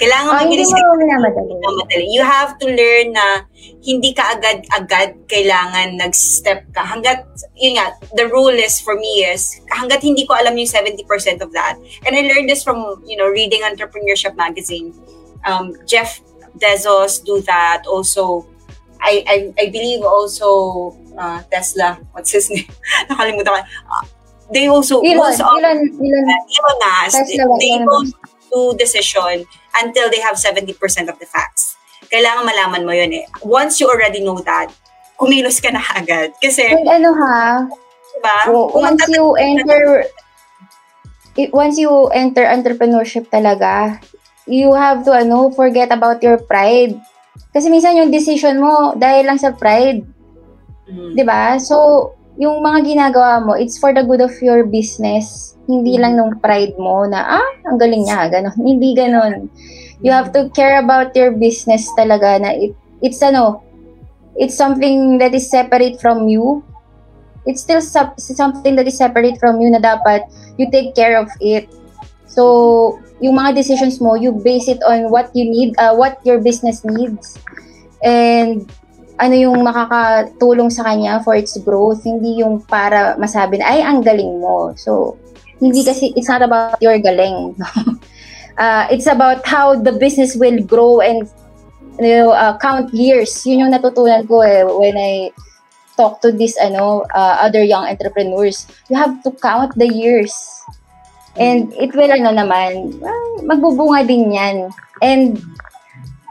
Kailangan 0.00 0.32
oh, 0.32 0.38
mabilis 0.44 0.68
hindi 0.68 0.82
mo 0.84 0.94
minamadali. 0.96 1.52
minamadali. 1.56 2.06
You 2.08 2.22
have 2.24 2.56
to 2.60 2.66
learn 2.68 3.12
na 3.12 3.44
hindi 3.84 4.10
ka 4.12 4.36
agad-agad 4.36 5.28
kailangan 5.28 6.00
nag-step 6.00 6.68
ka. 6.72 6.84
Hanggat, 6.84 7.28
yun 7.56 7.76
nga, 7.76 7.96
the 8.16 8.28
rule 8.28 8.54
is 8.54 8.80
for 8.80 8.96
me 8.96 9.28
is, 9.28 9.60
hanggat 9.68 10.00
hindi 10.00 10.24
ko 10.24 10.36
alam 10.36 10.56
yung 10.56 10.68
70% 10.68 11.04
of 11.44 11.52
that. 11.52 11.76
And 12.08 12.16
I 12.16 12.24
learned 12.24 12.48
this 12.48 12.64
from, 12.64 13.02
you 13.04 13.16
know, 13.16 13.28
reading 13.28 13.60
Entrepreneurship 13.62 14.36
Magazine. 14.36 14.96
Um, 15.44 15.76
Jeff 15.84 16.20
Bezos 16.56 17.24
do 17.24 17.40
that. 17.44 17.84
Also, 17.88 18.46
I, 19.00 19.24
I, 19.26 19.36
I 19.56 19.66
believe 19.70 20.02
also 20.04 20.96
uh, 21.16 21.42
Tesla, 21.50 21.98
what's 22.12 22.32
his 22.32 22.50
name? 22.52 22.68
Nakalimutan 23.08 23.52
ko. 23.52 23.60
Uh, 23.60 24.04
they 24.52 24.66
also, 24.66 25.00
Elon, 25.00 25.32
of, 25.32 25.40
Elon, 25.40 25.78
Elon, 25.94 26.26
Elon 26.26 26.76
Musk, 26.82 27.16
Tesla, 27.16 27.44
they 27.60 27.70
Elon. 27.70 27.86
don't 27.86 28.29
do 28.50 28.74
decision 28.76 29.46
until 29.78 30.10
they 30.10 30.20
have 30.20 30.34
70% 30.34 30.74
of 31.08 31.16
the 31.22 31.26
facts 31.26 31.80
kailangan 32.10 32.42
malaman 32.42 32.82
mo 32.82 32.92
yun 32.92 33.14
eh. 33.14 33.24
Once 33.46 33.78
you 33.78 33.86
already 33.86 34.20
know 34.20 34.42
that, 34.42 34.68
kumilos 35.16 35.62
ka 35.62 35.70
na 35.70 35.80
agad. 35.94 36.34
Kasi, 36.42 36.66
And 36.66 36.90
ano 36.90 37.14
ha, 37.14 37.64
diba? 38.18 38.36
once 38.74 39.06
you 39.06 39.24
enter, 39.38 40.04
it, 41.38 41.54
once 41.54 41.78
you 41.78 42.10
enter 42.10 42.42
entrepreneurship 42.44 43.30
talaga, 43.30 44.02
you 44.50 44.74
have 44.74 45.06
to 45.06 45.14
ano, 45.14 45.54
forget 45.54 45.94
about 45.94 46.18
your 46.20 46.36
pride. 46.42 46.98
Kasi 47.54 47.70
minsan 47.70 47.96
yung 47.96 48.10
decision 48.10 48.58
mo 48.58 48.98
dahil 48.98 49.30
lang 49.30 49.38
sa 49.38 49.54
pride. 49.54 50.02
Mm. 50.90 51.14
'Di 51.14 51.24
ba? 51.26 51.54
So, 51.62 52.10
yung 52.34 52.62
mga 52.62 52.82
ginagawa 52.82 53.38
mo, 53.42 53.54
it's 53.54 53.78
for 53.78 53.94
the 53.94 54.02
good 54.02 54.22
of 54.22 54.34
your 54.42 54.66
business. 54.66 55.54
Hindi 55.70 55.94
lang 56.02 56.18
nung 56.18 56.42
pride 56.42 56.74
mo 56.74 57.06
na, 57.06 57.38
ah, 57.38 57.50
ang 57.70 57.78
galing 57.78 58.02
niya, 58.02 58.26
ganun. 58.26 58.58
Hindi 58.58 58.90
ganun 58.98 59.46
you 60.02 60.12
have 60.12 60.32
to 60.32 60.48
care 60.50 60.80
about 60.80 61.14
your 61.14 61.30
business 61.32 61.88
talaga 61.96 62.40
na 62.40 62.50
it, 62.56 62.72
it's 63.04 63.20
ano, 63.22 63.62
it's 64.36 64.56
something 64.56 65.18
that 65.20 65.32
is 65.36 65.48
separate 65.48 66.00
from 66.00 66.28
you. 66.28 66.64
It's 67.46 67.60
still 67.60 67.80
sub- 67.80 68.20
something 68.20 68.76
that 68.76 68.86
is 68.88 68.96
separate 68.96 69.40
from 69.40 69.60
you 69.60 69.70
na 69.70 69.80
dapat 69.80 70.28
you 70.56 70.68
take 70.68 70.94
care 70.96 71.16
of 71.16 71.28
it. 71.40 71.68
So, 72.28 73.00
yung 73.20 73.36
mga 73.36 73.56
decisions 73.56 74.00
mo, 74.00 74.16
you 74.16 74.32
base 74.32 74.68
it 74.68 74.80
on 74.84 75.10
what 75.12 75.32
you 75.32 75.44
need, 75.48 75.76
uh, 75.76 75.96
what 75.96 76.20
your 76.24 76.40
business 76.40 76.84
needs. 76.84 77.36
And 78.00 78.64
ano 79.20 79.36
yung 79.36 79.60
makakatulong 79.60 80.72
sa 80.72 80.88
kanya 80.88 81.20
for 81.20 81.36
its 81.36 81.56
growth, 81.60 82.00
hindi 82.08 82.40
yung 82.40 82.64
para 82.64 83.20
masabi 83.20 83.60
na, 83.60 83.68
ay, 83.68 83.84
ang 83.84 84.00
galing 84.00 84.40
mo. 84.40 84.72
So, 84.80 85.20
hindi 85.60 85.84
kasi, 85.84 86.12
it's 86.16 86.28
not 86.28 86.42
about 86.42 86.80
your 86.80 86.98
galing. 86.98 87.54
uh, 88.58 88.88
it's 88.90 89.06
about 89.06 89.46
how 89.46 89.76
the 89.76 89.92
business 89.92 90.34
will 90.34 90.58
grow 90.64 91.00
and 91.00 91.28
you 92.00 92.08
know, 92.08 92.30
uh, 92.32 92.56
count 92.58 92.92
years. 92.94 93.44
Yun 93.44 93.68
yung 93.68 93.72
natutunan 93.72 94.26
ko 94.26 94.40
eh 94.40 94.64
when 94.64 94.96
I 94.96 95.30
talk 96.00 96.24
to 96.24 96.32
these 96.32 96.56
ano 96.56 97.04
uh, 97.12 97.36
other 97.44 97.62
young 97.62 97.84
entrepreneurs. 97.84 98.64
You 98.88 98.96
have 98.96 99.20
to 99.24 99.30
count 99.36 99.76
the 99.76 99.86
years. 99.86 100.32
And 101.36 101.70
it 101.78 101.94
will 101.94 102.10
ano 102.10 102.32
naman, 102.34 102.98
uh, 103.04 103.44
magbubunga 103.44 104.08
din 104.08 104.32
yan. 104.32 104.72
And 105.04 105.38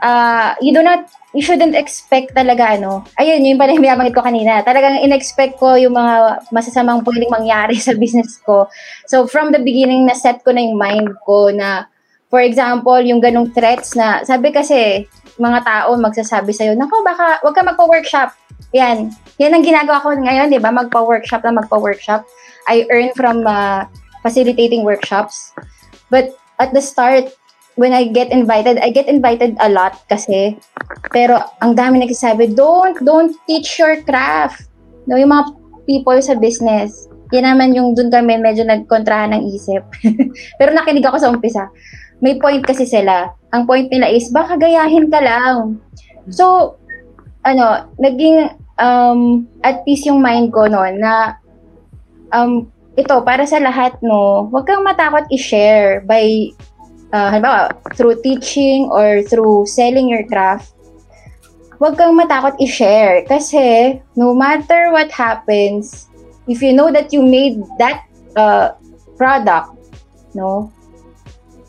uh, 0.02 0.56
you 0.60 0.72
do 0.72 0.82
not 0.82 1.08
you 1.30 1.42
shouldn't 1.46 1.78
expect 1.78 2.34
talaga 2.34 2.74
ano. 2.74 3.06
Ayun, 3.14 3.46
yung 3.46 3.60
pala 3.60 3.70
yung 3.70 3.86
binabanggit 3.86 4.18
ko 4.18 4.26
kanina. 4.26 4.66
Talagang 4.66 4.98
in-expect 4.98 5.62
ko 5.62 5.78
yung 5.78 5.94
mga 5.94 6.42
masasamang 6.50 7.06
pwedeng 7.06 7.30
mangyari 7.30 7.78
sa 7.82 7.94
business 7.94 8.42
ko. 8.42 8.66
So 9.06 9.30
from 9.30 9.54
the 9.54 9.62
beginning 9.62 10.10
na 10.10 10.18
set 10.18 10.42
ko 10.42 10.50
na 10.50 10.64
yung 10.64 10.76
mind 10.76 11.14
ko 11.22 11.54
na 11.54 11.86
For 12.30 12.38
example, 12.38 13.02
yung 13.02 13.18
ganong 13.18 13.50
threats 13.50 13.98
na, 13.98 14.22
sabi 14.22 14.54
kasi, 14.54 15.02
mga 15.34 15.66
tao 15.66 15.98
magsasabi 15.98 16.54
sa'yo, 16.54 16.78
nako, 16.78 17.02
baka, 17.02 17.42
wag 17.42 17.54
ka 17.58 17.62
magpa-workshop. 17.66 18.30
Yan. 18.70 19.10
Yan 19.42 19.50
ang 19.50 19.66
ginagawa 19.66 19.98
ko 19.98 20.14
ngayon, 20.14 20.46
di 20.46 20.62
ba? 20.62 20.70
Magpa-workshop 20.70 21.42
na 21.42 21.58
magpa-workshop. 21.58 22.22
I 22.70 22.86
earn 22.94 23.10
from 23.18 23.42
uh, 23.50 23.90
facilitating 24.22 24.86
workshops. 24.86 25.50
But 26.06 26.38
at 26.62 26.70
the 26.70 26.78
start, 26.78 27.34
when 27.80 27.96
I 27.96 28.12
get 28.12 28.28
invited, 28.28 28.76
I 28.84 28.92
get 28.92 29.08
invited 29.08 29.56
a 29.64 29.72
lot 29.72 29.96
kasi. 30.12 30.60
Pero 31.16 31.40
ang 31.64 31.72
dami 31.72 32.04
nagsasabi, 32.04 32.52
don't, 32.52 33.00
don't 33.00 33.32
teach 33.48 33.80
your 33.80 34.04
craft. 34.04 34.68
No, 35.08 35.16
yung 35.16 35.32
mga 35.32 35.56
people 35.88 36.20
sa 36.20 36.36
business, 36.36 37.08
yan 37.32 37.48
naman 37.48 37.72
yung 37.72 37.96
dun 37.96 38.12
kami 38.12 38.36
medyo 38.36 38.68
nagkontrahan 38.68 39.32
ng 39.32 39.48
isip. 39.48 39.80
Pero 40.60 40.76
nakinig 40.76 41.08
ako 41.08 41.16
sa 41.16 41.32
umpisa 41.32 41.72
may 42.20 42.36
point 42.36 42.62
kasi 42.62 42.84
sila. 42.84 43.32
Ang 43.50 43.64
point 43.64 43.88
nila 43.88 44.12
is, 44.12 44.28
baka 44.30 44.60
gayahin 44.60 45.08
ka 45.08 45.20
lang. 45.20 45.80
So, 46.28 46.76
ano, 47.42 47.88
naging 47.96 48.52
um, 48.76 49.48
at 49.64 49.82
peace 49.88 50.06
yung 50.06 50.20
mind 50.20 50.52
ko 50.52 50.68
noon 50.68 51.00
na 51.00 51.40
um, 52.30 52.68
ito, 52.94 53.16
para 53.24 53.48
sa 53.48 53.56
lahat, 53.58 53.96
no, 54.04 54.52
huwag 54.52 54.68
kang 54.68 54.84
matakot 54.84 55.24
i-share 55.32 56.04
by, 56.04 56.52
uh, 57.12 57.28
halimbawa, 57.30 57.74
through 57.94 58.22
teaching 58.22 58.88
or 58.90 59.22
through 59.22 59.66
selling 59.66 60.08
your 60.08 60.26
craft. 60.26 60.74
huwag 61.80 61.96
kang 61.96 62.12
matakot 62.12 62.54
i-share. 62.60 63.24
Kasi, 63.24 63.96
no 64.12 64.36
matter 64.36 64.92
what 64.92 65.08
happens, 65.08 66.12
if 66.44 66.60
you 66.60 66.76
know 66.76 66.92
that 66.92 67.08
you 67.08 67.24
made 67.24 67.56
that 67.80 68.04
uh, 68.36 68.76
product, 69.16 69.72
no, 70.36 70.68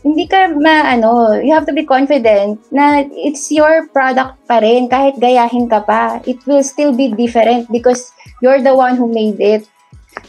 hindi 0.03 0.27
ka 0.27 0.51
ma, 0.59 0.91
ano, 0.91 1.39
you 1.39 1.55
have 1.55 1.65
to 1.65 1.71
be 1.71 1.87
confident 1.87 2.59
na 2.75 3.07
it's 3.15 3.47
your 3.55 3.87
product 3.95 4.35
pa 4.51 4.59
rin, 4.59 4.91
kahit 4.91 5.15
gayahin 5.15 5.71
ka 5.71 5.79
pa. 5.79 6.19
It 6.27 6.43
will 6.43 6.61
still 6.61 6.91
be 6.91 7.15
different 7.15 7.71
because 7.71 8.11
you're 8.43 8.59
the 8.59 8.75
one 8.75 8.99
who 8.99 9.07
made 9.07 9.39
it. 9.39 9.63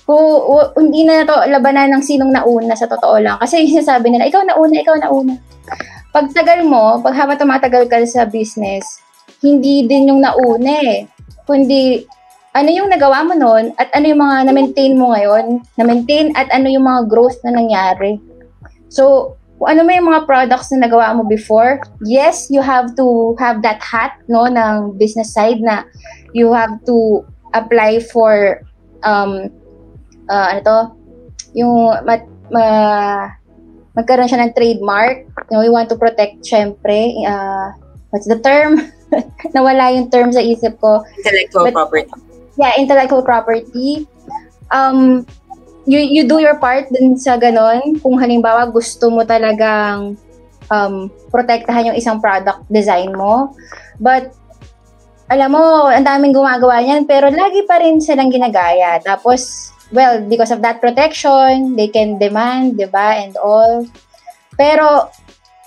Kung 0.03 0.74
hindi 0.78 1.07
na 1.07 1.22
to 1.22 1.47
labanan 1.47 1.95
ng 1.95 2.03
sinong 2.03 2.32
nauna 2.34 2.74
sa 2.74 2.90
totoo 2.90 3.16
lang. 3.22 3.36
Kasi 3.38 3.62
yung 3.62 3.80
sinasabi 3.80 4.11
nila, 4.11 4.26
ikaw 4.26 4.43
nauna, 4.43 4.74
ikaw 4.82 4.97
nauna. 4.99 5.38
Pag 6.12 6.34
tagal 6.36 6.66
mo, 6.66 7.01
pag 7.01 7.16
habang 7.16 7.40
tumatagal 7.40 7.88
ka 7.88 8.03
sa 8.05 8.28
business, 8.28 8.84
hindi 9.40 9.86
din 9.88 10.12
yung 10.12 10.20
nauna 10.20 10.74
eh. 10.84 11.09
Kundi, 11.49 12.05
ano 12.53 12.68
yung 12.68 12.93
nagawa 12.93 13.24
mo 13.24 13.32
noon 13.32 13.72
at 13.80 13.88
ano 13.97 14.12
yung 14.12 14.20
mga 14.20 14.36
na-maintain 14.51 14.95
mo 14.99 15.16
ngayon, 15.16 15.64
na-maintain 15.80 16.36
at 16.36 16.53
ano 16.53 16.68
yung 16.68 16.84
mga 16.84 17.09
growth 17.09 17.40
na 17.49 17.57
nangyari. 17.57 18.20
So, 18.93 19.34
ano 19.62 19.86
may 19.86 20.03
mga 20.03 20.26
products 20.26 20.68
na 20.74 20.84
nagawa 20.84 21.14
mo 21.16 21.24
before, 21.24 21.80
yes, 22.05 22.51
you 22.51 22.61
have 22.61 22.93
to 22.99 23.32
have 23.38 23.62
that 23.62 23.78
hat 23.80 24.18
no 24.26 24.51
ng 24.51 24.99
business 24.99 25.32
side 25.32 25.62
na 25.62 25.86
you 26.34 26.51
have 26.53 26.76
to 26.84 27.22
apply 27.55 28.03
for 28.03 28.61
um 29.07 29.49
uh, 30.33 30.47
ano 30.49 30.61
to, 30.64 30.78
yung 31.53 31.93
mat, 32.09 32.24
ma, 32.49 32.64
magkaroon 33.93 34.28
siya 34.28 34.49
ng 34.49 34.57
trademark. 34.57 35.28
You 35.53 35.61
know, 35.61 35.61
we 35.61 35.68
want 35.68 35.93
to 35.93 36.01
protect 36.01 36.41
syempre 36.41 37.12
uh, 37.28 37.76
what's 38.12 38.28
the 38.28 38.41
term? 38.41 38.80
Nawala 39.57 39.93
yung 39.93 40.09
term 40.09 40.33
sa 40.33 40.41
isip 40.41 40.80
ko. 40.80 41.05
Intellectual 41.20 41.68
But, 41.68 41.74
property. 41.76 42.12
Yeah, 42.57 42.72
intellectual 42.76 43.24
property. 43.24 44.09
Um, 44.72 45.28
you, 45.85 45.99
you 45.99 46.28
do 46.28 46.39
your 46.39 46.61
part 46.61 46.89
din 46.93 47.16
sa 47.16 47.41
ganon. 47.41 48.01
Kung 48.01 48.20
halimbawa 48.20 48.68
gusto 48.68 49.09
mo 49.09 49.24
talagang 49.24 50.16
um, 50.68 50.95
protektahan 51.33 51.93
yung 51.93 51.99
isang 51.99 52.20
product 52.20 52.64
design 52.68 53.16
mo. 53.16 53.57
But, 53.97 54.37
alam 55.33 55.57
mo, 55.57 55.89
ang 55.89 56.05
daming 56.05 56.37
gumagawa 56.37 56.85
niyan, 56.85 57.09
pero 57.09 57.33
lagi 57.33 57.64
pa 57.64 57.80
rin 57.80 58.01
silang 58.05 58.28
ginagaya. 58.28 59.01
Tapos, 59.01 59.72
well, 59.93 60.24
because 60.24 60.51
of 60.51 60.64
that 60.64 60.80
protection, 60.80 61.76
they 61.76 61.86
can 61.86 62.18
demand, 62.18 62.80
di 62.80 62.88
ba, 62.88 63.20
and 63.20 63.36
all. 63.36 63.84
Pero, 64.57 65.12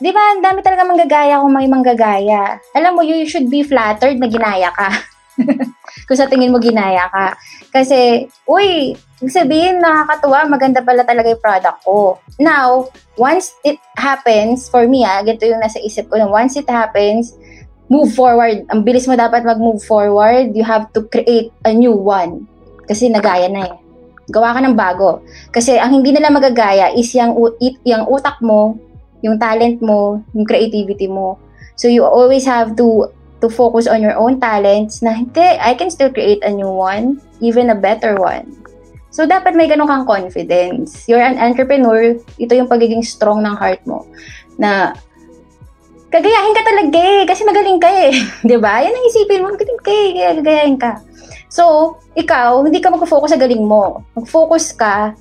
di 0.02 0.10
ba, 0.10 0.34
ang 0.34 0.42
dami 0.42 0.66
talaga 0.66 0.84
manggagaya 0.84 1.40
kung 1.40 1.54
may 1.54 1.70
manggagaya. 1.70 2.60
Alam 2.74 3.00
mo, 3.00 3.02
you 3.06 3.24
should 3.30 3.48
be 3.48 3.62
flattered 3.62 4.18
na 4.18 4.28
ginaya 4.28 4.74
ka. 4.74 4.90
kung 6.10 6.18
sa 6.18 6.28
tingin 6.28 6.52
mo 6.52 6.58
ginaya 6.58 7.08
ka. 7.08 7.38
Kasi, 7.70 8.26
uy, 8.50 8.98
sabihin, 9.26 9.80
nakakatuwa, 9.80 10.50
maganda 10.50 10.82
pala 10.82 11.06
talaga 11.06 11.32
yung 11.32 11.44
product 11.44 11.80
ko. 11.86 12.18
Now, 12.42 12.90
once 13.16 13.54
it 13.64 13.80
happens, 13.96 14.68
for 14.68 14.90
me 14.90 15.06
ah, 15.08 15.22
ganito 15.24 15.48
yung 15.48 15.62
nasa 15.62 15.80
isip 15.80 16.10
ko, 16.10 16.20
once 16.28 16.58
it 16.58 16.68
happens, 16.68 17.32
move 17.88 18.12
forward. 18.14 18.66
Ang 18.74 18.82
bilis 18.82 19.06
mo 19.06 19.14
dapat 19.14 19.46
mag-move 19.46 19.82
forward. 19.86 20.58
You 20.58 20.66
have 20.66 20.90
to 20.98 21.06
create 21.06 21.54
a 21.64 21.72
new 21.74 21.94
one. 21.94 22.50
Kasi 22.90 23.10
nagaya 23.10 23.50
na 23.50 23.62
eh. 23.70 23.85
Gawa 24.30 24.58
ka 24.58 24.60
ng 24.64 24.76
bago. 24.78 25.22
Kasi 25.54 25.78
ang 25.78 26.02
hindi 26.02 26.14
nila 26.14 26.34
magagaya 26.34 26.94
is 26.94 27.12
yung, 27.14 27.38
yung 27.86 28.04
utak 28.10 28.42
mo, 28.42 28.78
yung 29.22 29.38
talent 29.38 29.82
mo, 29.82 30.22
yung 30.34 30.46
creativity 30.46 31.10
mo. 31.10 31.38
So 31.76 31.90
you 31.92 32.06
always 32.08 32.48
have 32.48 32.74
to 32.80 33.10
to 33.44 33.48
focus 33.52 33.86
on 33.86 34.02
your 34.02 34.16
own 34.16 34.40
talents 34.40 35.04
na 35.06 35.14
hindi, 35.14 35.44
I 35.44 35.76
can 35.76 35.92
still 35.92 36.10
create 36.10 36.42
a 36.42 36.50
new 36.50 36.72
one, 36.72 37.22
even 37.44 37.70
a 37.70 37.78
better 37.78 38.16
one. 38.18 38.50
So, 39.14 39.24
dapat 39.24 39.56
may 39.56 39.72
ganun 39.72 39.88
kang 39.88 40.04
confidence. 40.04 41.08
You're 41.08 41.24
an 41.24 41.40
entrepreneur, 41.40 42.20
ito 42.36 42.52
yung 42.52 42.68
pagiging 42.68 43.00
strong 43.00 43.48
ng 43.48 43.56
heart 43.56 43.80
mo. 43.88 44.04
Na, 44.60 44.92
kagayahin 46.12 46.56
ka 46.56 46.64
talaga 46.68 47.00
eh, 47.00 47.24
kasi 47.24 47.48
magaling 47.48 47.80
ka 47.80 47.88
eh. 47.88 48.12
ba 48.44 48.44
diba? 48.44 48.74
Yan 48.84 48.92
ang 48.92 49.08
isipin 49.08 49.40
mo, 49.40 49.56
magaling 49.56 49.82
ka 49.84 49.92
eh, 49.92 50.08
kaya 50.12 50.30
gagayahin 50.42 50.78
ka. 50.80 50.92
So, 51.56 51.96
ikaw, 52.20 52.68
hindi 52.68 52.84
ka 52.84 52.92
mag-focus 52.92 53.32
sa 53.32 53.40
galing 53.40 53.64
mo. 53.64 54.04
Mag-focus 54.12 54.76
ka 54.76 55.16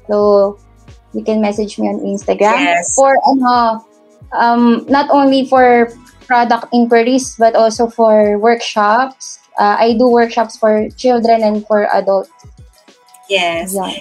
So, 0.07 0.57
you 1.13 1.23
can 1.23 1.41
message 1.41 1.77
me 1.77 1.89
on 1.89 1.99
Instagram. 1.99 2.63
Yes. 2.63 2.95
For, 2.95 3.19
ano, 3.27 3.85
um, 4.31 4.85
not 4.87 5.11
only 5.11 5.45
for 5.45 5.91
product 6.27 6.71
inquiries, 6.71 7.35
but 7.35 7.55
also 7.55 7.87
for 7.87 8.39
workshops. 8.39 9.39
Uh, 9.59 9.75
I 9.77 9.93
do 9.99 10.07
workshops 10.07 10.55
for 10.55 10.87
children 10.95 11.43
and 11.43 11.67
for 11.67 11.91
adults. 11.93 12.31
Yes. 13.27 13.75
Yeah. 13.75 13.99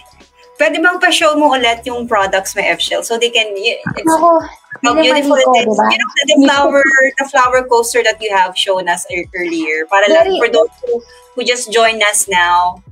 Pwede 0.55 0.79
bang 0.79 1.01
pa-show 1.01 1.35
mo 1.35 1.57
ulit 1.57 1.83
yung 1.89 2.07
products 2.07 2.55
may 2.55 2.71
F-Shell 2.77 3.03
so 3.03 3.19
they 3.19 3.35
can, 3.35 3.51
it's, 3.57 4.15
Ako, 4.15 4.47
how 4.83 4.95
beautiful 4.95 5.37
it 5.37 5.49
is. 5.65 5.79
Diba? 5.79 5.87
You 5.93 5.99
know, 5.99 6.11
the, 6.27 6.37
flower, 6.47 6.83
the 7.19 7.27
flower 7.29 7.61
coaster 7.69 8.03
that 8.03 8.21
you 8.21 8.35
have 8.35 8.57
shown 8.57 8.89
us 8.89 9.07
earlier. 9.35 9.87
Para 9.87 10.09
lang 10.09 10.39
for 10.39 10.49
those 10.49 10.73
who, 10.85 11.03
who 11.35 11.45
just 11.45 11.73
joined 11.73 12.03
us 12.03 12.29
now, 12.29 12.83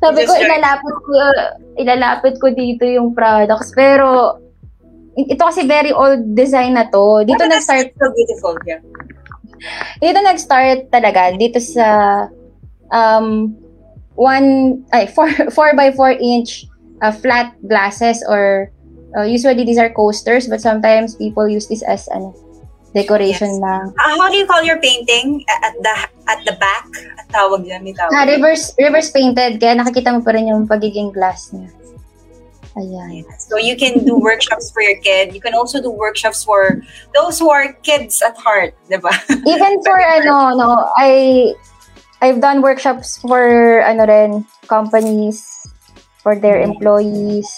sabi 0.00 0.28
ko, 0.28 0.32
ilalapit 0.36 0.96
ko, 1.08 1.14
ilalapit 1.80 2.34
ko 2.36 2.52
dito 2.52 2.84
yung 2.84 3.16
products. 3.16 3.72
Pero, 3.72 4.36
ito 5.16 5.40
kasi 5.40 5.64
very 5.64 5.92
old 5.92 6.36
design 6.36 6.76
na 6.76 6.84
to. 6.92 7.24
Dito 7.24 7.40
But 7.40 7.56
nag-start. 7.56 7.96
So 7.96 8.12
beautiful, 8.12 8.54
yeah. 8.68 8.84
Dito 10.04 10.20
nag-start 10.20 10.92
talaga. 10.92 11.32
Dito 11.40 11.56
sa 11.64 11.86
um, 12.92 13.56
one, 14.20 14.84
ay, 14.92 15.08
4, 15.08 15.48
4 15.48 15.72
by 15.80 15.88
4 15.96 16.20
inch 16.20 16.68
uh, 17.00 17.12
flat 17.12 17.56
glasses 17.64 18.20
or 18.28 18.68
uh, 19.14 19.22
usually 19.22 19.62
these 19.62 19.78
are 19.78 19.90
coasters 19.90 20.48
but 20.48 20.60
sometimes 20.60 21.14
people 21.14 21.46
use 21.46 21.68
this 21.68 21.82
as 21.86 22.08
ano, 22.08 22.34
decoration 22.96 23.60
yes. 23.60 23.62
na. 23.62 23.72
Uh, 23.92 24.16
how 24.16 24.28
do 24.32 24.40
you 24.40 24.48
call 24.48 24.64
your 24.64 24.80
painting? 24.80 25.44
At 25.52 25.76
the 25.84 25.94
at 26.26 26.40
the 26.48 26.56
back? 26.56 26.88
At 27.20 27.28
tawag 27.28 27.68
yan, 27.68 27.84
may 27.84 27.92
tawag. 27.92 28.16
Ah, 28.16 28.24
reverse, 28.24 28.72
reverse 28.80 29.12
painted. 29.12 29.60
Kaya 29.60 29.76
nakikita 29.76 30.16
mo 30.16 30.24
pa 30.24 30.32
rin 30.32 30.48
yung 30.48 30.64
pagiging 30.64 31.12
glass 31.12 31.52
niya. 31.52 31.68
Ayan. 32.76 33.24
So 33.40 33.56
you 33.56 33.72
can 33.72 34.04
do 34.04 34.20
workshops 34.20 34.68
for 34.68 34.84
your 34.84 35.00
kid. 35.00 35.32
You 35.32 35.40
can 35.40 35.56
also 35.56 35.80
do 35.80 35.88
workshops 35.88 36.44
for 36.44 36.84
those 37.16 37.40
who 37.40 37.48
are 37.48 37.72
kids 37.80 38.20
at 38.20 38.36
heart, 38.36 38.76
di 38.92 39.00
ba? 39.00 39.12
Even 39.52 39.80
for 39.80 39.96
ano, 40.20 40.52
no, 40.56 40.68
I 41.00 41.52
I've 42.20 42.40
done 42.40 42.60
workshops 42.60 43.16
for 43.20 43.80
ano 43.80 44.04
rin, 44.04 44.44
companies, 44.68 45.40
for 46.20 46.36
their 46.36 46.60
employees. 46.60 47.48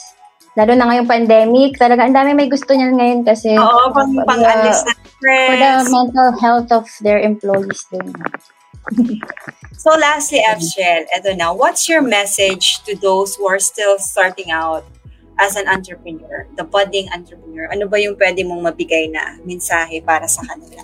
Lalo 0.58 0.74
na 0.74 0.90
ngayong 0.90 1.06
pandemic, 1.06 1.78
talaga 1.78 2.02
ang 2.02 2.18
dami 2.18 2.34
may 2.34 2.50
gusto 2.50 2.74
niyan 2.74 2.98
ngayon 2.98 3.20
kasi 3.22 3.54
Oo, 3.54 3.94
pang, 3.94 4.10
pang 4.26 4.42
uh, 4.42 4.66
na 4.66 4.74
stress. 4.74 5.46
For 5.46 5.54
the 5.54 5.74
mental 5.86 6.30
health 6.42 6.68
of 6.74 6.90
their 6.98 7.22
employees 7.22 7.86
din. 7.94 8.10
so 9.82 9.94
lastly, 9.94 10.42
Abshel, 10.42 11.06
eto 11.14 11.30
na, 11.38 11.54
what's 11.54 11.86
your 11.86 12.02
message 12.02 12.82
to 12.82 12.98
those 12.98 13.38
who 13.38 13.46
are 13.46 13.62
still 13.62 14.02
starting 14.02 14.50
out 14.50 14.82
as 15.38 15.54
an 15.54 15.70
entrepreneur, 15.70 16.50
the 16.58 16.66
budding 16.66 17.06
entrepreneur? 17.14 17.70
Ano 17.70 17.86
ba 17.86 18.02
yung 18.02 18.18
pwede 18.18 18.42
mong 18.42 18.74
mabigay 18.74 19.06
na 19.14 19.38
mensahe 19.46 20.02
para 20.02 20.26
sa 20.26 20.42
kanila? 20.42 20.82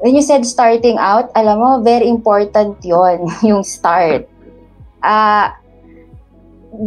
when 0.00 0.14
you 0.14 0.22
said 0.22 0.44
starting 0.44 0.98
out, 0.98 1.30
alam 1.34 1.58
mo, 1.58 1.80
very 1.80 2.08
important 2.08 2.76
yon 2.84 3.26
yung 3.48 3.64
start. 3.64 4.28
Uh, 5.02 5.50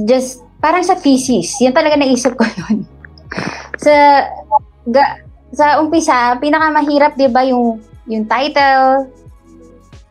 just, 0.05 0.43
parang 0.59 0.83
sa 0.83 0.95
thesis, 0.95 1.59
yan 1.63 1.75
talaga 1.75 1.95
naisip 1.95 2.35
ko 2.35 2.43
yun. 2.43 2.83
sa, 3.83 3.93
ga, 4.87 5.23
sa 5.55 5.79
umpisa, 5.79 6.35
pinakamahirap, 6.37 7.15
di 7.15 7.27
ba, 7.31 7.47
yung, 7.47 7.79
yung 8.05 8.27
title, 8.27 9.09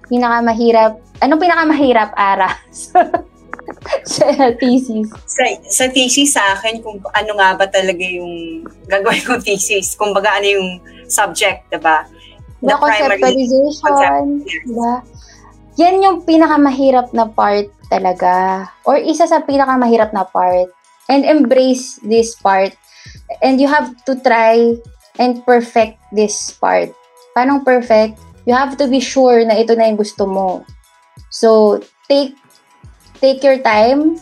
pinakamahirap, 0.09 0.99
anong 1.21 1.41
pinakamahirap, 1.41 2.11
Ara? 2.17 2.51
sa 4.09 4.27
thesis. 4.57 5.09
Sa, 5.29 5.45
sa 5.69 5.85
thesis 5.93 6.33
sa 6.33 6.57
akin, 6.57 6.81
kung 6.81 6.99
ano 7.13 7.31
nga 7.37 7.53
ba 7.55 7.69
talaga 7.69 8.01
yung 8.01 8.65
gagawin 8.89 9.25
kong 9.25 9.45
thesis, 9.45 9.95
kung 9.95 10.17
baga 10.17 10.41
ano 10.41 10.49
yung 10.49 10.69
subject, 11.07 11.69
diba? 11.69 12.09
the, 12.63 12.69
the 12.69 12.75
conceptualization, 12.75 14.27
diba? 14.43 14.95
Yan 15.79 16.03
yung 16.03 16.27
pinakamahirap 16.27 17.15
na 17.15 17.31
part 17.31 17.71
talaga. 17.87 18.67
Or 18.83 18.99
isa 18.99 19.31
sa 19.31 19.47
pinakamahirap 19.47 20.11
na 20.11 20.27
part. 20.27 20.75
And 21.07 21.23
embrace 21.23 22.03
this 22.03 22.35
part. 22.35 22.75
And 23.41 23.63
you 23.63 23.71
have 23.71 23.95
to 24.11 24.19
try 24.19 24.75
and 25.23 25.41
perfect 25.47 26.03
this 26.11 26.51
part. 26.51 26.91
Paano 27.33 27.63
perfect? 27.63 28.19
You 28.43 28.59
have 28.59 28.75
to 28.83 28.91
be 28.91 28.99
sure 28.99 29.47
na 29.47 29.55
ito 29.55 29.79
na 29.79 29.87
yung 29.87 30.03
gusto 30.03 30.27
mo. 30.27 30.67
So, 31.31 31.79
take 32.11 32.35
take 33.23 33.47
your 33.47 33.63
time. 33.63 34.19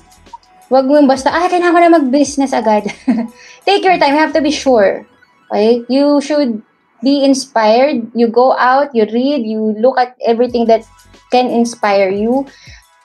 Huwag 0.68 0.84
mo 0.90 0.98
basta, 1.08 1.30
ah, 1.30 1.46
kailangan 1.46 1.72
ko 1.72 1.80
na 1.80 1.96
mag-business 2.02 2.52
agad. 2.52 2.90
take 3.68 3.80
your 3.86 3.96
time. 3.96 4.12
You 4.12 4.22
have 4.22 4.36
to 4.36 4.44
be 4.44 4.52
sure. 4.52 5.06
Okay? 5.48 5.86
You 5.88 6.20
should 6.20 6.60
be 7.06 7.22
inspired. 7.22 8.10
You 8.18 8.26
go 8.26 8.52
out, 8.58 8.90
you 8.92 9.06
read, 9.06 9.46
you 9.46 9.78
look 9.78 9.94
at 9.94 10.18
everything 10.26 10.66
that 10.66 10.82
can 11.30 11.48
inspire 11.48 12.10
you 12.10 12.46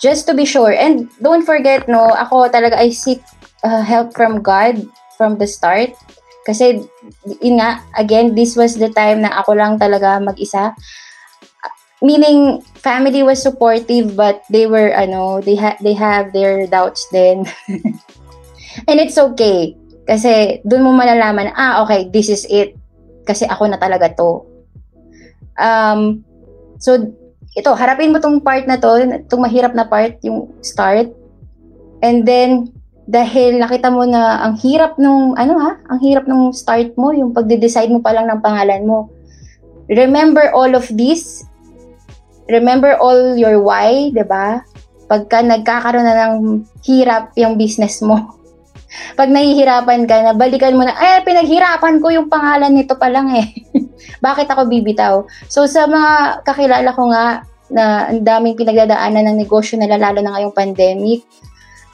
just 0.01 0.25
to 0.27 0.33
be 0.33 0.45
sure. 0.45 0.73
And 0.73 1.09
don't 1.21 1.45
forget, 1.45 1.87
no, 1.87 2.09
ako 2.13 2.49
talaga, 2.49 2.77
I 2.77 2.89
seek 2.89 3.21
uh, 3.63 3.81
help 3.81 4.13
from 4.13 4.41
God 4.41 4.81
from 5.17 5.37
the 5.37 5.47
start. 5.47 5.93
Kasi, 6.41 6.81
yun 7.41 7.61
nga, 7.61 7.85
again, 7.93 8.33
this 8.33 8.57
was 8.57 8.81
the 8.81 8.89
time 8.89 9.21
na 9.21 9.29
ako 9.37 9.53
lang 9.53 9.77
talaga 9.77 10.17
mag-isa. 10.17 10.73
Meaning, 12.01 12.65
family 12.81 13.21
was 13.21 13.37
supportive, 13.37 14.17
but 14.17 14.41
they 14.49 14.65
were, 14.65 14.89
ano, 14.89 15.37
they, 15.45 15.53
ha- 15.53 15.77
they 15.85 15.93
have 15.93 16.33
their 16.33 16.65
doubts 16.65 17.05
then. 17.13 17.45
And 18.89 18.97
it's 18.97 19.21
okay. 19.21 19.77
Kasi, 20.09 20.65
dun 20.65 20.81
mo 20.81 20.97
malalaman, 20.97 21.53
ah, 21.53 21.85
okay, 21.85 22.09
this 22.09 22.25
is 22.25 22.49
it 22.49 22.73
kasi 23.25 23.45
ako 23.45 23.69
na 23.69 23.77
talaga 23.77 24.11
to. 24.17 24.43
Um, 25.61 26.25
so, 26.81 26.97
ito, 27.51 27.71
harapin 27.75 28.15
mo 28.15 28.23
tong 28.23 28.39
part 28.39 28.63
na 28.63 28.79
to, 28.79 28.95
itong 29.27 29.43
mahirap 29.43 29.75
na 29.75 29.83
part, 29.83 30.15
yung 30.23 30.55
start. 30.63 31.11
And 31.99 32.23
then, 32.23 32.71
dahil 33.11 33.59
nakita 33.59 33.91
mo 33.91 34.07
na 34.07 34.39
ang 34.47 34.55
hirap 34.55 34.95
nung, 34.95 35.35
ano 35.35 35.59
ha, 35.59 35.71
ang 35.91 35.99
hirap 35.99 36.31
nung 36.31 36.55
start 36.55 36.95
mo, 36.95 37.11
yung 37.11 37.35
pagde-decide 37.35 37.91
mo 37.91 37.99
pa 37.99 38.15
lang 38.15 38.31
ng 38.31 38.39
pangalan 38.39 38.87
mo. 38.87 39.11
Remember 39.91 40.47
all 40.55 40.71
of 40.71 40.87
this. 40.95 41.43
Remember 42.47 42.95
all 42.95 43.35
your 43.35 43.59
why, 43.59 44.15
ba? 44.15 44.63
Pagka 45.11 45.43
nagkakaroon 45.43 46.07
na 46.07 46.31
ng 46.31 46.63
hirap 46.87 47.35
yung 47.35 47.59
business 47.59 47.99
mo, 47.99 48.15
pag 49.15 49.31
nahihirapan 49.31 50.03
ka 50.07 50.15
na, 50.19 50.31
balikan 50.35 50.75
mo 50.75 50.83
na, 50.83 50.95
eh, 50.95 51.23
pinaghirapan 51.23 51.99
ko 52.03 52.11
yung 52.11 52.27
pangalan 52.27 52.75
nito 52.75 52.95
pa 52.99 53.07
lang 53.07 53.31
eh. 53.35 53.47
Bakit 54.25 54.51
ako 54.51 54.67
bibitaw? 54.67 55.23
So, 55.47 55.65
sa 55.65 55.87
mga 55.87 56.43
kakilala 56.43 56.91
ko 56.91 57.09
nga, 57.09 57.47
na 57.71 58.11
ang 58.11 58.21
daming 58.27 58.59
pinagdadaanan 58.59 59.31
ng 59.31 59.39
negosyo 59.39 59.79
na 59.79 59.87
lalo 59.87 60.19
na 60.19 60.35
ngayong 60.35 60.53
pandemic, 60.53 61.23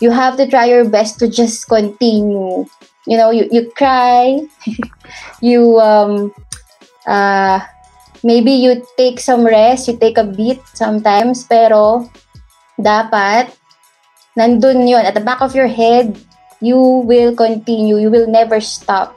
you 0.01 0.09
have 0.09 0.35
to 0.35 0.49
try 0.49 0.65
your 0.65 0.83
best 0.89 1.21
to 1.21 1.29
just 1.29 1.69
continue. 1.69 2.65
You 3.05 3.15
know, 3.15 3.29
you, 3.29 3.47
you 3.53 3.69
cry, 3.77 4.41
you, 5.41 5.79
um, 5.79 6.33
uh, 7.05 7.61
maybe 8.25 8.51
you 8.51 8.83
take 8.97 9.21
some 9.21 9.45
rest, 9.45 9.87
you 9.87 9.95
take 9.95 10.17
a 10.17 10.25
beat 10.25 10.59
sometimes, 10.73 11.45
pero 11.45 12.09
dapat, 12.75 13.53
nandun 14.35 14.89
yon 14.89 15.05
at 15.05 15.13
the 15.13 15.23
back 15.23 15.39
of 15.39 15.55
your 15.55 15.69
head, 15.69 16.17
you 16.61 17.05
will 17.05 17.35
continue, 17.35 17.97
you 17.97 18.09
will 18.09 18.27
never 18.27 18.59
stop. 18.61 19.15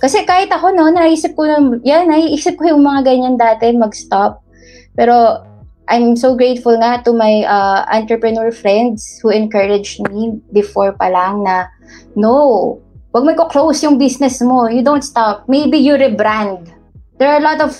Kasi 0.00 0.28
kahit 0.28 0.52
ako, 0.52 0.76
no, 0.76 0.92
naisip 0.92 1.32
ko 1.32 1.48
na, 1.48 1.56
yan, 1.80 2.12
naisip 2.12 2.60
ko 2.60 2.76
yung 2.76 2.84
mga 2.84 3.08
ganyan 3.08 3.36
dati, 3.40 3.72
mag-stop. 3.72 4.44
Pero, 4.92 5.40
I'm 5.88 6.16
so 6.16 6.36
grateful 6.36 6.76
nga 6.80 7.04
to 7.04 7.12
my 7.12 7.44
uh, 7.44 7.84
entrepreneur 7.92 8.48
friends 8.52 9.20
who 9.20 9.28
encouraged 9.28 10.00
me 10.08 10.40
before 10.52 10.96
pa 10.96 11.12
lang 11.12 11.44
na, 11.44 11.68
no, 12.16 12.80
wag 13.12 13.24
mo 13.24 13.32
close 13.48 13.84
yung 13.84 13.96
business 14.00 14.40
mo. 14.40 14.66
You 14.66 14.82
don't 14.82 15.04
stop. 15.04 15.44
Maybe 15.48 15.78
you 15.78 15.94
rebrand. 15.94 16.72
There 17.16 17.28
are 17.28 17.38
a 17.38 17.46
lot 17.46 17.60
of 17.60 17.76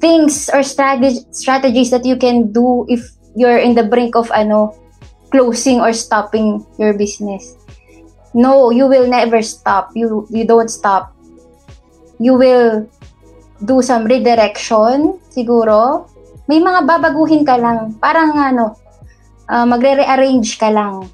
things 0.00 0.48
or 0.52 0.62
strategy, 0.62 1.24
strategies 1.32 1.90
that 1.90 2.04
you 2.04 2.16
can 2.16 2.52
do 2.52 2.86
if 2.88 3.02
you're 3.34 3.58
in 3.58 3.74
the 3.74 3.82
brink 3.82 4.14
of 4.14 4.30
ano 4.30 4.76
closing 5.34 5.82
or 5.82 5.90
stopping 5.90 6.62
your 6.78 6.94
business. 6.94 7.58
No, 8.30 8.70
you 8.70 8.86
will 8.86 9.10
never 9.10 9.42
stop. 9.42 9.90
You 9.98 10.30
you 10.30 10.46
don't 10.46 10.70
stop. 10.70 11.10
You 12.22 12.38
will 12.38 12.86
do 13.58 13.82
some 13.82 14.06
redirection 14.06 15.18
siguro. 15.34 16.06
May 16.46 16.62
mga 16.62 16.86
babaguhin 16.86 17.42
ka 17.42 17.58
lang. 17.58 17.98
Parang 17.98 18.38
ano, 18.38 18.78
uh, 19.50 19.66
magre-rearrange 19.66 20.54
ka 20.54 20.70
lang. 20.70 21.10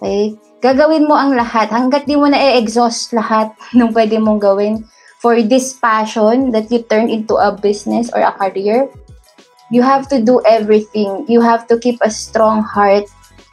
Okay? 0.00 0.40
Gagawin 0.64 1.04
mo 1.04 1.12
ang 1.12 1.36
lahat 1.36 1.68
hanggat 1.68 2.08
di 2.08 2.16
mo 2.16 2.24
na 2.24 2.40
e-exhaust 2.40 3.12
lahat 3.12 3.52
ng 3.76 3.92
pwede 3.92 4.16
mong 4.16 4.40
gawin 4.40 4.80
for 5.20 5.36
this 5.44 5.76
passion 5.76 6.52
that 6.52 6.72
you 6.72 6.80
turn 6.84 7.12
into 7.12 7.36
a 7.36 7.52
business 7.52 8.08
or 8.12 8.24
a 8.24 8.32
career 8.32 8.88
you 9.70 9.82
have 9.82 10.08
to 10.08 10.20
do 10.20 10.42
everything. 10.46 11.24
You 11.28 11.40
have 11.40 11.66
to 11.68 11.78
keep 11.78 11.98
a 12.02 12.10
strong 12.10 12.62
heart 12.62 13.04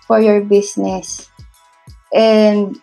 for 0.08 0.20
your 0.20 0.42
business. 0.42 1.30
And 2.14 2.76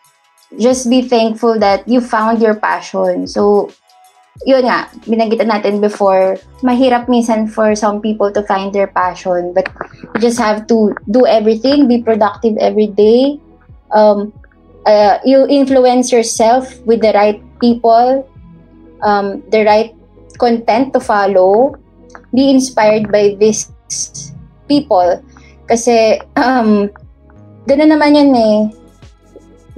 just 0.57 0.89
be 0.89 1.03
thankful 1.03 1.59
that 1.59 1.87
you 1.87 2.01
found 2.01 2.41
your 2.41 2.55
passion. 2.55 3.27
So, 3.27 3.71
yun 4.47 4.65
nga, 4.65 4.89
binanggitan 5.05 5.53
natin 5.53 5.81
before, 5.81 6.41
mahirap 6.65 7.09
minsan 7.09 7.51
for 7.51 7.75
some 7.75 8.01
people 8.01 8.33
to 8.33 8.41
find 8.49 8.73
their 8.73 8.89
passion. 8.89 9.53
But 9.53 9.69
you 10.15 10.21
just 10.21 10.39
have 10.41 10.67
to 10.73 10.97
do 11.11 11.27
everything, 11.27 11.89
be 11.89 12.01
productive 12.03 12.57
every 12.57 12.89
day. 12.89 13.37
Um, 13.93 14.33
uh, 14.87 15.19
you 15.25 15.47
influence 15.49 16.13
yourself 16.13 16.81
with 16.89 17.05
the 17.05 17.13
right 17.13 17.43
people, 17.61 18.25
um, 19.03 19.45
the 19.51 19.65
right 19.65 19.93
content 20.39 20.95
to 20.95 21.01
follow, 21.01 21.77
be 22.33 22.51
inspired 22.51 23.09
by 23.09 23.37
these 23.37 23.71
people. 24.69 25.21
Kasi, 25.69 26.21
um, 26.37 26.89
gano'n 27.69 27.93
naman 27.93 28.17
yan 28.17 28.33
eh. 28.33 28.59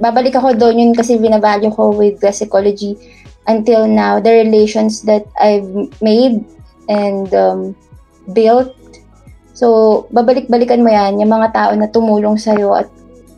Babalik 0.01 0.35
ako 0.35 0.57
doon 0.57 0.81
yun 0.81 0.93
kasi 0.95 1.19
binavalue 1.19 1.69
ko 1.71 1.93
with 1.93 2.17
the 2.23 2.31
psychology 2.33 2.97
until 3.45 3.85
now, 3.85 4.17
the 4.17 4.31
relations 4.31 5.03
that 5.05 5.27
I've 5.37 5.67
made 6.01 6.41
and 6.89 7.29
um, 7.33 7.75
built. 8.33 8.73
So, 9.53 10.07
babalik-balikan 10.09 10.81
mo 10.81 10.89
yan, 10.89 11.21
yung 11.21 11.29
mga 11.29 11.53
tao 11.53 11.71
na 11.77 11.91
tumulong 11.91 12.39
sa'yo 12.39 12.73
at 12.73 12.89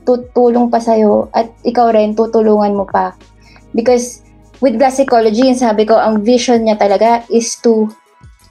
tutulong 0.08 0.72
pa 0.72 0.80
sa'yo 0.80 1.32
at 1.32 1.52
ikaw 1.64 1.92
rin 1.92 2.16
tutulungan 2.16 2.76
mo 2.76 2.86
pa. 2.88 3.16
Because 3.76 4.24
with 4.64 4.80
glass 4.80 5.00
psychology, 5.00 5.50
yung 5.50 5.60
sabi 5.60 5.84
ko, 5.84 6.00
ang 6.00 6.24
vision 6.24 6.64
niya 6.64 6.80
talaga 6.80 7.28
is 7.28 7.60
to 7.60 7.92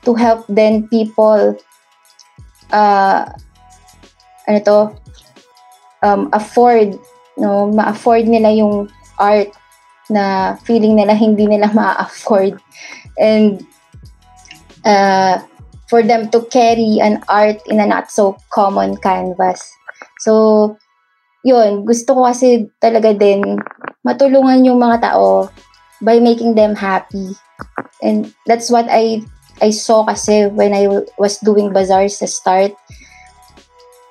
to 0.02 0.14
help 0.14 0.44
then 0.48 0.88
people 0.88 1.56
uh, 2.74 3.26
ano 4.48 4.58
to 4.62 4.78
um, 6.02 6.28
afford 6.34 6.98
no 7.38 7.70
ma-afford 7.70 8.26
nila 8.26 8.50
yung 8.52 8.90
art 9.16 9.50
na 10.10 10.56
feeling 10.66 10.98
nila 10.98 11.14
hindi 11.14 11.46
nila 11.46 11.70
ma-afford 11.78 12.58
and 13.16 13.62
uh, 14.84 15.38
for 15.92 16.00
them 16.00 16.32
to 16.32 16.40
carry 16.48 17.04
an 17.04 17.20
art 17.28 17.60
in 17.68 17.76
a 17.76 17.84
not 17.84 18.08
so 18.08 18.32
common 18.48 18.96
canvas. 18.96 19.60
So, 20.24 20.72
yun, 21.44 21.84
gusto 21.84 22.16
ko 22.16 22.24
kasi 22.24 22.72
talaga 22.80 23.12
din 23.12 23.60
matulungan 24.00 24.64
yung 24.64 24.80
mga 24.80 25.12
tao 25.12 25.52
by 26.00 26.16
making 26.16 26.56
them 26.56 26.72
happy. 26.72 27.36
And 28.00 28.32
that's 28.48 28.72
what 28.72 28.88
I 28.88 29.20
I 29.62 29.70
saw 29.70 30.02
kasi 30.02 30.50
when 30.50 30.74
I 30.74 30.90
was 31.16 31.38
doing 31.38 31.70
bazaars 31.70 32.18
sa 32.18 32.26
start. 32.26 32.74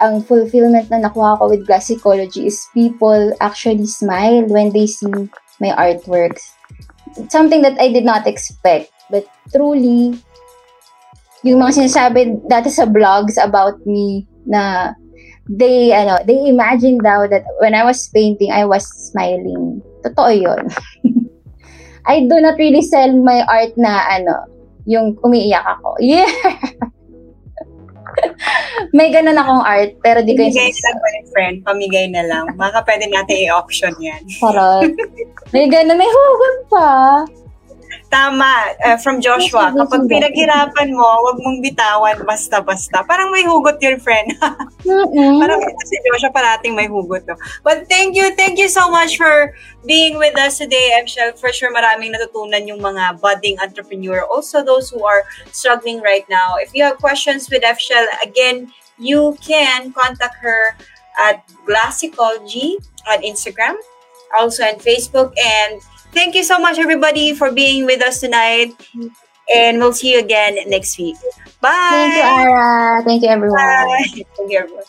Ang 0.01 0.23
fulfillment 0.25 0.89
na 0.89 1.03
nakuha 1.03 1.37
ko 1.37 1.51
with 1.51 1.67
glass 1.67 1.91
ecology 1.91 2.47
is 2.47 2.65
people 2.73 3.35
actually 3.37 3.85
smile 3.85 4.47
when 4.49 4.73
they 4.73 4.87
see 4.87 5.11
my 5.61 5.75
artworks. 5.77 6.55
Something 7.29 7.61
that 7.61 7.77
I 7.77 7.93
did 7.93 8.07
not 8.07 8.25
expect. 8.25 8.89
But 9.11 9.27
truly, 9.53 10.17
yung 11.43 11.61
mga 11.61 11.85
sinasabi 11.85 12.49
dati 12.49 12.71
sa 12.71 12.89
blogs 12.89 13.37
about 13.37 13.77
me 13.85 14.25
na 14.47 14.95
they 15.51 15.91
ano 15.91 16.23
they 16.25 16.37
imagine 16.47 16.97
daw 17.03 17.27
that 17.27 17.43
when 17.59 17.75
I 17.75 17.83
was 17.83 18.09
painting 18.09 18.49
I 18.49 18.65
was 18.65 18.87
smiling. 18.87 19.83
Totoo 20.01 20.33
'yon. 20.33 20.65
I 22.09 22.25
do 22.25 22.41
not 22.41 22.57
really 22.57 22.81
sell 22.81 23.13
my 23.13 23.45
art 23.45 23.77
na 23.77 24.01
ano, 24.09 24.49
yung 24.85 25.17
umiiyak 25.21 25.65
ako. 25.77 25.97
Yeah. 25.99 26.29
May 28.97 29.07
ganun 29.13 29.39
akong 29.39 29.63
art, 29.63 29.95
pero 30.03 30.19
di 30.19 30.35
ko 30.35 30.43
yung 30.43 30.51
Pamigay 30.51 30.75
na 30.75 30.91
lang, 30.91 31.25
friend. 31.31 31.55
Pamigay 31.63 32.05
na 32.11 32.23
lang. 32.27 32.45
Baka 32.59 32.83
pwede 32.83 33.07
natin 33.07 33.47
i-auction 33.47 33.95
yan. 34.03 34.21
Parang, 34.43 34.83
may 35.55 35.65
ganun, 35.71 35.95
may 35.95 36.11
hugot 36.11 36.57
pa. 36.67 37.23
Tama, 38.11 38.75
uh, 38.83 38.99
from 38.99 39.23
Joshua. 39.23 39.71
Kapag 39.71 40.03
pinaghirapan 40.11 40.91
mo, 40.91 41.07
wag 41.23 41.39
mong 41.39 41.63
bitawan 41.63 42.19
basta-basta. 42.27 43.07
Parang 43.07 43.31
may 43.31 43.47
hugot 43.47 43.79
yun, 43.79 44.03
friend. 44.03 44.35
Parang 45.41 45.61
si 45.87 45.95
Joshua 46.03 46.27
parating 46.35 46.75
may 46.75 46.91
hugot. 46.91 47.23
No? 47.23 47.39
But 47.63 47.87
thank 47.87 48.19
you, 48.19 48.35
thank 48.35 48.59
you 48.59 48.67
so 48.67 48.91
much 48.91 49.15
for 49.15 49.55
being 49.87 50.19
with 50.19 50.35
us 50.35 50.59
today. 50.59 50.91
I'm 50.99 51.07
sure 51.07 51.31
for 51.39 51.55
sure 51.55 51.71
maraming 51.71 52.11
natutunan 52.11 52.67
yung 52.67 52.83
mga 52.83 53.23
budding 53.23 53.55
entrepreneur. 53.63 54.27
Also 54.27 54.59
those 54.59 54.91
who 54.91 54.99
are 55.07 55.23
struggling 55.55 56.03
right 56.03 56.27
now. 56.27 56.59
If 56.59 56.75
you 56.75 56.83
have 56.83 56.99
questions 56.99 57.47
with 57.47 57.63
Fshel, 57.63 58.03
again, 58.27 58.75
you 58.99 59.39
can 59.39 59.95
contact 59.95 60.35
her 60.43 60.75
at 61.15 61.47
Glassicology 61.63 62.75
on 63.07 63.23
Instagram, 63.23 63.75
also 64.37 64.63
on 64.63 64.75
Facebook, 64.83 65.33
and 65.39 65.81
Thank 66.11 66.35
you 66.35 66.43
so 66.43 66.59
much, 66.59 66.77
everybody, 66.77 67.33
for 67.33 67.51
being 67.51 67.85
with 67.85 68.01
us 68.01 68.19
tonight. 68.19 68.73
And 69.53 69.79
we'll 69.79 69.93
see 69.93 70.13
you 70.13 70.19
again 70.19 70.57
next 70.69 70.97
week. 70.97 71.15
Bye. 71.59 71.89
Thank 71.91 72.15
you, 72.15 72.21
Ara. 72.21 73.03
Thank 73.03 73.23
you, 73.23 73.29
everyone. 73.29 73.57
Bye. 73.57 74.05
Thank 74.13 74.51
you, 74.51 74.59
everyone. 74.59 74.83